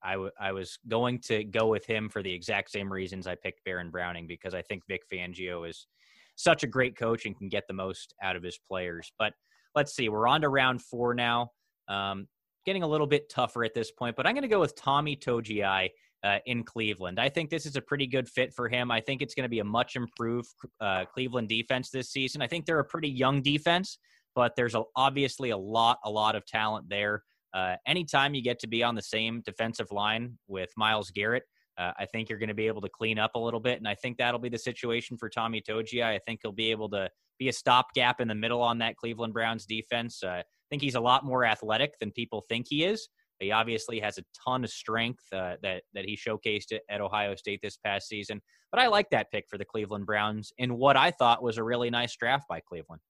I, 0.03 0.13
w- 0.13 0.31
I 0.39 0.51
was 0.51 0.77
going 0.87 1.19
to 1.21 1.43
go 1.43 1.67
with 1.67 1.85
him 1.85 2.09
for 2.09 2.23
the 2.23 2.33
exact 2.33 2.71
same 2.71 2.91
reasons 2.91 3.27
I 3.27 3.35
picked 3.35 3.63
Baron 3.63 3.89
Browning 3.89 4.27
because 4.27 4.53
I 4.53 4.61
think 4.61 4.83
Vic 4.87 5.03
Fangio 5.11 5.67
is 5.69 5.87
such 6.35 6.63
a 6.63 6.67
great 6.67 6.97
coach 6.97 7.25
and 7.25 7.37
can 7.37 7.49
get 7.49 7.67
the 7.67 7.73
most 7.73 8.13
out 8.21 8.35
of 8.35 8.43
his 8.43 8.57
players. 8.57 9.11
But 9.19 9.33
let's 9.75 9.93
see, 9.93 10.09
we're 10.09 10.27
on 10.27 10.41
to 10.41 10.49
round 10.49 10.81
four 10.81 11.13
now. 11.13 11.51
Um, 11.87 12.27
getting 12.65 12.83
a 12.83 12.87
little 12.87 13.07
bit 13.07 13.29
tougher 13.29 13.63
at 13.63 13.73
this 13.73 13.91
point, 13.91 14.15
but 14.15 14.27
I'm 14.27 14.33
going 14.33 14.43
to 14.43 14.47
go 14.47 14.59
with 14.59 14.75
Tommy 14.75 15.15
Togiai 15.15 15.89
uh, 16.23 16.37
in 16.45 16.63
Cleveland. 16.63 17.19
I 17.19 17.29
think 17.29 17.49
this 17.49 17.65
is 17.65 17.75
a 17.75 17.81
pretty 17.81 18.05
good 18.05 18.29
fit 18.29 18.53
for 18.53 18.69
him. 18.69 18.91
I 18.91 19.01
think 19.01 19.21
it's 19.21 19.33
going 19.33 19.45
to 19.45 19.49
be 19.49 19.59
a 19.59 19.63
much 19.63 19.95
improved 19.95 20.49
uh, 20.79 21.05
Cleveland 21.05 21.49
defense 21.49 21.89
this 21.89 22.11
season. 22.11 22.41
I 22.41 22.47
think 22.47 22.65
they're 22.65 22.79
a 22.79 22.85
pretty 22.85 23.09
young 23.09 23.41
defense, 23.41 23.97
but 24.35 24.55
there's 24.55 24.75
a, 24.75 24.83
obviously 24.95 25.49
a 25.49 25.57
lot, 25.57 25.99
a 26.05 26.09
lot 26.09 26.35
of 26.35 26.45
talent 26.45 26.87
there. 26.89 27.23
Uh, 27.53 27.75
anytime 27.85 28.33
you 28.33 28.41
get 28.41 28.59
to 28.59 28.67
be 28.67 28.83
on 28.83 28.95
the 28.95 29.01
same 29.01 29.41
defensive 29.45 29.91
line 29.91 30.37
with 30.47 30.69
Myles 30.77 31.11
Garrett, 31.11 31.43
uh, 31.77 31.91
I 31.97 32.05
think 32.05 32.29
you're 32.29 32.39
going 32.39 32.49
to 32.49 32.55
be 32.55 32.67
able 32.67 32.81
to 32.81 32.89
clean 32.89 33.17
up 33.17 33.31
a 33.35 33.39
little 33.39 33.59
bit, 33.59 33.77
and 33.77 33.87
I 33.87 33.95
think 33.95 34.17
that'll 34.17 34.39
be 34.39 34.49
the 34.49 34.57
situation 34.57 35.17
for 35.17 35.29
Tommy 35.29 35.61
Togiai. 35.61 36.15
I 36.15 36.19
think 36.19 36.41
he'll 36.43 36.51
be 36.51 36.71
able 36.71 36.89
to 36.89 37.09
be 37.39 37.49
a 37.49 37.53
stopgap 37.53 38.21
in 38.21 38.27
the 38.27 38.35
middle 38.35 38.61
on 38.61 38.77
that 38.79 38.97
Cleveland 38.97 39.33
Browns 39.33 39.65
defense. 39.65 40.21
Uh, 40.23 40.41
I 40.41 40.43
think 40.69 40.81
he's 40.81 40.95
a 40.95 41.01
lot 41.01 41.25
more 41.25 41.43
athletic 41.45 41.97
than 41.99 42.11
people 42.11 42.45
think 42.47 42.67
he 42.69 42.83
is. 42.83 43.09
He 43.39 43.51
obviously 43.51 43.99
has 43.99 44.19
a 44.19 44.23
ton 44.45 44.63
of 44.63 44.69
strength 44.69 45.23
uh, 45.33 45.55
that 45.63 45.81
that 45.93 46.05
he 46.05 46.15
showcased 46.15 46.77
at 46.89 47.01
Ohio 47.01 47.35
State 47.35 47.59
this 47.63 47.77
past 47.77 48.07
season. 48.07 48.39
But 48.71 48.79
I 48.79 48.87
like 48.87 49.09
that 49.09 49.31
pick 49.31 49.45
for 49.49 49.57
the 49.57 49.65
Cleveland 49.65 50.05
Browns 50.05 50.53
in 50.59 50.77
what 50.77 50.95
I 50.95 51.09
thought 51.11 51.41
was 51.41 51.57
a 51.57 51.63
really 51.63 51.89
nice 51.89 52.15
draft 52.15 52.47
by 52.47 52.59
Cleveland. 52.59 53.01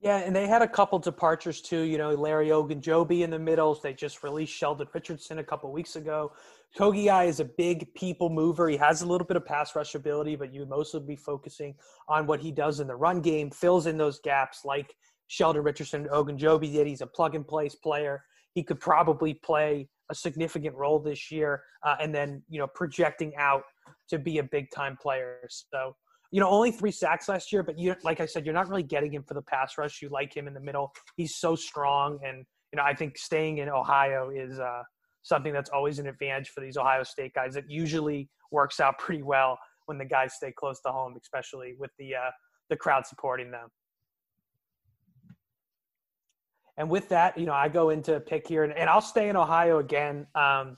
Yeah, 0.00 0.16
and 0.18 0.34
they 0.34 0.46
had 0.46 0.62
a 0.62 0.68
couple 0.68 0.98
departures 0.98 1.60
too. 1.60 1.82
You 1.82 1.98
know, 1.98 2.10
Larry 2.12 2.48
Ogunjobi 2.48 3.20
in 3.20 3.28
the 3.30 3.38
middles. 3.38 3.82
They 3.82 3.92
just 3.92 4.22
released 4.22 4.52
Sheldon 4.52 4.88
Richardson 4.94 5.38
a 5.40 5.44
couple 5.44 5.70
weeks 5.72 5.96
ago. 5.96 6.32
Togiai 6.78 7.26
is 7.26 7.40
a 7.40 7.44
big 7.44 7.92
people 7.94 8.30
mover. 8.30 8.68
He 8.68 8.78
has 8.78 9.02
a 9.02 9.06
little 9.06 9.26
bit 9.26 9.36
of 9.36 9.44
pass 9.44 9.76
rush 9.76 9.94
ability, 9.94 10.36
but 10.36 10.54
you 10.54 10.64
mostly 10.64 11.00
be 11.00 11.16
focusing 11.16 11.74
on 12.08 12.26
what 12.26 12.40
he 12.40 12.50
does 12.50 12.80
in 12.80 12.86
the 12.86 12.96
run 12.96 13.20
game, 13.20 13.50
fills 13.50 13.86
in 13.86 13.98
those 13.98 14.20
gaps 14.20 14.64
like 14.64 14.94
Sheldon 15.26 15.62
Richardson, 15.62 16.08
Ogunjobi 16.10 16.72
did. 16.72 16.86
He's 16.86 17.02
a 17.02 17.06
plug 17.06 17.34
and 17.34 17.46
place 17.46 17.74
player. 17.74 18.24
He 18.54 18.62
could 18.62 18.80
probably 18.80 19.34
play 19.34 19.88
a 20.10 20.14
significant 20.14 20.74
role 20.76 20.98
this 20.98 21.30
year, 21.30 21.62
uh, 21.84 21.96
and 22.00 22.14
then 22.14 22.42
you 22.48 22.58
know 22.58 22.66
projecting 22.74 23.36
out 23.36 23.64
to 24.08 24.18
be 24.18 24.38
a 24.38 24.42
big 24.44 24.70
time 24.74 24.96
player. 25.00 25.40
So 25.48 25.94
you 26.30 26.40
know, 26.40 26.48
only 26.48 26.70
three 26.70 26.92
sacks 26.92 27.28
last 27.28 27.52
year, 27.52 27.62
but 27.62 27.78
you 27.78 27.94
like 28.04 28.20
I 28.20 28.26
said, 28.26 28.44
you're 28.44 28.54
not 28.54 28.68
really 28.68 28.82
getting 28.82 29.12
him 29.12 29.24
for 29.24 29.34
the 29.34 29.42
pass 29.42 29.76
rush. 29.78 30.00
You 30.00 30.08
like 30.10 30.34
him 30.36 30.46
in 30.46 30.54
the 30.54 30.60
middle. 30.60 30.92
He's 31.16 31.36
so 31.36 31.56
strong, 31.56 32.18
and 32.24 32.44
you 32.72 32.76
know, 32.76 32.84
I 32.84 32.94
think 32.94 33.18
staying 33.18 33.58
in 33.58 33.68
Ohio 33.68 34.30
is 34.30 34.58
uh, 34.58 34.82
something 35.22 35.52
that's 35.52 35.70
always 35.70 35.98
an 35.98 36.06
advantage 36.06 36.50
for 36.50 36.60
these 36.60 36.76
Ohio 36.76 37.02
State 37.02 37.34
guys. 37.34 37.56
It 37.56 37.64
usually 37.68 38.28
works 38.52 38.78
out 38.80 38.98
pretty 38.98 39.22
well 39.22 39.58
when 39.86 39.98
the 39.98 40.04
guys 40.04 40.34
stay 40.34 40.52
close 40.56 40.80
to 40.82 40.92
home, 40.92 41.16
especially 41.20 41.74
with 41.78 41.90
the 41.98 42.14
uh, 42.14 42.30
the 42.68 42.76
crowd 42.76 43.06
supporting 43.06 43.50
them. 43.50 43.68
And 46.76 46.88
with 46.88 47.08
that, 47.10 47.36
you 47.36 47.44
know, 47.44 47.52
I 47.52 47.68
go 47.68 47.90
into 47.90 48.20
pick 48.20 48.46
here, 48.46 48.64
and, 48.64 48.72
and 48.72 48.88
I'll 48.88 49.02
stay 49.02 49.28
in 49.28 49.36
Ohio 49.36 49.78
again. 49.78 50.26
Um, 50.34 50.76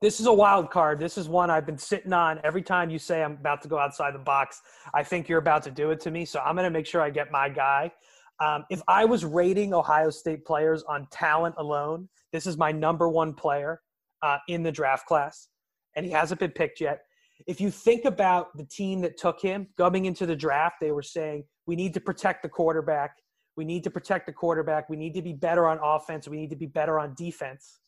this 0.00 0.20
is 0.20 0.26
a 0.26 0.32
wild 0.32 0.70
card. 0.70 0.98
This 1.00 1.18
is 1.18 1.28
one 1.28 1.50
I've 1.50 1.66
been 1.66 1.78
sitting 1.78 2.12
on 2.12 2.40
every 2.44 2.62
time 2.62 2.90
you 2.90 2.98
say 2.98 3.22
I'm 3.22 3.32
about 3.32 3.62
to 3.62 3.68
go 3.68 3.78
outside 3.78 4.14
the 4.14 4.20
box. 4.20 4.60
I 4.94 5.02
think 5.02 5.28
you're 5.28 5.40
about 5.40 5.62
to 5.64 5.70
do 5.70 5.90
it 5.90 6.00
to 6.00 6.10
me, 6.10 6.24
so 6.24 6.40
I'm 6.40 6.54
going 6.54 6.64
to 6.64 6.70
make 6.70 6.86
sure 6.86 7.00
I 7.00 7.10
get 7.10 7.32
my 7.32 7.48
guy. 7.48 7.92
Um, 8.40 8.64
if 8.70 8.80
I 8.86 9.04
was 9.04 9.24
rating 9.24 9.74
Ohio 9.74 10.10
State 10.10 10.44
players 10.44 10.84
on 10.84 11.08
talent 11.10 11.56
alone, 11.58 12.08
this 12.32 12.46
is 12.46 12.56
my 12.56 12.70
number 12.70 13.08
one 13.08 13.34
player 13.34 13.80
uh, 14.22 14.38
in 14.48 14.62
the 14.62 14.70
draft 14.70 15.06
class, 15.06 15.48
and 15.96 16.06
he 16.06 16.12
hasn't 16.12 16.38
been 16.38 16.52
picked 16.52 16.80
yet. 16.80 17.00
If 17.46 17.60
you 17.60 17.70
think 17.70 18.04
about 18.04 18.56
the 18.56 18.64
team 18.64 19.00
that 19.00 19.16
took 19.16 19.40
him 19.40 19.68
coming 19.76 20.04
into 20.04 20.26
the 20.26 20.36
draft, 20.36 20.76
they 20.80 20.92
were 20.92 21.02
saying, 21.02 21.44
we 21.66 21.74
need 21.74 21.94
to 21.94 22.00
protect 22.00 22.42
the 22.42 22.48
quarterback. 22.48 23.16
We 23.56 23.64
need 23.64 23.82
to 23.84 23.90
protect 23.90 24.26
the 24.26 24.32
quarterback. 24.32 24.88
We 24.88 24.96
need 24.96 25.14
to 25.14 25.22
be 25.22 25.32
better 25.32 25.66
on 25.66 25.80
offense. 25.82 26.28
We 26.28 26.36
need 26.36 26.50
to 26.50 26.56
be 26.56 26.66
better 26.66 27.00
on 27.00 27.14
defense, 27.16 27.80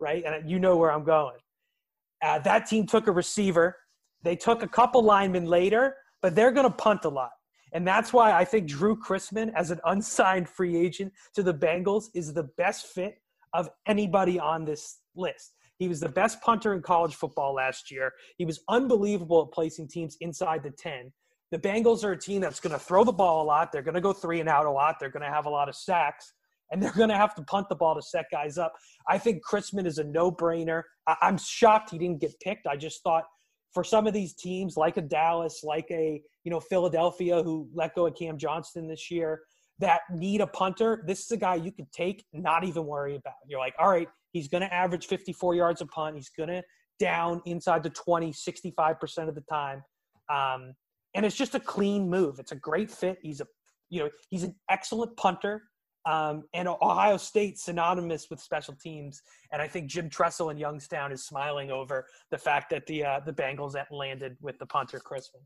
right? 0.00 0.22
And 0.24 0.48
you 0.48 0.58
know 0.58 0.76
where 0.76 0.92
I'm 0.92 1.04
going. 1.04 1.38
Uh, 2.22 2.38
that 2.40 2.66
team 2.66 2.86
took 2.86 3.06
a 3.06 3.12
receiver. 3.12 3.76
They 4.22 4.36
took 4.36 4.62
a 4.62 4.68
couple 4.68 5.02
linemen 5.02 5.46
later, 5.46 5.96
but 6.22 6.34
they're 6.34 6.50
going 6.50 6.68
to 6.68 6.76
punt 6.76 7.04
a 7.04 7.08
lot. 7.08 7.30
And 7.72 7.86
that's 7.86 8.12
why 8.12 8.32
I 8.32 8.44
think 8.44 8.66
Drew 8.66 8.96
Chrisman, 8.96 9.52
as 9.54 9.70
an 9.70 9.80
unsigned 9.84 10.48
free 10.48 10.76
agent 10.76 11.12
to 11.34 11.42
the 11.42 11.54
Bengals, 11.54 12.06
is 12.14 12.32
the 12.32 12.44
best 12.56 12.86
fit 12.86 13.20
of 13.52 13.68
anybody 13.86 14.40
on 14.40 14.64
this 14.64 15.00
list. 15.14 15.54
He 15.78 15.86
was 15.86 16.00
the 16.00 16.08
best 16.08 16.40
punter 16.40 16.72
in 16.74 16.82
college 16.82 17.14
football 17.14 17.54
last 17.54 17.90
year. 17.90 18.12
He 18.36 18.44
was 18.44 18.60
unbelievable 18.68 19.42
at 19.42 19.54
placing 19.54 19.88
teams 19.88 20.16
inside 20.20 20.62
the 20.62 20.70
10. 20.70 21.12
The 21.50 21.58
Bengals 21.58 22.04
are 22.04 22.12
a 22.12 22.18
team 22.18 22.40
that's 22.40 22.60
going 22.60 22.72
to 22.72 22.78
throw 22.78 23.04
the 23.04 23.12
ball 23.12 23.42
a 23.42 23.46
lot. 23.46 23.70
They're 23.70 23.82
going 23.82 23.94
to 23.94 24.00
go 24.00 24.12
three 24.12 24.40
and 24.40 24.48
out 24.48 24.66
a 24.66 24.70
lot. 24.70 24.96
They're 24.98 25.10
going 25.10 25.24
to 25.24 25.30
have 25.30 25.46
a 25.46 25.50
lot 25.50 25.68
of 25.68 25.76
sacks 25.76 26.32
and 26.70 26.82
they're 26.82 26.92
going 26.92 27.08
to 27.08 27.16
have 27.16 27.34
to 27.36 27.42
punt 27.42 27.68
the 27.68 27.74
ball 27.74 27.94
to 27.94 28.02
set 28.02 28.26
guys 28.30 28.58
up. 28.58 28.74
I 29.08 29.18
think 29.18 29.42
Chrisman 29.44 29.86
is 29.86 29.98
a 29.98 30.04
no-brainer. 30.04 30.82
I- 31.06 31.16
am 31.22 31.38
shocked 31.38 31.90
he 31.90 31.98
didn't 31.98 32.20
get 32.20 32.38
picked. 32.40 32.66
I 32.66 32.76
just 32.76 33.02
thought 33.02 33.24
for 33.72 33.84
some 33.84 34.06
of 34.06 34.14
these 34.14 34.34
teams, 34.34 34.76
like 34.76 34.96
a 34.96 35.02
Dallas, 35.02 35.60
like 35.62 35.86
a 35.90 36.22
you 36.44 36.50
know 36.50 36.60
Philadelphia, 36.60 37.42
who 37.42 37.68
let 37.74 37.94
go 37.94 38.06
of 38.06 38.14
Cam 38.16 38.38
Johnston 38.38 38.88
this 38.88 39.10
year, 39.10 39.42
that 39.78 40.00
need 40.10 40.40
a 40.40 40.46
punter. 40.46 41.04
This 41.06 41.20
is 41.20 41.30
a 41.30 41.36
guy 41.36 41.56
you 41.56 41.72
could 41.72 41.90
take, 41.92 42.24
not 42.32 42.64
even 42.64 42.86
worry 42.86 43.16
about. 43.16 43.34
You're 43.46 43.60
like, 43.60 43.74
all 43.78 43.90
right, 43.90 44.08
he's 44.32 44.48
going 44.48 44.62
to 44.62 44.72
average 44.72 45.06
54 45.06 45.54
yards 45.54 45.80
a 45.80 45.86
punt. 45.86 46.16
He's 46.16 46.30
going 46.30 46.48
to 46.48 46.62
down 46.98 47.40
inside 47.46 47.82
the 47.82 47.90
20, 47.90 48.32
65% 48.32 49.28
of 49.28 49.34
the 49.34 49.40
time. 49.42 49.82
Um, 50.28 50.74
and 51.14 51.24
it's 51.24 51.36
just 51.36 51.54
a 51.54 51.60
clean 51.60 52.08
move. 52.08 52.38
It's 52.38 52.52
a 52.52 52.56
great 52.56 52.90
fit. 52.90 53.18
He's 53.22 53.40
a, 53.40 53.46
you 53.88 54.00
know, 54.00 54.10
he's 54.28 54.42
an 54.42 54.54
excellent 54.70 55.16
punter. 55.16 55.62
Um, 56.08 56.44
and 56.54 56.66
Ohio 56.66 57.18
State 57.18 57.58
synonymous 57.58 58.30
with 58.30 58.40
special 58.40 58.72
teams, 58.72 59.20
and 59.52 59.60
I 59.60 59.68
think 59.68 59.90
Jim 59.90 60.08
Tressel 60.08 60.48
in 60.48 60.56
Youngstown 60.56 61.12
is 61.12 61.26
smiling 61.26 61.70
over 61.70 62.06
the 62.30 62.38
fact 62.38 62.70
that 62.70 62.86
the 62.86 63.04
uh, 63.04 63.20
the 63.20 63.32
Bengals 63.32 63.74
landed 63.90 64.38
with 64.40 64.58
the 64.58 64.64
punter 64.64 65.00
Chrisman. 65.00 65.42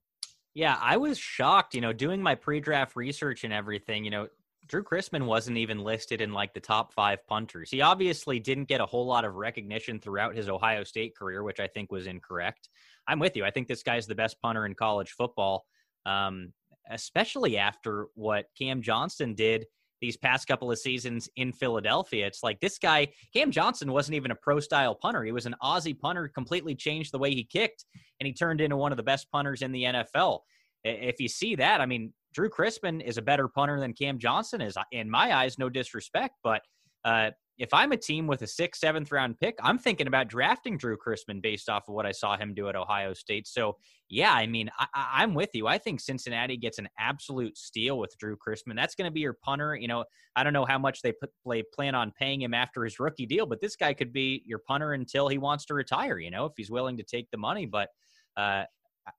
Yeah, 0.54 0.78
I 0.80 0.98
was 0.98 1.18
shocked. 1.18 1.74
You 1.74 1.80
know, 1.80 1.92
doing 1.92 2.22
my 2.22 2.36
pre-draft 2.36 2.94
research 2.94 3.42
and 3.42 3.52
everything. 3.52 4.04
You 4.04 4.12
know, 4.12 4.28
Drew 4.68 4.84
Chrisman 4.84 5.26
wasn't 5.26 5.58
even 5.58 5.80
listed 5.80 6.20
in 6.20 6.32
like 6.32 6.54
the 6.54 6.60
top 6.60 6.92
five 6.92 7.26
punters. 7.26 7.68
He 7.68 7.80
obviously 7.80 8.38
didn't 8.38 8.68
get 8.68 8.80
a 8.80 8.86
whole 8.86 9.06
lot 9.06 9.24
of 9.24 9.34
recognition 9.34 9.98
throughout 9.98 10.36
his 10.36 10.48
Ohio 10.48 10.84
State 10.84 11.16
career, 11.16 11.42
which 11.42 11.58
I 11.58 11.66
think 11.66 11.90
was 11.90 12.06
incorrect. 12.06 12.68
I'm 13.08 13.18
with 13.18 13.36
you. 13.36 13.44
I 13.44 13.50
think 13.50 13.66
this 13.66 13.82
guy's 13.82 14.06
the 14.06 14.14
best 14.14 14.40
punter 14.40 14.64
in 14.64 14.74
college 14.76 15.10
football, 15.10 15.66
um, 16.06 16.52
especially 16.88 17.58
after 17.58 18.06
what 18.14 18.46
Cam 18.56 18.80
Johnston 18.80 19.34
did 19.34 19.66
these 20.02 20.18
past 20.18 20.46
couple 20.46 20.70
of 20.70 20.78
seasons 20.78 21.30
in 21.36 21.52
Philadelphia. 21.52 22.26
It's 22.26 22.42
like 22.42 22.60
this 22.60 22.76
guy, 22.76 23.08
Cam 23.32 23.50
Johnson, 23.50 23.92
wasn't 23.92 24.16
even 24.16 24.32
a 24.32 24.34
pro 24.34 24.60
style 24.60 24.94
punter. 24.94 25.24
He 25.24 25.32
was 25.32 25.46
an 25.46 25.54
Aussie 25.62 25.98
punter, 25.98 26.28
completely 26.28 26.74
changed 26.74 27.12
the 27.12 27.18
way 27.18 27.30
he 27.30 27.44
kicked, 27.44 27.86
and 28.20 28.26
he 28.26 28.34
turned 28.34 28.60
into 28.60 28.76
one 28.76 28.92
of 28.92 28.96
the 28.96 29.02
best 29.02 29.30
punters 29.30 29.62
in 29.62 29.72
the 29.72 29.84
NFL. 29.84 30.40
If 30.84 31.20
you 31.20 31.28
see 31.28 31.54
that, 31.54 31.80
I 31.80 31.86
mean, 31.86 32.12
Drew 32.34 32.50
Chrisman 32.50 33.02
is 33.02 33.16
a 33.16 33.22
better 33.22 33.46
punter 33.48 33.78
than 33.78 33.94
Cam 33.94 34.18
Johnson 34.18 34.60
is, 34.60 34.76
in 34.90 35.08
my 35.08 35.34
eyes, 35.34 35.58
no 35.58 35.68
disrespect, 35.68 36.34
but 36.42 36.62
uh, 37.04 37.30
if 37.58 37.74
I'm 37.74 37.92
a 37.92 37.96
team 37.96 38.26
with 38.26 38.42
a 38.42 38.46
sixth, 38.46 38.80
seventh 38.80 39.12
round 39.12 39.38
pick, 39.38 39.56
I'm 39.62 39.78
thinking 39.78 40.06
about 40.06 40.28
drafting 40.28 40.78
Drew 40.78 40.96
Chrisman 40.96 41.42
based 41.42 41.68
off 41.68 41.88
of 41.88 41.94
what 41.94 42.06
I 42.06 42.12
saw 42.12 42.36
him 42.36 42.54
do 42.54 42.68
at 42.68 42.76
Ohio 42.76 43.12
State. 43.12 43.46
So, 43.46 43.76
yeah, 44.08 44.32
I 44.32 44.46
mean, 44.46 44.70
I, 44.94 45.22
am 45.22 45.34
with 45.34 45.50
you. 45.52 45.66
I 45.66 45.76
think 45.76 46.00
Cincinnati 46.00 46.56
gets 46.56 46.78
an 46.78 46.88
absolute 46.98 47.58
steal 47.58 47.98
with 47.98 48.16
Drew 48.18 48.36
Chrisman. 48.36 48.74
That's 48.74 48.94
going 48.94 49.06
to 49.06 49.12
be 49.12 49.20
your 49.20 49.36
punter. 49.44 49.76
You 49.76 49.88
know, 49.88 50.04
I 50.34 50.44
don't 50.44 50.54
know 50.54 50.64
how 50.64 50.78
much 50.78 51.02
they 51.02 51.12
play, 51.44 51.62
plan 51.74 51.94
on 51.94 52.10
paying 52.18 52.40
him 52.40 52.54
after 52.54 52.84
his 52.84 52.98
rookie 52.98 53.26
deal, 53.26 53.46
but 53.46 53.60
this 53.60 53.76
guy 53.76 53.92
could 53.92 54.12
be 54.12 54.42
your 54.46 54.60
punter 54.66 54.94
until 54.94 55.28
he 55.28 55.38
wants 55.38 55.66
to 55.66 55.74
retire. 55.74 56.18
You 56.18 56.30
know, 56.30 56.46
if 56.46 56.52
he's 56.56 56.70
willing 56.70 56.96
to 56.96 57.04
take 57.04 57.30
the 57.30 57.38
money. 57.38 57.66
But 57.66 57.90
uh, 58.36 58.64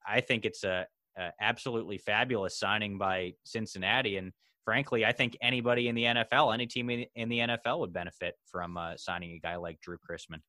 I 0.08 0.22
think 0.22 0.46
it's 0.46 0.64
a, 0.64 0.88
a 1.18 1.30
absolutely 1.40 2.00
fabulous 2.00 2.58
signing 2.58 2.98
by 2.98 3.34
Cincinnati 3.44 4.18
and 4.18 4.32
frankly, 4.64 5.06
I 5.06 5.12
think 5.12 5.38
anybody 5.42 5.88
in 5.88 5.96
the 5.96 6.04
NFL, 6.04 6.54
any 6.54 6.68
team 6.68 6.90
in 6.90 7.30
the 7.30 7.40
NFL 7.40 7.80
would 7.80 7.94
benefit 7.94 8.36
from 8.46 8.78
uh, 8.78 8.98
signing 8.98 9.32
a 9.32 9.40
guy 9.40 9.56
like 9.56 9.80
Drew 9.82 9.98
Chrisman. 9.98 10.40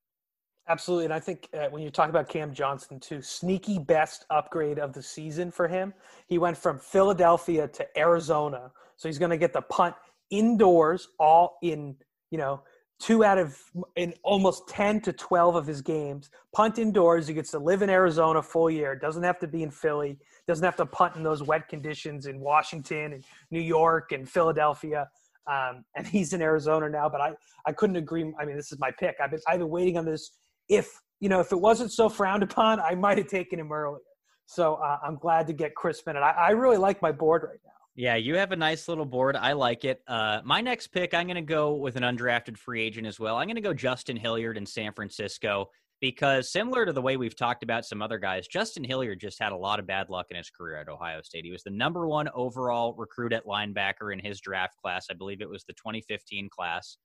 Absolutely. 0.67 1.05
And 1.05 1.15
I 1.15 1.21
think 1.21 1.49
uh, 1.53 1.67
when 1.69 1.83
you 1.83 1.91
talk 1.91 2.09
about 2.09 2.29
Cam 2.29 2.55
Johnson, 2.55 2.99
too, 2.99 3.21
sneaky 3.21 3.79
best 3.79 4.25
upgrade 4.31 4.79
of 4.79 4.95
the 4.95 5.03
season 5.03 5.51
for 5.51 5.69
him. 5.69 5.93
He 6.27 6.39
went 6.39 6.57
from 6.57 6.79
Philadelphia 6.79 7.69
to 7.69 7.99
Arizona. 7.99 8.73
So 8.97 9.09
he's 9.09 9.19
going 9.19 9.31
to 9.31 9.37
get 9.37 9.53
the 9.53 9.61
punt 9.61 9.95
indoors, 10.31 11.09
all 11.19 11.59
in, 11.62 11.97
you 12.31 12.39
know, 12.39 12.62
two 13.01 13.25
out 13.25 13.39
of 13.39 13.59
in 13.97 14.15
almost 14.23 14.69
10 14.69 15.01
to 15.03 15.13
12 15.13 15.57
of 15.57 15.67
his 15.67 15.83
games 15.83 16.31
punt 16.55 16.79
indoors. 16.79 17.27
He 17.27 17.35
gets 17.35 17.51
to 17.51 17.59
live 17.59 17.83
in 17.83 17.91
arizona 17.91 18.43
full 18.43 18.71
year. 18.71 18.95
Doesn't 18.95 19.23
have 19.23 19.39
to 19.41 19.49
be 19.49 19.63
in 19.63 19.71
philly. 19.71 20.19
Doesn't 20.47 20.65
have 20.65 20.77
to 20.77 20.87
punt 20.87 21.17
in 21.17 21.23
those 21.23 21.43
wet 21.43 21.69
conditions 21.69 22.27
in 22.27 22.41
washington 22.41 23.15
and 23.15 23.25
new 23.51 23.61
york 23.61 24.13
and 24.13 24.29
philadelphia. 24.29 25.09
Um, 25.51 25.85
and 25.97 26.07
he's 26.17 26.33
in 26.33 26.41
arizona 26.41 26.89
now 26.89 27.09
but 27.09 27.21
i 27.21 27.33
i 27.67 27.73
couldn't 27.73 27.97
agree. 27.97 28.33
I 28.39 28.45
mean 28.45 28.57
this 28.57 28.73
is 28.73 28.79
my 28.79 28.91
pick. 28.91 29.17
I've 29.23 29.31
been 29.31 29.41
i've 29.49 29.59
been 29.59 29.71
waiting 29.71 29.99
on 29.99 30.05
this. 30.05 30.31
If 30.69 31.01
you 31.21 31.29
know 31.29 31.41
if 31.41 31.53
it 31.53 31.61
wasn't 31.61 31.93
so 31.93 32.09
frowned 32.09 32.43
upon 32.43 32.81
i 32.81 32.95
might 32.95 33.19
have 33.19 33.29
taken 33.29 33.59
him 33.59 33.73
earlier. 33.73 34.01
So 34.47 34.75
uh, 34.75 34.99
i'm 35.03 35.17
glad 35.17 35.47
to 35.49 35.53
get 35.53 35.75
Chrisman 35.75 36.17
and 36.17 36.25
I, 36.25 36.31
I 36.31 36.51
really 36.51 36.77
like 36.79 37.03
my 37.03 37.13
board 37.13 37.43
right 37.43 37.61
now 37.65 37.73
yeah, 37.97 38.17
you 38.17 38.37
have 38.37 38.51
a 38.51 38.57
nice 38.57 38.89
little 38.89 39.05
board. 39.05 39.37
I 39.37 39.53
like 39.53 39.85
it. 39.85 40.03
Uh, 40.09 40.41
my 40.45 40.61
next 40.61 40.89
pick, 40.89 41.15
I'm 41.15 41.27
going 41.27 41.37
to 41.37 41.43
go 41.43 41.75
with 41.75 41.97
an 41.97 42.03
undrafted 42.03 42.57
free 42.57 42.83
agent 42.83 43.07
as 43.07 43.21
well. 43.21 43.37
I'm 43.37 43.47
going 43.47 43.55
to 43.55 43.63
go 43.63 43.73
Justin 43.73 44.17
Hilliard 44.17 44.57
in 44.57 44.67
San 44.67 44.93
Francisco 44.93 45.69
because 46.01 46.51
similar 46.51 46.85
to 46.85 46.93
the 46.93 47.01
way 47.01 47.17
we've 47.17 47.37
talked 47.37 47.63
about 47.63 47.85
some 47.85 48.03
other 48.03 48.19
guys, 48.19 48.49
Justin 48.49 48.83
Hilliard 48.83 49.21
just 49.21 49.41
had 49.41 49.53
a 49.53 49.57
lot 49.57 49.79
of 49.79 49.87
bad 49.87 50.11
luck 50.11 50.27
in 50.31 50.37
his 50.37 50.51
career 50.51 50.77
at 50.77 50.89
Ohio 50.89 51.23
State. 51.23 51.45
He 51.45 51.53
was 51.53 51.63
the 51.63 51.71
number 51.71 52.09
one 52.09 52.29
overall 52.35 52.95
recruit 52.99 53.33
at 53.33 53.47
linebacker 53.47 54.13
in 54.13 54.19
his 54.19 54.41
draft 54.41 54.77
class. 54.77 55.07
I 55.09 55.15
believe 55.15 55.41
it 55.41 55.49
was 55.49 55.65
the 55.65 55.73
2015 55.75 56.49
class. 56.51 56.99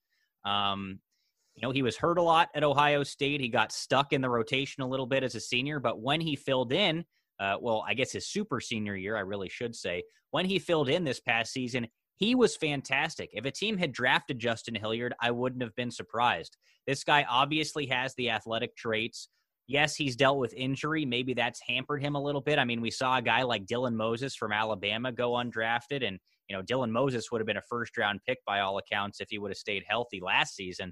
Um, 0.44 1.00
you 1.56 1.62
know, 1.62 1.72
he 1.72 1.84
was 1.84 1.98
hurt 1.98 2.18
a 2.18 2.24
lot 2.24 2.50
at 2.56 2.64
Ohio 2.64 3.04
State. 3.04 3.42
He 3.42 3.50
got 3.50 3.72
stuck 3.72 4.12
in 4.12 4.22
the 4.22 4.30
rotation 4.30 4.82
a 4.82 4.88
little 4.88 5.06
bit 5.06 5.24
as 5.24 5.36
a 5.36 5.40
senior, 5.40 5.80
but 5.80 6.02
when 6.02 6.20
he 6.20 6.36
filled 6.36 6.74
in, 6.74 7.06
uh, 7.40 7.58
well, 7.60 7.84
I 7.88 7.94
guess 7.94 8.12
his 8.12 8.28
super 8.28 8.60
senior 8.60 8.96
year, 8.96 9.16
I 9.16 9.22
really 9.22 9.50
should 9.50 9.76
say, 9.76 10.04
when 10.32 10.46
he 10.46 10.60
filled 10.60 10.90
in 10.90 11.04
this 11.04 11.20
past 11.20 11.52
season, 11.52 11.88
he 12.18 12.36
was 12.36 12.58
fantastic. 12.58 13.30
If 13.34 13.46
a 13.46 13.52
team 13.52 13.78
had 13.78 13.94
drafted 13.94 14.40
Justin 14.40 14.76
Hilliard, 14.76 15.14
I 15.22 15.32
wouldn't 15.32 15.64
have 15.64 15.76
been 15.76 15.92
surprised. 15.92 16.58
This 16.86 17.04
guy 17.04 17.26
obviously 17.30 17.86
has 17.88 18.14
the 18.16 18.30
athletic 18.30 18.76
traits. 18.76 19.30
Yes, 19.68 19.96
he's 19.96 20.16
dealt 20.16 20.38
with 20.38 20.54
injury. 20.54 21.06
Maybe 21.06 21.34
that's 21.34 21.62
hampered 21.66 22.02
him 22.02 22.16
a 22.16 22.22
little 22.22 22.42
bit. 22.42 22.60
I 22.60 22.66
mean, 22.66 22.82
we 22.82 22.92
saw 22.92 23.18
a 23.18 23.22
guy 23.22 23.44
like 23.44 23.66
Dylan 23.68 23.94
Moses 23.94 24.36
from 24.36 24.52
Alabama 24.52 25.12
go 25.12 25.34
undrafted, 25.34 26.06
and, 26.06 26.20
you 26.50 26.58
know, 26.58 26.64
Dylan 26.64 26.90
Moses 26.90 27.32
would 27.32 27.40
have 27.40 27.48
been 27.48 27.58
a 27.58 27.62
first 27.70 27.98
round 27.98 28.20
pick 28.28 28.40
by 28.46 28.60
all 28.60 28.80
accounts 28.80 29.22
if 29.22 29.28
he 29.30 29.38
would 29.38 29.52
have 29.52 29.58
stayed 29.58 29.84
healthy 29.88 30.20
last 30.22 30.56
season. 30.56 30.92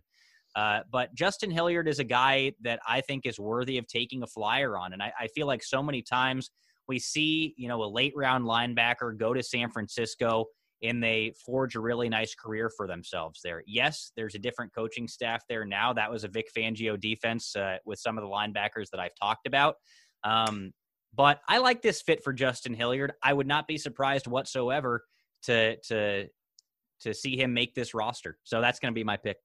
Uh, 0.58 0.80
but 0.92 1.14
Justin 1.14 1.52
Hilliard 1.52 1.88
is 1.88 2.00
a 2.00 2.04
guy 2.04 2.52
that 2.62 2.80
I 2.88 3.02
think 3.02 3.28
is 3.28 3.40
worthy 3.40 3.78
of 3.78 3.86
taking 3.86 4.24
a 4.24 4.28
flyer 4.28 4.76
on. 4.76 4.92
And 4.92 5.04
I, 5.04 5.14
I, 5.20 5.28
feel 5.28 5.46
like 5.46 5.64
so 5.64 5.84
many 5.84 6.02
times 6.02 6.50
we 6.88 6.98
see, 6.98 7.54
you 7.58 7.68
know, 7.68 7.84
a 7.84 7.86
late 7.86 8.14
round 8.16 8.44
linebacker 8.44 9.16
go 9.16 9.36
to 9.36 9.44
San 9.44 9.70
Francisco 9.70 10.46
and 10.82 11.04
they 11.04 11.32
forge 11.46 11.76
a 11.76 11.80
really 11.80 12.10
nice 12.10 12.34
career 12.34 12.72
for 12.76 12.88
themselves 12.88 13.40
there. 13.44 13.62
Yes, 13.68 14.12
there's 14.16 14.34
a 14.34 14.40
different 14.40 14.74
coaching 14.74 15.08
staff 15.08 15.44
there 15.48 15.64
now. 15.64 15.94
That 15.94 16.10
was 16.10 16.24
a 16.24 16.28
Vic 16.28 16.48
Fangio 16.58 17.00
defense 17.00 17.56
uh, 17.56 17.78
with 17.86 18.00
some 18.00 18.18
of 18.18 18.24
the 18.24 18.30
linebackers 18.30 18.90
that 18.92 19.00
I've 19.00 19.16
talked 19.22 19.46
about. 19.46 19.76
Um, 20.24 20.72
but 21.16 21.40
I 21.48 21.60
like 21.60 21.84
this 21.84 22.02
fit 22.02 22.24
for 22.24 22.34
Justin 22.34 22.74
Hilliard. 22.74 23.14
I 23.22 23.32
would 23.32 23.48
not 23.48 23.68
be 23.68 23.78
surprised 23.78 24.26
whatsoever 24.26 25.04
to 25.44 25.78
to 25.82 26.28
to 27.02 27.14
see 27.14 27.38
him 27.40 27.54
make 27.54 27.76
this 27.76 27.94
roster. 27.94 28.40
So 28.44 28.60
that's 28.60 28.80
going 28.80 28.92
to 28.92 28.96
be 28.96 29.04
my 29.04 29.18
pick. 29.18 29.38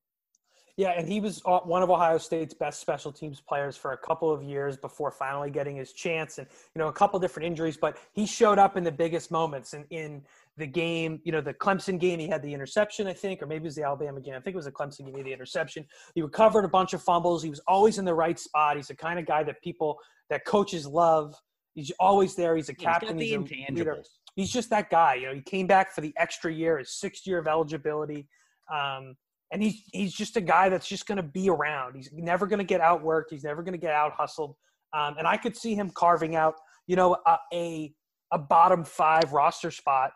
Yeah, 0.83 0.95
and 0.97 1.09
he 1.09 1.21
was 1.21 1.41
uh, 1.47 1.61
one 1.61 1.85
of 1.85 1.91
Ohio 1.91 2.19
State's 2.19 2.55
best 2.55 2.81
special 2.81 3.13
teams 3.13 3.41
players 3.41 3.77
for 3.77 3.93
a 3.93 3.97
couple 3.97 4.33
of 4.33 4.43
years 4.43 4.77
before 4.77 5.13
finally 5.13 5.49
getting 5.49 5.77
his 5.77 5.93
chance, 5.93 6.39
and 6.39 6.47
you 6.75 6.81
know 6.81 6.89
a 6.89 6.93
couple 6.93 7.21
different 7.21 7.47
injuries, 7.47 7.77
but 7.77 7.99
he 8.15 8.27
showed 8.27 8.59
up 8.59 8.77
in 8.77 8.83
the 8.83 8.91
biggest 8.91 9.31
moments. 9.31 9.75
And 9.75 9.85
in 9.91 10.25
the 10.57 10.67
game, 10.67 11.21
you 11.23 11.31
know, 11.31 11.41
the 11.41 11.55
Clemson 11.55 12.01
game, 12.01 12.19
he 12.19 12.27
had 12.27 12.43
the 12.43 12.53
interception, 12.53 13.07
I 13.07 13.13
think, 13.13 13.41
or 13.41 13.47
maybe 13.47 13.63
it 13.63 13.67
was 13.67 13.77
the 13.77 13.85
Alabama 13.85 14.21
game. 14.21 14.35
I 14.35 14.41
think 14.41 14.55
it 14.55 14.57
was 14.57 14.65
the 14.65 14.73
Clemson 14.73 15.05
game, 15.05 15.13
he 15.13 15.19
had 15.19 15.27
the 15.27 15.33
interception. 15.33 15.87
He 16.17 16.23
recovered 16.23 16.65
a 16.65 16.69
bunch 16.69 16.95
of 16.95 17.01
fumbles. 17.01 17.45
He 17.45 17.51
was 17.51 17.61
always 17.69 17.99
in 17.99 18.05
the 18.05 18.15
right 18.15 18.37
spot. 18.37 18.75
He's 18.75 18.89
the 18.89 18.97
kind 18.97 19.21
of 19.21 19.25
guy 19.25 19.45
that 19.45 19.63
people, 19.63 20.01
that 20.31 20.45
coaches 20.45 20.85
love. 20.85 21.37
He's 21.75 21.93
always 22.01 22.35
there. 22.35 22.57
He's 22.57 22.71
a 22.71 22.75
captain. 22.75 23.17
He's, 23.17 23.31
he's 23.31 23.69
a 23.69 23.73
leader. 23.73 24.03
He's 24.35 24.51
just 24.51 24.69
that 24.71 24.91
guy. 24.91 25.15
You 25.15 25.29
know, 25.29 25.35
he 25.35 25.43
came 25.43 25.69
back 25.69 25.95
for 25.95 26.01
the 26.01 26.13
extra 26.17 26.53
year, 26.53 26.79
his 26.79 26.91
sixth 26.91 27.25
year 27.25 27.39
of 27.39 27.47
eligibility. 27.47 28.27
Um, 28.69 29.15
and 29.53 29.63
he's 29.63 29.83
he's 29.93 30.13
just 30.13 30.37
a 30.37 30.41
guy 30.41 30.69
that's 30.69 30.89
just 30.89 31.07
going 31.07 31.17
to 31.17 31.23
be 31.23 31.49
around. 31.49 31.95
He's 31.95 32.11
never 32.13 32.47
going 32.47 32.59
to 32.59 32.65
get 32.65 32.81
outworked. 32.81 33.27
He's 33.31 33.45
never 33.45 33.63
going 33.63 33.75
to 33.75 33.79
get 33.79 33.93
out 33.93 34.13
hustled. 34.13 34.57
Um, 34.95 35.17
and 35.19 35.27
I 35.27 35.37
could 35.37 35.57
see 35.57 35.75
him 35.75 35.91
carving 35.95 36.35
out, 36.35 36.55
you 36.87 36.97
know, 36.97 37.17
a, 37.27 37.37
a, 37.53 37.95
a 38.33 38.39
bottom 38.39 38.85
five 38.85 39.33
roster 39.33 39.71
spot 39.71 40.13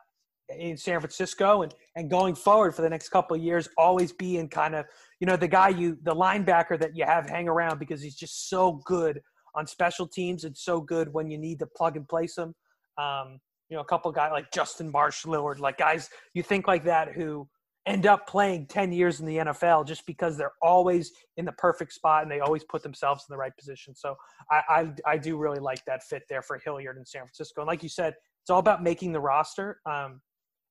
in 0.48 0.76
San 0.76 1.00
Francisco 1.00 1.62
and 1.62 1.74
and 1.96 2.10
going 2.10 2.34
forward 2.34 2.74
for 2.74 2.82
the 2.82 2.88
next 2.88 3.10
couple 3.10 3.36
of 3.36 3.42
years, 3.42 3.68
always 3.76 4.12
being 4.12 4.48
kind 4.48 4.74
of 4.74 4.86
you 5.20 5.26
know 5.26 5.36
the 5.36 5.48
guy 5.48 5.68
you 5.68 5.98
the 6.02 6.14
linebacker 6.14 6.80
that 6.80 6.96
you 6.96 7.04
have 7.04 7.28
hang 7.28 7.48
around 7.48 7.78
because 7.78 8.00
he's 8.02 8.16
just 8.16 8.48
so 8.48 8.80
good 8.84 9.20
on 9.54 9.66
special 9.66 10.06
teams 10.06 10.44
and 10.44 10.56
so 10.56 10.80
good 10.80 11.12
when 11.12 11.30
you 11.30 11.36
need 11.38 11.58
to 11.58 11.66
plug 11.66 11.96
and 11.96 12.08
place 12.08 12.38
him. 12.38 12.54
Um, 12.98 13.38
you 13.68 13.76
know, 13.76 13.82
a 13.82 13.84
couple 13.84 14.10
guys 14.12 14.30
like 14.32 14.50
Justin 14.52 14.90
Marsh, 14.90 15.24
Lillard, 15.24 15.58
like 15.58 15.76
guys 15.76 16.08
you 16.32 16.42
think 16.42 16.68
like 16.68 16.84
that 16.84 17.12
who 17.12 17.48
end 17.86 18.04
up 18.04 18.26
playing 18.26 18.66
10 18.66 18.92
years 18.92 19.20
in 19.20 19.26
the 19.26 19.36
NFL 19.36 19.86
just 19.86 20.04
because 20.06 20.36
they're 20.36 20.54
always 20.60 21.12
in 21.36 21.44
the 21.44 21.52
perfect 21.52 21.92
spot 21.92 22.22
and 22.22 22.30
they 22.30 22.40
always 22.40 22.64
put 22.64 22.82
themselves 22.82 23.24
in 23.28 23.32
the 23.32 23.38
right 23.38 23.56
position. 23.56 23.94
So 23.94 24.16
I, 24.50 24.62
I, 24.68 25.12
I 25.12 25.18
do 25.18 25.36
really 25.36 25.60
like 25.60 25.84
that 25.84 26.02
fit 26.02 26.24
there 26.28 26.42
for 26.42 26.58
Hilliard 26.58 26.96
in 26.98 27.06
San 27.06 27.22
Francisco. 27.22 27.60
And 27.60 27.68
like 27.68 27.84
you 27.84 27.88
said, 27.88 28.14
it's 28.42 28.50
all 28.50 28.58
about 28.58 28.82
making 28.82 29.12
the 29.12 29.20
roster. 29.20 29.80
Um, 29.86 30.20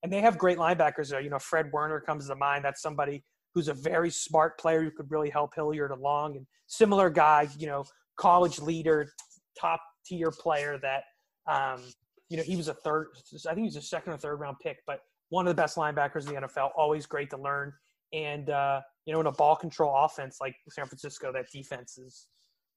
and 0.04 0.12
they 0.12 0.20
have 0.22 0.38
great 0.38 0.58
linebackers 0.58 1.10
there. 1.10 1.22
You 1.22 1.30
know, 1.30 1.40
Fred 1.40 1.72
Warner 1.72 2.02
comes 2.02 2.28
to 2.28 2.36
mind. 2.36 2.66
That's 2.66 2.82
somebody 2.82 3.24
who's 3.54 3.70
a 3.70 3.74
very 3.74 4.10
smart 4.10 4.60
player 4.60 4.84
who 4.84 4.92
could 4.92 5.10
really 5.10 5.30
help 5.30 5.56
Hilliard 5.56 5.92
along. 5.92 6.36
And 6.36 6.46
similar 6.68 7.10
guy, 7.10 7.48
you 7.58 7.68
know, 7.68 7.86
college 8.18 8.60
leader, 8.60 9.08
top 9.60 9.80
tier 10.06 10.32
player 10.32 10.78
that, 10.80 11.04
um, 11.50 11.82
you 12.28 12.36
know, 12.36 12.44
he 12.44 12.58
was 12.58 12.68
a 12.68 12.74
third, 12.74 13.08
I 13.48 13.54
think 13.54 13.60
he 13.60 13.64
was 13.64 13.78
a 13.78 13.82
second 13.82 14.12
or 14.12 14.18
third 14.18 14.40
round 14.42 14.58
pick, 14.62 14.80
but 14.86 15.00
one 15.36 15.46
of 15.46 15.54
the 15.54 15.62
best 15.62 15.76
linebackers 15.76 16.28
in 16.30 16.34
the 16.34 16.48
NFL. 16.48 16.70
Always 16.78 17.06
great 17.06 17.30
to 17.32 17.38
learn. 17.38 17.74
And 18.14 18.50
uh, 18.50 18.80
you 19.06 19.14
know, 19.14 19.20
in 19.20 19.28
a 19.28 19.32
ball 19.32 19.58
control 19.58 19.94
offense 19.94 20.38
like 20.40 20.56
San 20.70 20.86
Francisco, 20.86 21.34
that 21.34 21.48
defense 21.52 21.98
is 21.98 22.28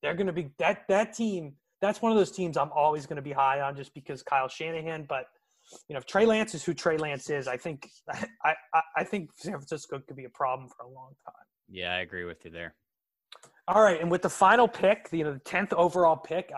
they're 0.02 0.14
going 0.14 0.26
to 0.26 0.32
be 0.32 0.50
that 0.58 0.82
that 0.88 1.14
team. 1.14 1.54
That's 1.80 2.02
one 2.02 2.10
of 2.10 2.18
those 2.18 2.32
teams 2.32 2.56
I'm 2.56 2.72
always 2.74 3.06
going 3.06 3.16
to 3.16 3.22
be 3.22 3.30
high 3.30 3.60
on, 3.60 3.76
just 3.76 3.94
because 3.94 4.24
Kyle 4.24 4.48
Shanahan. 4.48 5.06
But 5.08 5.26
you 5.88 5.94
know, 5.94 5.98
if 5.98 6.06
Trey 6.06 6.26
Lance 6.26 6.52
is 6.56 6.64
who 6.64 6.74
Trey 6.74 6.96
Lance 6.96 7.30
is, 7.30 7.46
I 7.46 7.56
think 7.56 7.88
I, 8.44 8.54
I, 8.74 8.80
I 8.96 9.04
think 9.04 9.30
San 9.36 9.52
Francisco 9.52 10.00
could 10.04 10.16
be 10.16 10.24
a 10.24 10.30
problem 10.30 10.68
for 10.68 10.84
a 10.84 10.88
long 10.88 11.12
time. 11.24 11.46
Yeah, 11.70 11.94
I 11.94 12.00
agree 12.00 12.24
with 12.24 12.44
you 12.44 12.50
there. 12.50 12.74
All 13.68 13.82
right, 13.82 14.00
and 14.00 14.10
with 14.10 14.22
the 14.22 14.30
final 14.30 14.66
pick, 14.66 15.08
you 15.12 15.22
know, 15.22 15.34
the 15.34 15.38
tenth 15.40 15.72
overall 15.74 16.16
pick, 16.16 16.50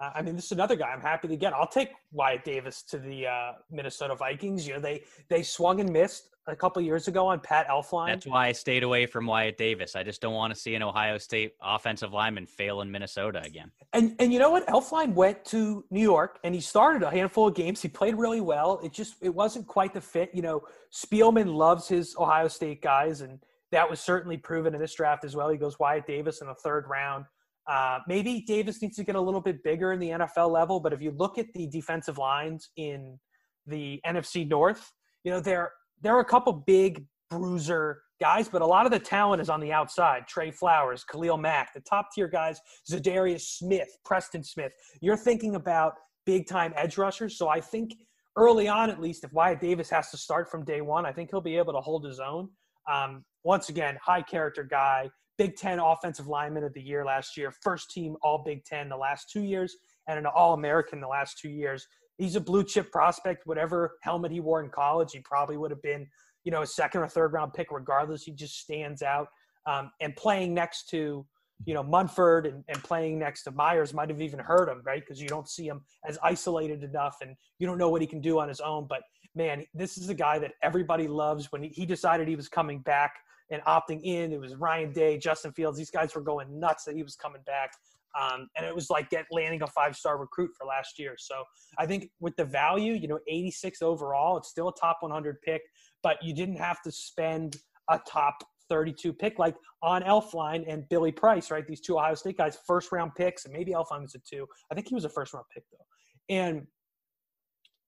uh, 0.00 0.10
I 0.14 0.22
mean, 0.22 0.36
this 0.36 0.46
is 0.46 0.52
another 0.52 0.76
guy 0.76 0.88
I'm 0.88 1.00
happy 1.00 1.28
to 1.28 1.36
get. 1.36 1.52
I'll 1.52 1.66
take 1.66 1.90
Wyatt 2.12 2.44
Davis 2.44 2.82
to 2.82 2.98
the 2.98 3.26
uh, 3.26 3.52
Minnesota 3.70 4.14
Vikings. 4.14 4.66
You 4.66 4.74
know, 4.74 4.80
they 4.80 5.02
they 5.28 5.42
swung 5.42 5.80
and 5.80 5.92
missed 5.92 6.30
a 6.46 6.56
couple 6.56 6.80
years 6.80 7.08
ago 7.08 7.26
on 7.26 7.40
Pat 7.40 7.68
Elflein. 7.68 8.06
That's 8.06 8.26
why 8.26 8.46
I 8.46 8.52
stayed 8.52 8.82
away 8.82 9.06
from 9.06 9.26
Wyatt 9.26 9.58
Davis. 9.58 9.96
I 9.96 10.02
just 10.02 10.20
don't 10.20 10.34
want 10.34 10.54
to 10.54 10.58
see 10.58 10.74
an 10.74 10.82
Ohio 10.82 11.18
State 11.18 11.52
offensive 11.62 12.12
lineman 12.12 12.46
fail 12.46 12.80
in 12.80 12.90
Minnesota 12.90 13.42
again. 13.44 13.70
And 13.92 14.14
and 14.20 14.32
you 14.32 14.38
know 14.38 14.50
what? 14.50 14.66
Elflein 14.68 15.14
went 15.14 15.44
to 15.46 15.84
New 15.90 16.00
York 16.02 16.38
and 16.44 16.54
he 16.54 16.60
started 16.60 17.02
a 17.02 17.10
handful 17.10 17.48
of 17.48 17.54
games. 17.54 17.82
He 17.82 17.88
played 17.88 18.16
really 18.16 18.40
well. 18.40 18.80
It 18.84 18.92
just 18.92 19.16
it 19.20 19.34
wasn't 19.34 19.66
quite 19.66 19.92
the 19.92 20.00
fit. 20.00 20.30
You 20.32 20.42
know, 20.42 20.62
Spielman 20.92 21.54
loves 21.54 21.88
his 21.88 22.14
Ohio 22.16 22.46
State 22.46 22.82
guys, 22.82 23.20
and 23.20 23.40
that 23.72 23.88
was 23.88 24.00
certainly 24.00 24.36
proven 24.36 24.74
in 24.74 24.80
this 24.80 24.94
draft 24.94 25.24
as 25.24 25.34
well. 25.34 25.48
He 25.48 25.58
goes 25.58 25.78
Wyatt 25.78 26.06
Davis 26.06 26.40
in 26.40 26.46
the 26.46 26.54
third 26.54 26.86
round. 26.88 27.24
Uh, 27.68 27.98
maybe 28.08 28.40
Davis 28.46 28.80
needs 28.80 28.96
to 28.96 29.04
get 29.04 29.14
a 29.14 29.20
little 29.20 29.40
bit 29.42 29.62
bigger 29.62 29.92
in 29.92 30.00
the 30.00 30.08
NFL 30.08 30.50
level, 30.50 30.80
but 30.80 30.92
if 30.92 31.02
you 31.02 31.10
look 31.10 31.36
at 31.36 31.46
the 31.54 31.66
defensive 31.66 32.16
lines 32.16 32.70
in 32.76 33.18
the 33.66 34.00
NFC 34.06 34.48
North, 34.48 34.90
you 35.24 35.30
know 35.30 35.40
there 35.40 35.72
there 36.00 36.16
are 36.16 36.20
a 36.20 36.24
couple 36.24 36.52
big 36.52 37.04
bruiser 37.30 38.00
guys, 38.20 38.48
but 38.48 38.62
a 38.62 38.66
lot 38.66 38.86
of 38.86 38.92
the 38.92 38.98
talent 38.98 39.42
is 39.42 39.50
on 39.50 39.60
the 39.60 39.72
outside. 39.72 40.26
Trey 40.26 40.50
Flowers, 40.50 41.04
Khalil 41.04 41.36
Mack, 41.36 41.74
the 41.74 41.80
top 41.80 42.08
tier 42.14 42.28
guys, 42.28 42.58
Za'Darius 42.90 43.42
Smith, 43.42 43.88
Preston 44.04 44.42
Smith. 44.42 44.72
You're 45.02 45.16
thinking 45.16 45.54
about 45.54 45.94
big 46.24 46.46
time 46.46 46.72
edge 46.74 46.96
rushers, 46.96 47.36
so 47.36 47.48
I 47.48 47.60
think 47.60 47.92
early 48.36 48.68
on, 48.68 48.88
at 48.88 49.00
least, 49.00 49.24
if 49.24 49.32
Wyatt 49.32 49.60
Davis 49.60 49.90
has 49.90 50.10
to 50.12 50.16
start 50.16 50.50
from 50.50 50.64
day 50.64 50.80
one, 50.80 51.04
I 51.04 51.12
think 51.12 51.30
he'll 51.30 51.40
be 51.40 51.56
able 51.58 51.74
to 51.74 51.80
hold 51.80 52.04
his 52.04 52.20
own. 52.20 52.48
Um, 52.90 53.24
once 53.44 53.68
again, 53.68 53.98
high 54.02 54.22
character 54.22 54.64
guy, 54.64 55.10
Big 55.38 55.56
Ten 55.56 55.78
Offensive 55.78 56.26
Lineman 56.26 56.64
of 56.64 56.74
the 56.74 56.82
Year 56.82 57.04
last 57.04 57.36
year, 57.36 57.52
first 57.62 57.90
team 57.90 58.16
All 58.22 58.42
Big 58.44 58.64
Ten 58.64 58.88
the 58.88 58.96
last 58.96 59.30
two 59.30 59.42
years, 59.42 59.76
and 60.08 60.18
an 60.18 60.26
All 60.26 60.52
American 60.52 61.00
the 61.00 61.06
last 61.06 61.38
two 61.38 61.48
years. 61.48 61.86
He's 62.18 62.34
a 62.34 62.40
blue 62.40 62.64
chip 62.64 62.90
prospect. 62.90 63.46
Whatever 63.46 63.96
helmet 64.02 64.32
he 64.32 64.40
wore 64.40 64.62
in 64.62 64.68
college, 64.70 65.12
he 65.12 65.20
probably 65.20 65.56
would 65.56 65.70
have 65.70 65.82
been, 65.82 66.08
you 66.42 66.50
know, 66.50 66.62
a 66.62 66.66
second 66.66 67.02
or 67.02 67.08
third 67.08 67.32
round 67.32 67.54
pick 67.54 67.70
regardless. 67.70 68.24
He 68.24 68.32
just 68.32 68.58
stands 68.58 69.02
out. 69.02 69.28
Um, 69.66 69.92
and 70.00 70.16
playing 70.16 70.54
next 70.54 70.88
to, 70.90 71.24
you 71.64 71.74
know, 71.74 71.82
Munford 71.82 72.46
and, 72.46 72.64
and 72.68 72.82
playing 72.82 73.18
next 73.18 73.44
to 73.44 73.52
Myers 73.52 73.94
might 73.94 74.08
have 74.08 74.20
even 74.20 74.40
hurt 74.40 74.68
him, 74.68 74.82
right? 74.84 75.00
Because 75.00 75.20
you 75.20 75.28
don't 75.28 75.48
see 75.48 75.68
him 75.68 75.82
as 76.08 76.18
isolated 76.22 76.82
enough 76.82 77.16
and 77.20 77.36
you 77.58 77.66
don't 77.66 77.78
know 77.78 77.90
what 77.90 78.00
he 78.00 78.06
can 78.06 78.20
do 78.20 78.40
on 78.40 78.48
his 78.48 78.60
own. 78.60 78.86
But 78.88 79.02
man, 79.36 79.64
this 79.74 79.98
is 79.98 80.08
a 80.08 80.14
guy 80.14 80.38
that 80.38 80.52
everybody 80.62 81.06
loves 81.06 81.52
when 81.52 81.62
he, 81.62 81.68
he 81.68 81.86
decided 81.86 82.26
he 82.26 82.36
was 82.36 82.48
coming 82.48 82.80
back 82.80 83.14
and 83.50 83.62
opting 83.62 84.00
in. 84.02 84.32
It 84.32 84.40
was 84.40 84.54
Ryan 84.56 84.92
Day, 84.92 85.18
Justin 85.18 85.52
Fields. 85.52 85.78
These 85.78 85.90
guys 85.90 86.14
were 86.14 86.20
going 86.20 86.58
nuts 86.58 86.84
that 86.84 86.94
he 86.94 87.02
was 87.02 87.16
coming 87.16 87.42
back. 87.46 87.72
Um, 88.18 88.48
and 88.56 88.66
it 88.66 88.74
was 88.74 88.90
like 88.90 89.10
get 89.10 89.26
landing 89.30 89.62
a 89.62 89.66
five 89.66 89.96
star 89.96 90.18
recruit 90.18 90.50
for 90.58 90.66
last 90.66 90.98
year. 90.98 91.14
So 91.18 91.44
I 91.78 91.86
think 91.86 92.10
with 92.20 92.34
the 92.36 92.44
value, 92.44 92.94
you 92.94 93.06
know, 93.06 93.18
86 93.28 93.82
overall, 93.82 94.36
it's 94.38 94.48
still 94.48 94.68
a 94.68 94.74
top 94.74 94.98
100 95.00 95.40
pick, 95.42 95.62
but 96.02 96.16
you 96.22 96.34
didn't 96.34 96.56
have 96.56 96.80
to 96.82 96.92
spend 96.92 97.56
a 97.90 98.00
top 98.08 98.42
32 98.70 99.12
pick 99.12 99.38
like 99.38 99.54
on 99.82 100.02
Elflein 100.02 100.64
and 100.66 100.88
Billy 100.88 101.12
Price, 101.12 101.50
right? 101.50 101.66
These 101.66 101.80
two 101.80 101.98
Ohio 101.98 102.14
State 102.14 102.38
guys, 102.38 102.58
first 102.66 102.92
round 102.92 103.14
picks, 103.14 103.44
and 103.44 103.54
maybe 103.54 103.72
Elflein 103.72 104.02
was 104.02 104.14
a 104.14 104.18
two. 104.18 104.46
I 104.70 104.74
think 104.74 104.88
he 104.88 104.94
was 104.94 105.04
a 105.04 105.08
first 105.08 105.34
round 105.34 105.46
pick 105.54 105.64
though. 105.70 106.34
And 106.34 106.66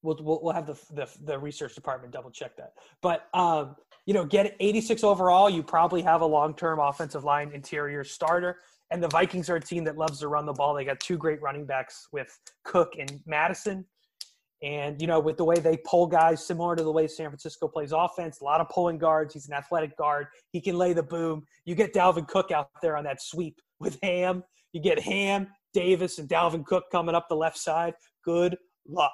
we'll, 0.02 0.18
we'll, 0.20 0.40
we'll 0.42 0.54
have 0.54 0.66
the, 0.66 0.78
the, 0.94 1.08
the, 1.24 1.38
research 1.38 1.74
department 1.74 2.12
double 2.12 2.30
check 2.30 2.56
that. 2.56 2.72
But, 3.02 3.26
um, 3.34 3.76
you 4.06 4.14
know, 4.14 4.24
get 4.24 4.56
86 4.60 5.04
overall, 5.04 5.48
you 5.48 5.62
probably 5.62 6.02
have 6.02 6.20
a 6.20 6.26
long 6.26 6.54
term 6.54 6.78
offensive 6.78 7.24
line 7.24 7.50
interior 7.52 8.04
starter. 8.04 8.58
And 8.90 9.02
the 9.02 9.08
Vikings 9.08 9.48
are 9.48 9.56
a 9.56 9.60
team 9.60 9.84
that 9.84 9.96
loves 9.96 10.18
to 10.20 10.28
run 10.28 10.46
the 10.46 10.52
ball. 10.52 10.74
They 10.74 10.84
got 10.84 10.98
two 10.98 11.16
great 11.16 11.40
running 11.40 11.64
backs 11.64 12.08
with 12.12 12.36
Cook 12.64 12.94
and 12.98 13.20
Madison. 13.24 13.84
And, 14.62 15.00
you 15.00 15.06
know, 15.06 15.20
with 15.20 15.36
the 15.36 15.44
way 15.44 15.54
they 15.54 15.78
pull 15.86 16.06
guys, 16.06 16.44
similar 16.44 16.76
to 16.76 16.82
the 16.82 16.90
way 16.90 17.06
San 17.06 17.28
Francisco 17.28 17.66
plays 17.66 17.92
offense, 17.92 18.40
a 18.40 18.44
lot 18.44 18.60
of 18.60 18.68
pulling 18.68 18.98
guards. 18.98 19.32
He's 19.32 19.48
an 19.48 19.54
athletic 19.54 19.96
guard. 19.96 20.26
He 20.50 20.60
can 20.60 20.76
lay 20.76 20.92
the 20.92 21.02
boom. 21.02 21.46
You 21.64 21.74
get 21.74 21.94
Dalvin 21.94 22.28
Cook 22.28 22.50
out 22.50 22.68
there 22.82 22.96
on 22.96 23.04
that 23.04 23.22
sweep 23.22 23.60
with 23.78 23.98
Ham. 24.02 24.42
You 24.72 24.82
get 24.82 24.98
Ham, 24.98 25.48
Davis, 25.72 26.18
and 26.18 26.28
Dalvin 26.28 26.66
Cook 26.66 26.90
coming 26.92 27.14
up 27.14 27.28
the 27.28 27.36
left 27.36 27.58
side. 27.58 27.94
Good 28.24 28.56
luck. 28.86 29.12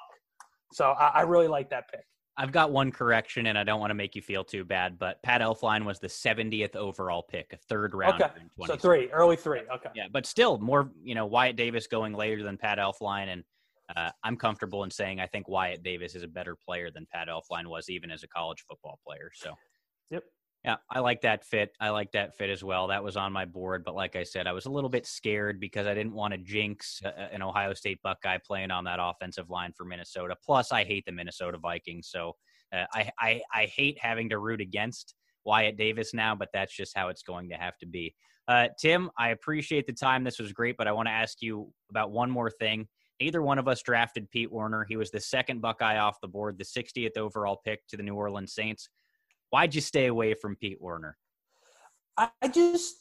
So 0.73 0.91
I, 0.91 1.07
I 1.07 1.21
really 1.21 1.47
like 1.47 1.69
that 1.69 1.89
pick. 1.89 2.03
I've 2.39 2.51
got 2.51 2.71
one 2.71 2.91
correction, 2.91 3.47
and 3.47 3.57
I 3.57 3.63
don't 3.63 3.79
want 3.79 3.89
to 3.89 3.95
make 3.95 4.15
you 4.15 4.21
feel 4.21 4.43
too 4.43 4.63
bad, 4.63 4.99
but 4.99 5.21
Pat 5.23 5.41
Elflein 5.41 5.83
was 5.85 5.99
the 5.99 6.07
70th 6.07 6.75
overall 6.75 7.23
pick, 7.23 7.51
a 7.51 7.57
third 7.57 7.95
round. 7.95 8.21
Okay, 8.21 8.31
so 8.65 8.75
three, 8.75 9.09
early 9.11 9.35
three. 9.35 9.61
Okay. 9.73 9.89
Yeah, 9.95 10.05
but 10.11 10.27
still 10.27 10.59
more, 10.59 10.91
you 11.03 11.15
know, 11.15 11.25
Wyatt 11.25 11.55
Davis 11.55 11.87
going 11.87 12.13
later 12.13 12.43
than 12.43 12.55
Pat 12.55 12.77
Elflein, 12.77 13.29
and 13.33 13.43
uh, 13.95 14.11
I'm 14.23 14.37
comfortable 14.37 14.83
in 14.83 14.91
saying 14.91 15.19
I 15.19 15.25
think 15.25 15.47
Wyatt 15.47 15.81
Davis 15.81 16.13
is 16.13 16.21
a 16.21 16.27
better 16.27 16.55
player 16.55 16.91
than 16.91 17.07
Pat 17.11 17.27
Elflein 17.27 17.65
was, 17.65 17.89
even 17.89 18.11
as 18.11 18.21
a 18.21 18.27
college 18.27 18.63
football 18.69 18.99
player. 19.03 19.31
So, 19.33 19.55
yep. 20.11 20.23
Yeah, 20.67 20.75
I 20.89 20.99
like 20.99 21.21
that 21.21 21.45
fit. 21.45 21.71
I 21.79 21.91
like 21.91 22.11
that 22.11 22.35
fit 22.35 22.49
as 22.49 22.61
well. 22.61 22.87
That 22.87 23.01
was 23.01 23.15
on 23.15 23.31
my 23.31 23.45
board, 23.45 23.85
but 23.85 23.95
like 23.95 24.17
I 24.17 24.23
said, 24.23 24.47
I 24.47 24.51
was 24.51 24.65
a 24.65 24.69
little 24.69 24.89
bit 24.89 25.07
scared 25.07 25.61
because 25.61 25.87
I 25.87 25.93
didn't 25.93 26.11
want 26.11 26.33
to 26.33 26.37
jinx 26.37 27.01
an 27.31 27.41
Ohio 27.41 27.73
State 27.73 28.01
Buckeye 28.03 28.39
playing 28.45 28.69
on 28.69 28.83
that 28.83 28.99
offensive 29.01 29.49
line 29.49 29.71
for 29.71 29.85
Minnesota. 29.85 30.35
Plus, 30.45 30.73
I 30.73 30.83
hate 30.83 31.05
the 31.05 31.13
Minnesota 31.13 31.57
Vikings, 31.57 32.09
so 32.11 32.35
uh, 32.75 32.83
I, 32.91 33.09
I 33.17 33.41
I 33.53 33.65
hate 33.67 33.97
having 34.01 34.27
to 34.27 34.39
root 34.39 34.59
against 34.59 35.15
Wyatt 35.45 35.77
Davis 35.77 36.13
now, 36.13 36.35
but 36.35 36.49
that's 36.53 36.75
just 36.75 36.97
how 36.97 37.07
it's 37.07 37.23
going 37.23 37.47
to 37.47 37.55
have 37.55 37.77
to 37.77 37.85
be. 37.85 38.13
Uh, 38.49 38.67
Tim, 38.77 39.09
I 39.17 39.29
appreciate 39.29 39.87
the 39.87 39.93
time. 39.93 40.25
This 40.25 40.37
was 40.37 40.51
great, 40.51 40.75
but 40.75 40.85
I 40.85 40.91
want 40.91 41.07
to 41.07 41.13
ask 41.13 41.41
you 41.41 41.71
about 41.89 42.11
one 42.11 42.29
more 42.29 42.51
thing. 42.51 42.89
Neither 43.21 43.41
one 43.41 43.57
of 43.57 43.69
us 43.69 43.81
drafted 43.83 44.29
Pete 44.31 44.51
Werner. 44.51 44.85
He 44.87 44.97
was 44.97 45.11
the 45.11 45.21
second 45.21 45.61
Buckeye 45.61 45.97
off 45.97 46.19
the 46.19 46.27
board, 46.27 46.57
the 46.57 46.65
60th 46.65 47.15
overall 47.15 47.61
pick 47.63 47.87
to 47.87 47.95
the 47.95 48.03
New 48.03 48.15
Orleans 48.15 48.53
Saints. 48.53 48.89
Why'd 49.49 49.75
you 49.75 49.81
stay 49.81 50.07
away 50.07 50.33
from 50.33 50.55
Pete 50.55 50.81
Werner? 50.81 51.17
I 52.17 52.47
just, 52.51 52.95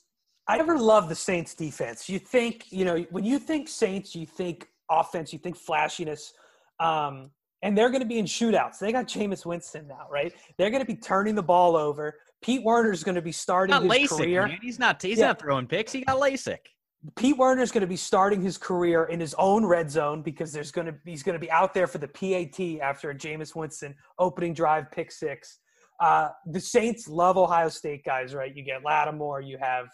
I 0.47 0.59
never 0.59 0.79
loved 0.79 1.09
the 1.09 1.15
Saints 1.15 1.55
defense. 1.55 2.09
You 2.09 2.19
think, 2.19 2.71
you 2.71 2.85
know, 2.85 2.99
when 3.11 3.25
you 3.25 3.39
think 3.39 3.69
Saints, 3.69 4.15
you 4.15 4.27
think 4.27 4.69
offense, 4.91 5.33
you 5.33 5.39
think 5.39 5.57
flashiness. 5.57 6.35
Um, 6.81 7.31
and 7.63 7.77
they're 7.77 7.89
going 7.89 8.03
to 8.03 8.07
be 8.07 8.19
in 8.19 8.27
shootouts. 8.27 8.79
They 8.79 8.93
got 8.93 9.07
Jameis 9.07 9.47
Winston 9.47 9.89
now, 9.89 10.07
right? 10.11 10.33
They're 10.59 10.71
going 10.71 10.83
to 10.83 10.87
be 10.87 10.97
turning 10.97 11.35
the 11.35 11.43
ball 11.43 11.77
over. 11.77 12.15
Pete 12.43 12.63
Werner 12.63 12.93
is 12.93 13.03
going 13.03 13.15
to 13.15 13.23
be 13.23 13.33
starting 13.33 13.75
his 13.75 13.91
LASIK, 13.91 14.09
career. 14.09 14.47
Man. 14.47 14.59
He's 14.61 14.79
not. 14.79 15.03
He's 15.03 15.19
yeah. 15.19 15.29
not 15.29 15.41
throwing 15.41 15.67
picks. 15.67 15.93
He 15.93 16.03
got 16.03 16.21
LASIK. 16.21 16.59
Pete 17.17 17.37
Werner 17.37 17.63
is 17.63 17.71
going 17.71 17.83
to 17.83 17.87
be 17.87 17.97
starting 17.97 18.43
his 18.43 18.59
career 18.59 19.05
in 19.05 19.21
his 19.21 19.35
own 19.35 19.65
red 19.65 19.91
zone 19.91 20.23
because 20.23 20.53
there's 20.53 20.71
going 20.73 20.87
to 20.87 20.95
he's 21.05 21.23
going 21.23 21.35
to 21.35 21.41
be 21.41 21.51
out 21.51 21.73
there 21.73 21.87
for 21.87 21.99
the 21.99 22.09
PAT 22.09 22.83
after 22.83 23.11
a 23.11 23.15
Jameis 23.15 23.55
Winston 23.55 23.95
opening 24.19 24.53
drive 24.55 24.91
pick 24.91 25.11
six. 25.11 25.59
Uh, 26.01 26.29
the 26.47 26.61
Saints 26.61 27.09
love 27.09 27.37
Ohio 27.37 27.69
State 27.69 28.05
guys, 28.05 28.35
right? 28.35 28.55
You 28.55 28.63
get 28.63 28.85
Lattimore, 28.85 29.41
you 29.41 29.59
have 29.61 29.87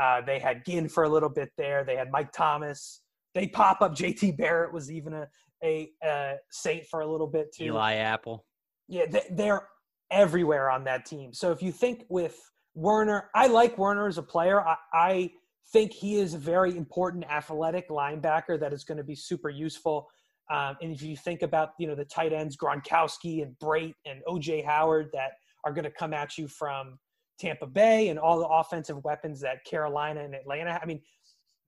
uh, 0.00 0.22
they 0.24 0.38
had 0.38 0.64
Ginn 0.64 0.88
for 0.88 1.04
a 1.04 1.08
little 1.08 1.28
bit 1.28 1.50
there. 1.58 1.84
They 1.84 1.96
had 1.96 2.10
Mike 2.10 2.32
Thomas. 2.32 3.02
They 3.34 3.46
pop 3.46 3.82
up. 3.82 3.94
JT 3.94 4.36
Barrett 4.38 4.72
was 4.72 4.90
even 4.90 5.12
a 5.12 5.26
a, 5.62 5.90
a 6.02 6.34
Saint 6.50 6.86
for 6.86 7.00
a 7.00 7.06
little 7.06 7.26
bit 7.26 7.54
too. 7.54 7.64
Eli 7.64 7.94
Apple. 7.94 8.44
Yeah, 8.88 9.04
they, 9.30 9.48
are 9.48 9.68
everywhere 10.10 10.70
on 10.70 10.84
that 10.84 11.06
team. 11.06 11.32
So 11.32 11.52
if 11.52 11.62
you 11.62 11.72
think 11.72 12.04
with 12.08 12.38
Werner, 12.74 13.30
I 13.34 13.46
like 13.46 13.78
Werner 13.78 14.08
as 14.08 14.18
a 14.18 14.22
player. 14.22 14.60
I, 14.60 14.76
I 14.92 15.30
think 15.72 15.92
he 15.92 16.16
is 16.16 16.34
a 16.34 16.38
very 16.38 16.76
important 16.76 17.24
athletic 17.30 17.88
linebacker 17.88 18.58
that 18.60 18.72
is 18.72 18.84
going 18.84 18.98
to 18.98 19.04
be 19.04 19.14
super 19.14 19.48
useful. 19.48 20.08
Um, 20.50 20.76
and 20.82 20.92
if 20.92 21.00
you 21.00 21.16
think 21.16 21.42
about 21.42 21.70
you 21.78 21.86
know 21.86 21.94
the 21.94 22.04
tight 22.04 22.32
ends 22.32 22.56
Gronkowski 22.56 23.42
and 23.42 23.56
Brate 23.62 23.94
and 24.04 24.20
OJ 24.28 24.64
Howard 24.64 25.10
that 25.12 25.32
are 25.64 25.72
going 25.72 25.84
to 25.84 25.90
come 25.90 26.12
at 26.12 26.38
you 26.38 26.48
from 26.48 26.98
Tampa 27.38 27.66
Bay 27.66 28.08
and 28.08 28.18
all 28.18 28.38
the 28.38 28.46
offensive 28.46 29.02
weapons 29.04 29.40
that 29.40 29.64
Carolina 29.64 30.24
and 30.24 30.34
Atlanta. 30.34 30.78
I 30.80 30.86
mean, 30.86 31.00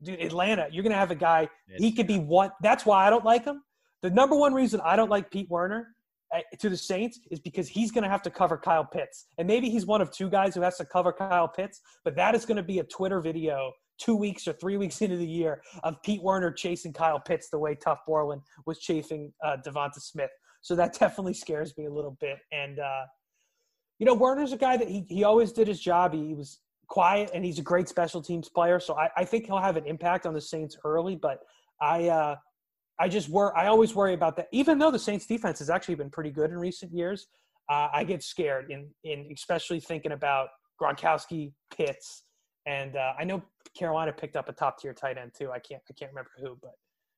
dude, 0.02 0.20
Atlanta, 0.20 0.68
you're 0.70 0.82
going 0.82 0.92
to 0.92 0.98
have 0.98 1.10
a 1.10 1.16
guy. 1.16 1.48
He 1.76 1.92
could 1.92 2.06
be 2.06 2.18
one. 2.18 2.50
That's 2.62 2.86
why 2.86 3.06
I 3.06 3.10
don't 3.10 3.24
like 3.24 3.44
him. 3.44 3.62
The 4.02 4.10
number 4.10 4.36
one 4.36 4.52
reason 4.54 4.80
I 4.84 4.96
don't 4.96 5.10
like 5.10 5.30
Pete 5.30 5.48
Werner 5.48 5.88
eh, 6.32 6.42
to 6.60 6.68
the 6.68 6.76
Saints 6.76 7.18
is 7.30 7.40
because 7.40 7.68
he's 7.68 7.90
going 7.90 8.04
to 8.04 8.10
have 8.10 8.22
to 8.22 8.30
cover 8.30 8.56
Kyle 8.56 8.84
Pitts. 8.84 9.26
And 9.38 9.48
maybe 9.48 9.70
he's 9.70 9.86
one 9.86 10.00
of 10.00 10.10
two 10.10 10.28
guys 10.28 10.54
who 10.54 10.60
has 10.60 10.76
to 10.76 10.84
cover 10.84 11.12
Kyle 11.12 11.48
Pitts, 11.48 11.80
but 12.04 12.14
that 12.16 12.34
is 12.34 12.44
going 12.44 12.58
to 12.58 12.62
be 12.62 12.80
a 12.80 12.84
Twitter 12.84 13.20
video 13.20 13.72
two 13.98 14.16
weeks 14.16 14.46
or 14.46 14.52
three 14.52 14.76
weeks 14.76 15.00
into 15.02 15.16
the 15.16 15.26
year 15.26 15.62
of 15.82 16.00
Pete 16.02 16.22
Werner 16.22 16.52
chasing 16.52 16.92
Kyle 16.92 17.20
Pitts 17.20 17.48
the 17.50 17.58
way 17.58 17.74
Tuf 17.74 17.98
Borland 18.06 18.42
was 18.66 18.78
chasing 18.78 19.32
uh, 19.42 19.56
Devonta 19.66 20.00
Smith. 20.00 20.30
So 20.60 20.74
that 20.76 20.92
definitely 20.98 21.34
scares 21.34 21.76
me 21.78 21.86
a 21.86 21.92
little 21.92 22.16
bit. 22.20 22.38
And, 22.52 22.78
uh, 22.78 23.04
you 23.98 24.06
know, 24.06 24.14
Werner's 24.14 24.52
a 24.52 24.56
guy 24.56 24.76
that 24.76 24.88
he, 24.88 25.04
he 25.08 25.24
always 25.24 25.52
did 25.52 25.68
his 25.68 25.80
job. 25.80 26.14
He 26.14 26.34
was 26.34 26.60
quiet 26.88 27.30
and 27.34 27.44
he's 27.44 27.58
a 27.58 27.62
great 27.62 27.88
special 27.88 28.20
teams 28.20 28.48
player. 28.48 28.80
So 28.80 28.96
I, 28.96 29.08
I 29.16 29.24
think 29.24 29.46
he'll 29.46 29.58
have 29.58 29.76
an 29.76 29.86
impact 29.86 30.26
on 30.26 30.34
the 30.34 30.40
Saints 30.40 30.76
early, 30.84 31.16
but 31.16 31.40
I, 31.80 32.08
uh, 32.08 32.36
I 32.98 33.08
just 33.08 33.28
wor- 33.28 33.56
I 33.56 33.66
always 33.66 33.94
worry 33.94 34.14
about 34.14 34.36
that. 34.36 34.48
Even 34.52 34.78
though 34.78 34.90
the 34.90 34.98
Saints 34.98 35.26
defense 35.26 35.58
has 35.58 35.70
actually 35.70 35.96
been 35.96 36.10
pretty 36.10 36.30
good 36.30 36.50
in 36.50 36.58
recent 36.58 36.92
years, 36.92 37.26
uh, 37.70 37.88
I 37.92 38.04
get 38.04 38.22
scared 38.22 38.70
in, 38.70 38.88
in 39.04 39.28
especially 39.32 39.80
thinking 39.80 40.12
about 40.12 40.48
Gronkowski, 40.80 41.52
Pitts, 41.74 42.24
and 42.66 42.96
uh, 42.96 43.12
I 43.18 43.24
know 43.24 43.42
Carolina 43.76 44.12
picked 44.12 44.36
up 44.36 44.48
a 44.48 44.52
top 44.52 44.78
tier 44.78 44.92
tight 44.92 45.18
end 45.18 45.32
too. 45.36 45.50
I 45.50 45.58
can't 45.58 45.82
I 45.90 45.92
can't 45.98 46.10
remember 46.10 46.30
who, 46.38 46.56
but 46.62 46.74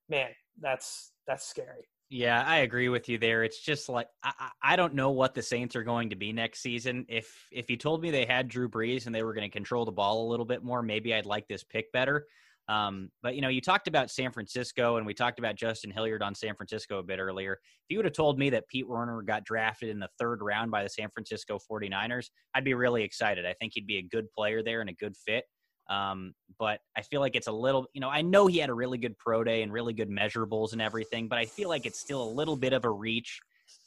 man, 0.09 0.29
that's 0.59 1.11
that's 1.27 1.47
scary. 1.47 1.87
Yeah, 2.09 2.41
I 2.45 2.57
agree 2.59 2.87
with 2.87 3.09
you 3.09 3.17
there. 3.17 3.43
It's 3.43 3.59
just 3.59 3.89
like 3.89 4.07
I, 4.23 4.49
I 4.63 4.75
don't 4.77 4.93
know 4.93 5.11
what 5.11 5.35
the 5.35 5.41
Saints 5.41 5.75
are 5.75 5.83
going 5.83 6.09
to 6.11 6.15
be 6.15 6.31
next 6.31 6.61
season. 6.61 7.05
If 7.09 7.47
if 7.51 7.69
you 7.69 7.75
told 7.75 8.01
me 8.01 8.11
they 8.11 8.25
had 8.25 8.47
Drew 8.47 8.69
Brees 8.69 9.07
and 9.07 9.13
they 9.15 9.23
were 9.23 9.33
going 9.33 9.49
to 9.49 9.53
control 9.53 9.83
the 9.83 9.91
ball 9.91 10.25
a 10.25 10.29
little 10.29 10.45
bit 10.45 10.63
more, 10.63 10.81
maybe 10.81 11.13
I'd 11.13 11.25
like 11.25 11.47
this 11.49 11.65
pick 11.65 11.91
better. 11.91 12.25
Um, 12.69 13.09
but 13.21 13.35
you 13.35 13.41
know, 13.41 13.49
you 13.49 13.59
talked 13.59 13.87
about 13.89 14.09
San 14.09 14.31
Francisco, 14.31 14.95
and 14.97 15.05
we 15.05 15.13
talked 15.13 15.39
about 15.39 15.55
Justin 15.55 15.91
Hilliard 15.91 16.23
on 16.23 16.33
San 16.33 16.55
Francisco 16.55 16.99
a 16.99 17.03
bit 17.03 17.19
earlier. 17.19 17.53
If 17.53 17.89
you 17.89 17.97
would 17.97 18.05
have 18.05 18.13
told 18.13 18.39
me 18.39 18.49
that 18.51 18.67
Pete 18.69 18.87
Werner 18.87 19.21
got 19.21 19.43
drafted 19.43 19.89
in 19.89 19.99
the 19.99 20.09
third 20.17 20.39
round 20.41 20.71
by 20.71 20.83
the 20.83 20.89
San 20.89 21.09
Francisco 21.09 21.59
49ers, 21.69 22.29
I'd 22.53 22.63
be 22.65 22.73
really 22.73 23.03
excited. 23.03 23.45
I 23.45 23.53
think 23.53 23.73
he'd 23.75 23.87
be 23.87 23.97
a 23.97 24.01
good 24.01 24.31
player 24.31 24.63
there 24.63 24.79
and 24.79 24.89
a 24.89 24.93
good 24.93 25.15
fit. 25.17 25.43
Um, 25.89 26.33
but 26.59 26.79
I 26.95 27.01
feel 27.01 27.21
like 27.21 27.35
it's 27.35 27.47
a 27.47 27.51
little, 27.51 27.87
you 27.93 28.01
know, 28.01 28.09
I 28.09 28.21
know 28.21 28.47
he 28.47 28.57
had 28.57 28.69
a 28.69 28.73
really 28.73 28.97
good 28.97 29.17
pro 29.17 29.43
day 29.43 29.61
and 29.61 29.71
really 29.71 29.93
good 29.93 30.09
measurables 30.09 30.73
and 30.73 30.81
everything, 30.81 31.27
but 31.27 31.37
I 31.37 31.45
feel 31.45 31.69
like 31.69 31.85
it's 31.85 31.99
still 31.99 32.21
a 32.23 32.31
little 32.31 32.57
bit 32.57 32.73
of 32.73 32.83
a 32.83 32.89
reach 32.89 33.39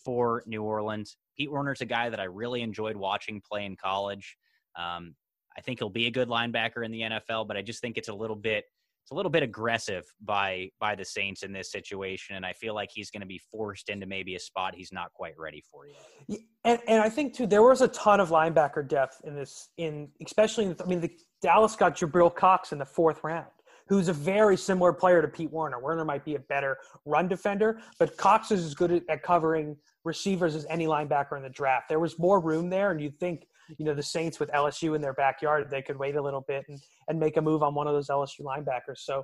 for 0.05 0.43
New 0.47 0.63
Orleans. 0.63 1.17
Pete 1.37 1.51
Werner's 1.51 1.81
a 1.81 1.87
guy 1.87 2.09
that 2.09 2.21
I 2.21 2.25
really 2.25 2.63
enjoyed 2.63 2.97
watching 2.97 3.43
play 3.47 3.65
in 3.65 3.77
college. 3.77 4.37
Um, 4.79 5.15
I 5.57 5.61
think 5.61 5.79
he'll 5.79 5.91
be 5.91 6.07
a 6.07 6.11
good 6.11 6.29
linebacker 6.29 6.85
in 6.85 6.91
the 6.91 7.01
NFL, 7.01 7.47
but 7.49 7.57
I 7.57 7.63
just 7.63 7.81
think 7.81 7.99
it's 7.99 8.09
a 8.09 8.15
little 8.15 8.37
bit 8.37 8.65
a 9.11 9.15
little 9.15 9.31
bit 9.31 9.43
aggressive 9.43 10.05
by 10.21 10.71
by 10.79 10.95
the 10.95 11.05
Saints 11.05 11.43
in 11.43 11.53
this 11.53 11.71
situation, 11.71 12.37
and 12.37 12.47
I 12.47 12.53
feel 12.53 12.75
like 12.75 12.91
he's 12.93 13.11
going 13.11 13.23
to 13.23 13.27
be 13.27 13.41
forced 13.51 13.89
into 13.89 14.07
maybe 14.07 14.35
a 14.35 14.41
spot 14.41 14.75
he's 14.75 14.93
not 14.93 15.13
quite 15.13 15.35
ready 15.39 15.63
for 15.71 15.87
yet. 15.87 16.41
And, 16.65 16.79
and 16.87 17.03
I 17.03 17.09
think 17.09 17.35
too, 17.35 17.47
there 17.47 17.63
was 17.63 17.81
a 17.81 17.89
ton 17.89 18.21
of 18.21 18.31
linebacker 18.31 18.87
depth 18.87 19.21
in 19.25 19.35
this, 19.35 19.71
in 19.79 20.09
especially 20.25 20.67
in, 20.67 20.77
I 20.83 20.87
mean, 20.87 21.01
the 21.01 21.11
Dallas 21.43 21.75
got 21.75 21.97
Jabril 21.97 22.35
Cox 22.35 22.73
in 22.73 22.79
the 22.79 22.85
fourth 22.85 23.25
round, 23.25 23.47
who's 23.89 24.09
a 24.09 24.13
very 24.13 24.57
similar 24.57 24.93
player 24.93 25.21
to 25.23 25.29
Pete 25.29 25.51
Werner? 25.51 25.81
Werner 25.81 26.05
might 26.05 26.25
be 26.25 26.37
a 26.37 26.41
better 26.41 26.77
run 27.05 27.29
defender, 27.29 27.81
but 27.99 28.17
Cox 28.17 28.51
is 28.51 28.65
as 28.65 28.75
good 28.75 29.03
at 29.09 29.23
covering 29.23 29.77
receivers 30.05 30.55
as 30.55 30.67
any 30.71 30.87
linebacker 30.87 31.37
in 31.37 31.43
the 31.43 31.51
draft. 31.51 31.89
There 31.89 31.99
was 31.99 32.19
more 32.19 32.41
room 32.41 32.71
there, 32.71 32.91
and 32.91 33.01
you'd 33.01 33.19
think 33.19 33.47
you 33.79 33.85
know 33.85 33.95
the 33.95 34.03
Saints 34.03 34.41
with 34.41 34.51
LSU 34.51 34.95
in 34.95 35.01
their 35.01 35.15
backyard, 35.15 35.69
they 35.71 35.83
could 35.83 35.99
wait 35.99 36.17
a 36.17 36.23
little 36.23 36.45
bit 36.47 36.65
and, 36.69 36.79
and 37.09 37.19
make 37.19 37.37
a 37.37 37.43
move 37.43 37.63
on 37.63 37.75
one 37.75 37.87
of 37.87 37.95
those 37.95 38.09
LSU 38.09 38.41
linebackers. 38.43 38.99
So, 38.99 39.23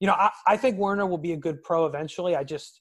you 0.00 0.06
know, 0.06 0.14
I, 0.14 0.30
I 0.46 0.56
think 0.56 0.78
Werner 0.78 1.06
will 1.06 1.18
be 1.18 1.32
a 1.32 1.36
good 1.36 1.62
pro 1.62 1.86
eventually. 1.86 2.36
I 2.36 2.44
just, 2.44 2.80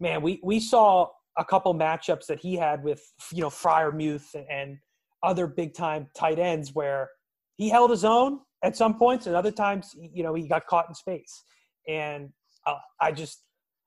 man, 0.00 0.22
we 0.22 0.40
we 0.42 0.60
saw 0.60 1.08
a 1.38 1.44
couple 1.44 1.74
matchups 1.74 2.26
that 2.26 2.40
he 2.40 2.56
had 2.56 2.82
with 2.82 3.02
you 3.32 3.42
know 3.42 3.50
Freiermuth 3.50 4.34
and, 4.34 4.46
and 4.50 4.78
other 5.22 5.46
big 5.46 5.74
time 5.74 6.08
tight 6.14 6.38
ends 6.38 6.74
where 6.74 7.10
he 7.56 7.68
held 7.68 7.90
his 7.90 8.04
own 8.04 8.40
at 8.62 8.76
some 8.76 8.98
points, 8.98 9.26
and 9.26 9.36
other 9.36 9.50
times, 9.50 9.94
you 9.96 10.22
know, 10.22 10.34
he 10.34 10.48
got 10.48 10.66
caught 10.66 10.88
in 10.88 10.94
space. 10.94 11.42
And 11.88 12.30
uh, 12.66 12.76
I 13.00 13.12
just, 13.12 13.42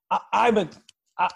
I, 0.09 0.19
I'm 0.33 0.57
a, 0.57 0.69
I, 1.17 1.29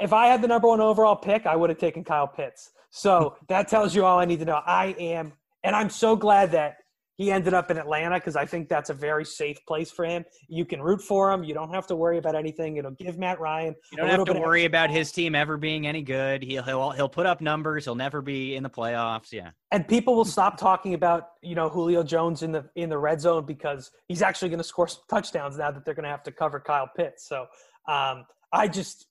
if 0.00 0.12
I 0.12 0.26
had 0.26 0.42
the 0.42 0.48
number 0.48 0.68
one 0.68 0.80
overall 0.80 1.16
pick, 1.16 1.46
I 1.46 1.56
would 1.56 1.70
have 1.70 1.78
taken 1.78 2.04
Kyle 2.04 2.28
Pitts. 2.28 2.70
So 2.90 3.36
that 3.48 3.68
tells 3.68 3.94
you 3.94 4.04
all 4.04 4.18
I 4.18 4.24
need 4.24 4.40
to 4.40 4.44
know. 4.44 4.60
I 4.66 4.94
am, 4.98 5.32
and 5.62 5.74
I'm 5.74 5.90
so 5.90 6.16
glad 6.16 6.52
that 6.52 6.76
he 7.20 7.30
ended 7.30 7.52
up 7.52 7.70
in 7.70 7.76
Atlanta 7.76 8.14
because 8.14 8.34
I 8.34 8.46
think 8.46 8.70
that's 8.70 8.88
a 8.88 8.94
very 8.94 9.26
safe 9.26 9.58
place 9.66 9.90
for 9.90 10.06
him. 10.06 10.24
You 10.48 10.64
can 10.64 10.80
root 10.80 11.02
for 11.02 11.30
him. 11.30 11.44
You 11.44 11.52
don't 11.52 11.70
have 11.74 11.86
to 11.88 11.94
worry 11.94 12.16
about 12.16 12.34
anything. 12.34 12.78
It'll 12.78 12.92
give 12.92 13.18
Matt 13.18 13.38
Ryan. 13.38 13.74
You 13.92 13.98
don't 13.98 14.08
have 14.08 14.24
to 14.24 14.40
worry 14.40 14.64
about 14.64 14.88
his 14.88 15.12
team 15.12 15.34
ever 15.34 15.58
being 15.58 15.86
any 15.86 16.00
good. 16.00 16.42
He'll 16.42 16.62
he'll 16.62 16.92
he'll 16.92 17.10
put 17.10 17.26
up 17.26 17.42
numbers. 17.42 17.84
He'll 17.84 17.94
never 17.94 18.22
be 18.22 18.56
in 18.56 18.62
the 18.62 18.70
playoffs. 18.70 19.32
Yeah. 19.32 19.50
And 19.70 19.86
people 19.86 20.16
will 20.16 20.24
stop 20.24 20.56
talking 20.56 20.94
about 20.94 21.32
you 21.42 21.54
know 21.54 21.68
Julio 21.68 22.02
Jones 22.02 22.42
in 22.42 22.52
the 22.52 22.64
in 22.74 22.88
the 22.88 22.96
red 22.96 23.20
zone 23.20 23.44
because 23.44 23.90
he's 24.08 24.22
actually 24.22 24.48
going 24.48 24.56
to 24.56 24.64
score 24.64 24.88
some 24.88 25.02
touchdowns 25.10 25.58
now 25.58 25.70
that 25.70 25.84
they're 25.84 25.92
going 25.92 26.04
to 26.04 26.10
have 26.10 26.22
to 26.22 26.32
cover 26.32 26.58
Kyle 26.58 26.88
Pitts. 26.96 27.28
So 27.28 27.42
um, 27.86 28.24
I 28.50 28.66
just 28.66 29.09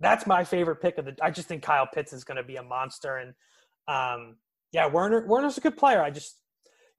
that's 0.00 0.26
my 0.26 0.44
favorite 0.44 0.76
pick 0.76 0.98
of 0.98 1.04
the. 1.04 1.16
I 1.22 1.30
just 1.30 1.48
think 1.48 1.62
Kyle 1.62 1.86
Pitts 1.86 2.12
is 2.12 2.24
going 2.24 2.36
to 2.36 2.44
be 2.44 2.56
a 2.56 2.62
monster 2.62 3.16
and. 3.16 3.34
Um, 3.88 4.36
yeah, 4.72 4.86
Werner 4.86 5.26
Werner's 5.26 5.58
a 5.58 5.60
good 5.60 5.76
player. 5.76 6.00
I 6.00 6.10
just 6.10 6.40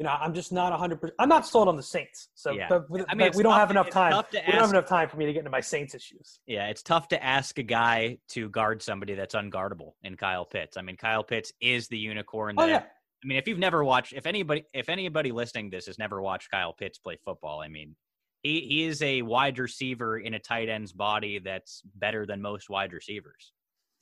you 0.02 0.06
know, 0.08 0.18
I'm 0.20 0.34
just 0.34 0.52
not 0.52 0.72
100. 0.72 1.12
I'm 1.20 1.30
not 1.30 1.46
sold 1.46 1.68
on 1.68 1.78
the 1.78 1.84
Saints. 1.84 2.30
So, 2.34 2.54
yeah. 2.54 2.68
but, 2.68 2.86
I 3.08 3.14
mean, 3.14 3.30
we 3.36 3.44
don't 3.44 3.54
have 3.54 3.70
enough 3.70 3.92
time. 3.92 4.14
We 4.32 4.40
ask, 4.40 4.48
don't 4.48 4.62
have 4.62 4.70
enough 4.72 4.88
time 4.88 5.08
for 5.08 5.18
me 5.18 5.28
to 5.28 5.32
get 5.32 5.42
into 5.42 5.52
my 5.52 5.60
Saints 5.60 5.94
issues. 5.94 6.40
Yeah, 6.48 6.70
it's 6.70 6.82
tough 6.82 7.10
to 7.10 7.24
ask 7.24 7.60
a 7.60 7.64
guy 7.64 8.18
to 8.30 8.50
guard 8.50 8.82
somebody 8.82 9.14
that's 9.14 9.36
unguardable 9.36 9.92
in 10.02 10.18
Kyle 10.18 10.44
Pitts. 10.44 10.76
I 10.76 10.82
mean, 10.82 10.98
Kyle 10.98 11.24
Pitts 11.24 11.54
is 11.62 11.88
the 11.88 12.00
unicorn. 12.00 12.56
That, 12.56 12.64
oh, 12.64 12.66
yeah. 12.66 12.78
I 13.24 13.28
mean, 13.28 13.38
if 13.38 13.48
you've 13.48 13.60
never 13.60 13.84
watched, 13.84 14.14
if 14.14 14.26
anybody, 14.26 14.66
if 14.74 14.90
anybody 14.90 15.32
listening 15.32 15.70
to 15.70 15.78
this 15.78 15.86
has 15.86 16.00
never 16.00 16.20
watched 16.20 16.50
Kyle 16.50 16.74
Pitts 16.74 16.98
play 16.98 17.20
football, 17.24 17.62
I 17.62 17.68
mean, 17.68 17.96
he, 18.44 18.62
he 18.62 18.84
is 18.86 19.02
a 19.02 19.22
wide 19.22 19.60
receiver 19.60 20.20
in 20.20 20.34
a 20.34 20.40
tight 20.40 20.70
end's 20.70 20.92
body 20.92 21.40
that's 21.40 21.82
better 21.96 22.26
than 22.26 22.42
most 22.42 22.70
wide 22.70 22.94
receivers. 22.94 23.54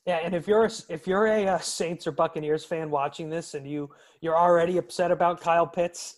Yeah, 0.06 0.20
and 0.24 0.34
if 0.34 0.48
you're 0.48 0.66
a, 0.66 0.72
if 0.88 1.06
you're 1.06 1.28
a, 1.28 1.44
a, 1.44 1.56
uh, 1.56 1.60
Saints 1.60 2.08
or 2.08 2.12
Buccaneers 2.12 2.66
fan 2.66 2.90
watching 2.90 3.30
this, 3.30 3.54
and 3.54 3.70
you 3.70 3.90
you're 4.22 4.38
already 4.38 4.78
upset 4.78 5.12
about 5.12 5.42
Kyle 5.42 5.68
Pitts, 5.68 6.16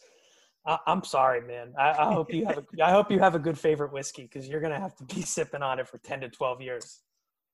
I, 0.66 0.78
am 0.88 1.04
sorry, 1.04 1.42
man. 1.42 1.74
I, 1.78 1.90
I 1.90 2.14
hope 2.14 2.32
you 2.34 2.46
have 2.46 2.60
a, 2.60 2.64
I 2.84 2.92
hope 2.92 3.12
you 3.12 3.20
have 3.20 3.36
a 3.36 3.40
good 3.40 3.58
favorite 3.58 3.92
whiskey 3.92 4.24
because 4.24 4.48
you're 4.48 4.62
gonna 4.62 4.80
have 4.80 4.96
to 4.98 5.04
be 5.04 5.22
sipping 5.24 5.64
on 5.64 5.80
it 5.80 5.88
for 5.88 5.98
ten 5.98 6.22
to 6.22 6.30
twelve 6.30 6.62
years. 6.62 7.02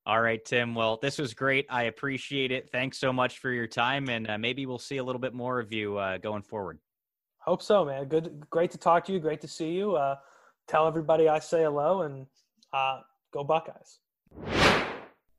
All 0.05 0.21
right, 0.21 0.43
Tim. 0.43 0.75
Well, 0.75 0.99
this 1.01 1.17
was 1.17 1.33
great. 1.33 1.65
I 1.69 1.83
appreciate 1.83 2.51
it. 2.51 2.69
Thanks 2.71 2.97
so 2.97 3.11
much 3.11 3.39
for 3.39 3.51
your 3.51 3.67
time, 3.67 4.09
and 4.09 4.29
uh, 4.29 4.37
maybe 4.37 4.65
we'll 4.65 4.79
see 4.79 4.97
a 4.97 5.03
little 5.03 5.19
bit 5.19 5.33
more 5.33 5.59
of 5.59 5.73
you 5.73 5.97
uh, 5.97 6.17
going 6.17 6.43
forward. 6.43 6.79
Hope 7.39 7.61
so, 7.61 7.85
man. 7.85 8.05
Good, 8.05 8.45
great 8.49 8.71
to 8.71 8.77
talk 8.77 9.05
to 9.05 9.13
you. 9.13 9.19
Great 9.19 9.41
to 9.41 9.47
see 9.47 9.71
you. 9.71 9.95
Uh, 9.95 10.15
tell 10.67 10.87
everybody 10.87 11.27
I 11.29 11.39
say 11.39 11.63
hello, 11.63 12.01
and 12.01 12.27
uh, 12.73 13.01
go 13.31 13.43
Buckeyes. 13.43 13.99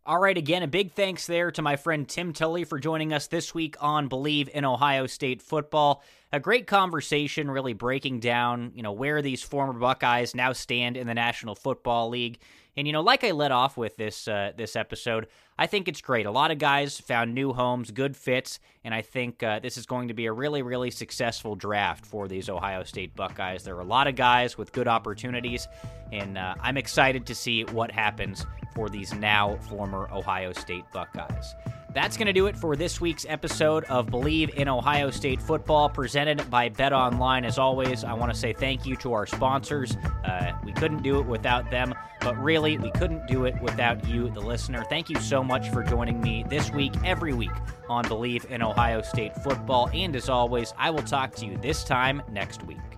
All 0.08 0.18
right, 0.18 0.38
again, 0.38 0.62
a 0.62 0.66
big 0.66 0.92
thanks 0.92 1.26
there 1.26 1.50
to 1.50 1.60
my 1.60 1.76
friend 1.76 2.08
Tim 2.08 2.32
Tully 2.32 2.64
for 2.64 2.78
joining 2.78 3.12
us 3.12 3.26
this 3.26 3.54
week 3.54 3.76
on 3.78 4.08
Believe 4.08 4.48
in 4.54 4.64
Ohio 4.64 5.06
State 5.06 5.42
Football. 5.42 6.02
A 6.32 6.40
great 6.40 6.66
conversation, 6.66 7.50
really 7.50 7.74
breaking 7.74 8.20
down, 8.20 8.72
you 8.74 8.82
know, 8.82 8.92
where 8.92 9.20
these 9.20 9.42
former 9.42 9.78
Buckeyes 9.78 10.34
now 10.34 10.54
stand 10.54 10.96
in 10.96 11.06
the 11.06 11.12
National 11.12 11.54
Football 11.54 12.08
League. 12.08 12.38
And 12.74 12.86
you 12.86 12.94
know, 12.94 13.02
like 13.02 13.22
I 13.22 13.32
led 13.32 13.52
off 13.52 13.76
with 13.76 13.96
this 13.96 14.26
uh, 14.26 14.52
this 14.56 14.76
episode, 14.76 15.26
I 15.58 15.66
think 15.66 15.88
it's 15.88 16.00
great. 16.00 16.24
A 16.24 16.30
lot 16.30 16.52
of 16.52 16.58
guys 16.58 16.98
found 16.98 17.34
new 17.34 17.52
homes, 17.52 17.90
good 17.90 18.16
fits, 18.16 18.60
and 18.84 18.94
I 18.94 19.02
think 19.02 19.42
uh, 19.42 19.58
this 19.58 19.76
is 19.76 19.84
going 19.84 20.08
to 20.08 20.14
be 20.14 20.24
a 20.24 20.32
really, 20.32 20.62
really 20.62 20.90
successful 20.90 21.54
draft 21.54 22.06
for 22.06 22.28
these 22.28 22.48
Ohio 22.48 22.82
State 22.82 23.14
Buckeyes. 23.14 23.62
There 23.62 23.76
are 23.76 23.80
a 23.80 23.84
lot 23.84 24.06
of 24.06 24.16
guys 24.16 24.56
with 24.56 24.72
good 24.72 24.88
opportunities, 24.88 25.68
and 26.12 26.38
uh, 26.38 26.54
I'm 26.62 26.78
excited 26.78 27.26
to 27.26 27.34
see 27.34 27.64
what 27.64 27.90
happens 27.90 28.46
for 28.78 28.88
these 28.88 29.12
now 29.12 29.56
former 29.68 30.08
Ohio 30.12 30.52
State 30.52 30.84
Buckeyes. 30.92 31.56
That's 31.94 32.16
going 32.16 32.28
to 32.28 32.32
do 32.32 32.46
it 32.46 32.56
for 32.56 32.76
this 32.76 33.00
week's 33.00 33.26
episode 33.28 33.82
of 33.86 34.06
Believe 34.06 34.56
in 34.56 34.68
Ohio 34.68 35.10
State 35.10 35.42
Football, 35.42 35.88
presented 35.88 36.48
by 36.48 36.70
BetOnline. 36.70 37.44
As 37.44 37.58
always, 37.58 38.04
I 38.04 38.12
want 38.12 38.32
to 38.32 38.38
say 38.38 38.52
thank 38.52 38.86
you 38.86 38.94
to 38.98 39.14
our 39.14 39.26
sponsors. 39.26 39.96
Uh, 40.24 40.52
we 40.64 40.72
couldn't 40.72 41.02
do 41.02 41.18
it 41.18 41.26
without 41.26 41.68
them, 41.72 41.92
but 42.20 42.40
really, 42.40 42.78
we 42.78 42.92
couldn't 42.92 43.26
do 43.26 43.46
it 43.46 43.60
without 43.60 44.06
you, 44.06 44.30
the 44.30 44.40
listener. 44.40 44.84
Thank 44.84 45.10
you 45.10 45.18
so 45.18 45.42
much 45.42 45.70
for 45.70 45.82
joining 45.82 46.20
me 46.20 46.44
this 46.48 46.70
week, 46.70 46.92
every 47.04 47.32
week, 47.32 47.50
on 47.88 48.06
Believe 48.06 48.46
in 48.48 48.62
Ohio 48.62 49.02
State 49.02 49.34
Football. 49.42 49.90
And 49.92 50.14
as 50.14 50.28
always, 50.28 50.72
I 50.78 50.90
will 50.90 51.02
talk 51.02 51.34
to 51.36 51.46
you 51.46 51.56
this 51.56 51.82
time 51.82 52.22
next 52.30 52.62
week. 52.62 52.97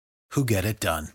who 0.31 0.45
get 0.45 0.65
it 0.65 0.79
done. 0.79 1.09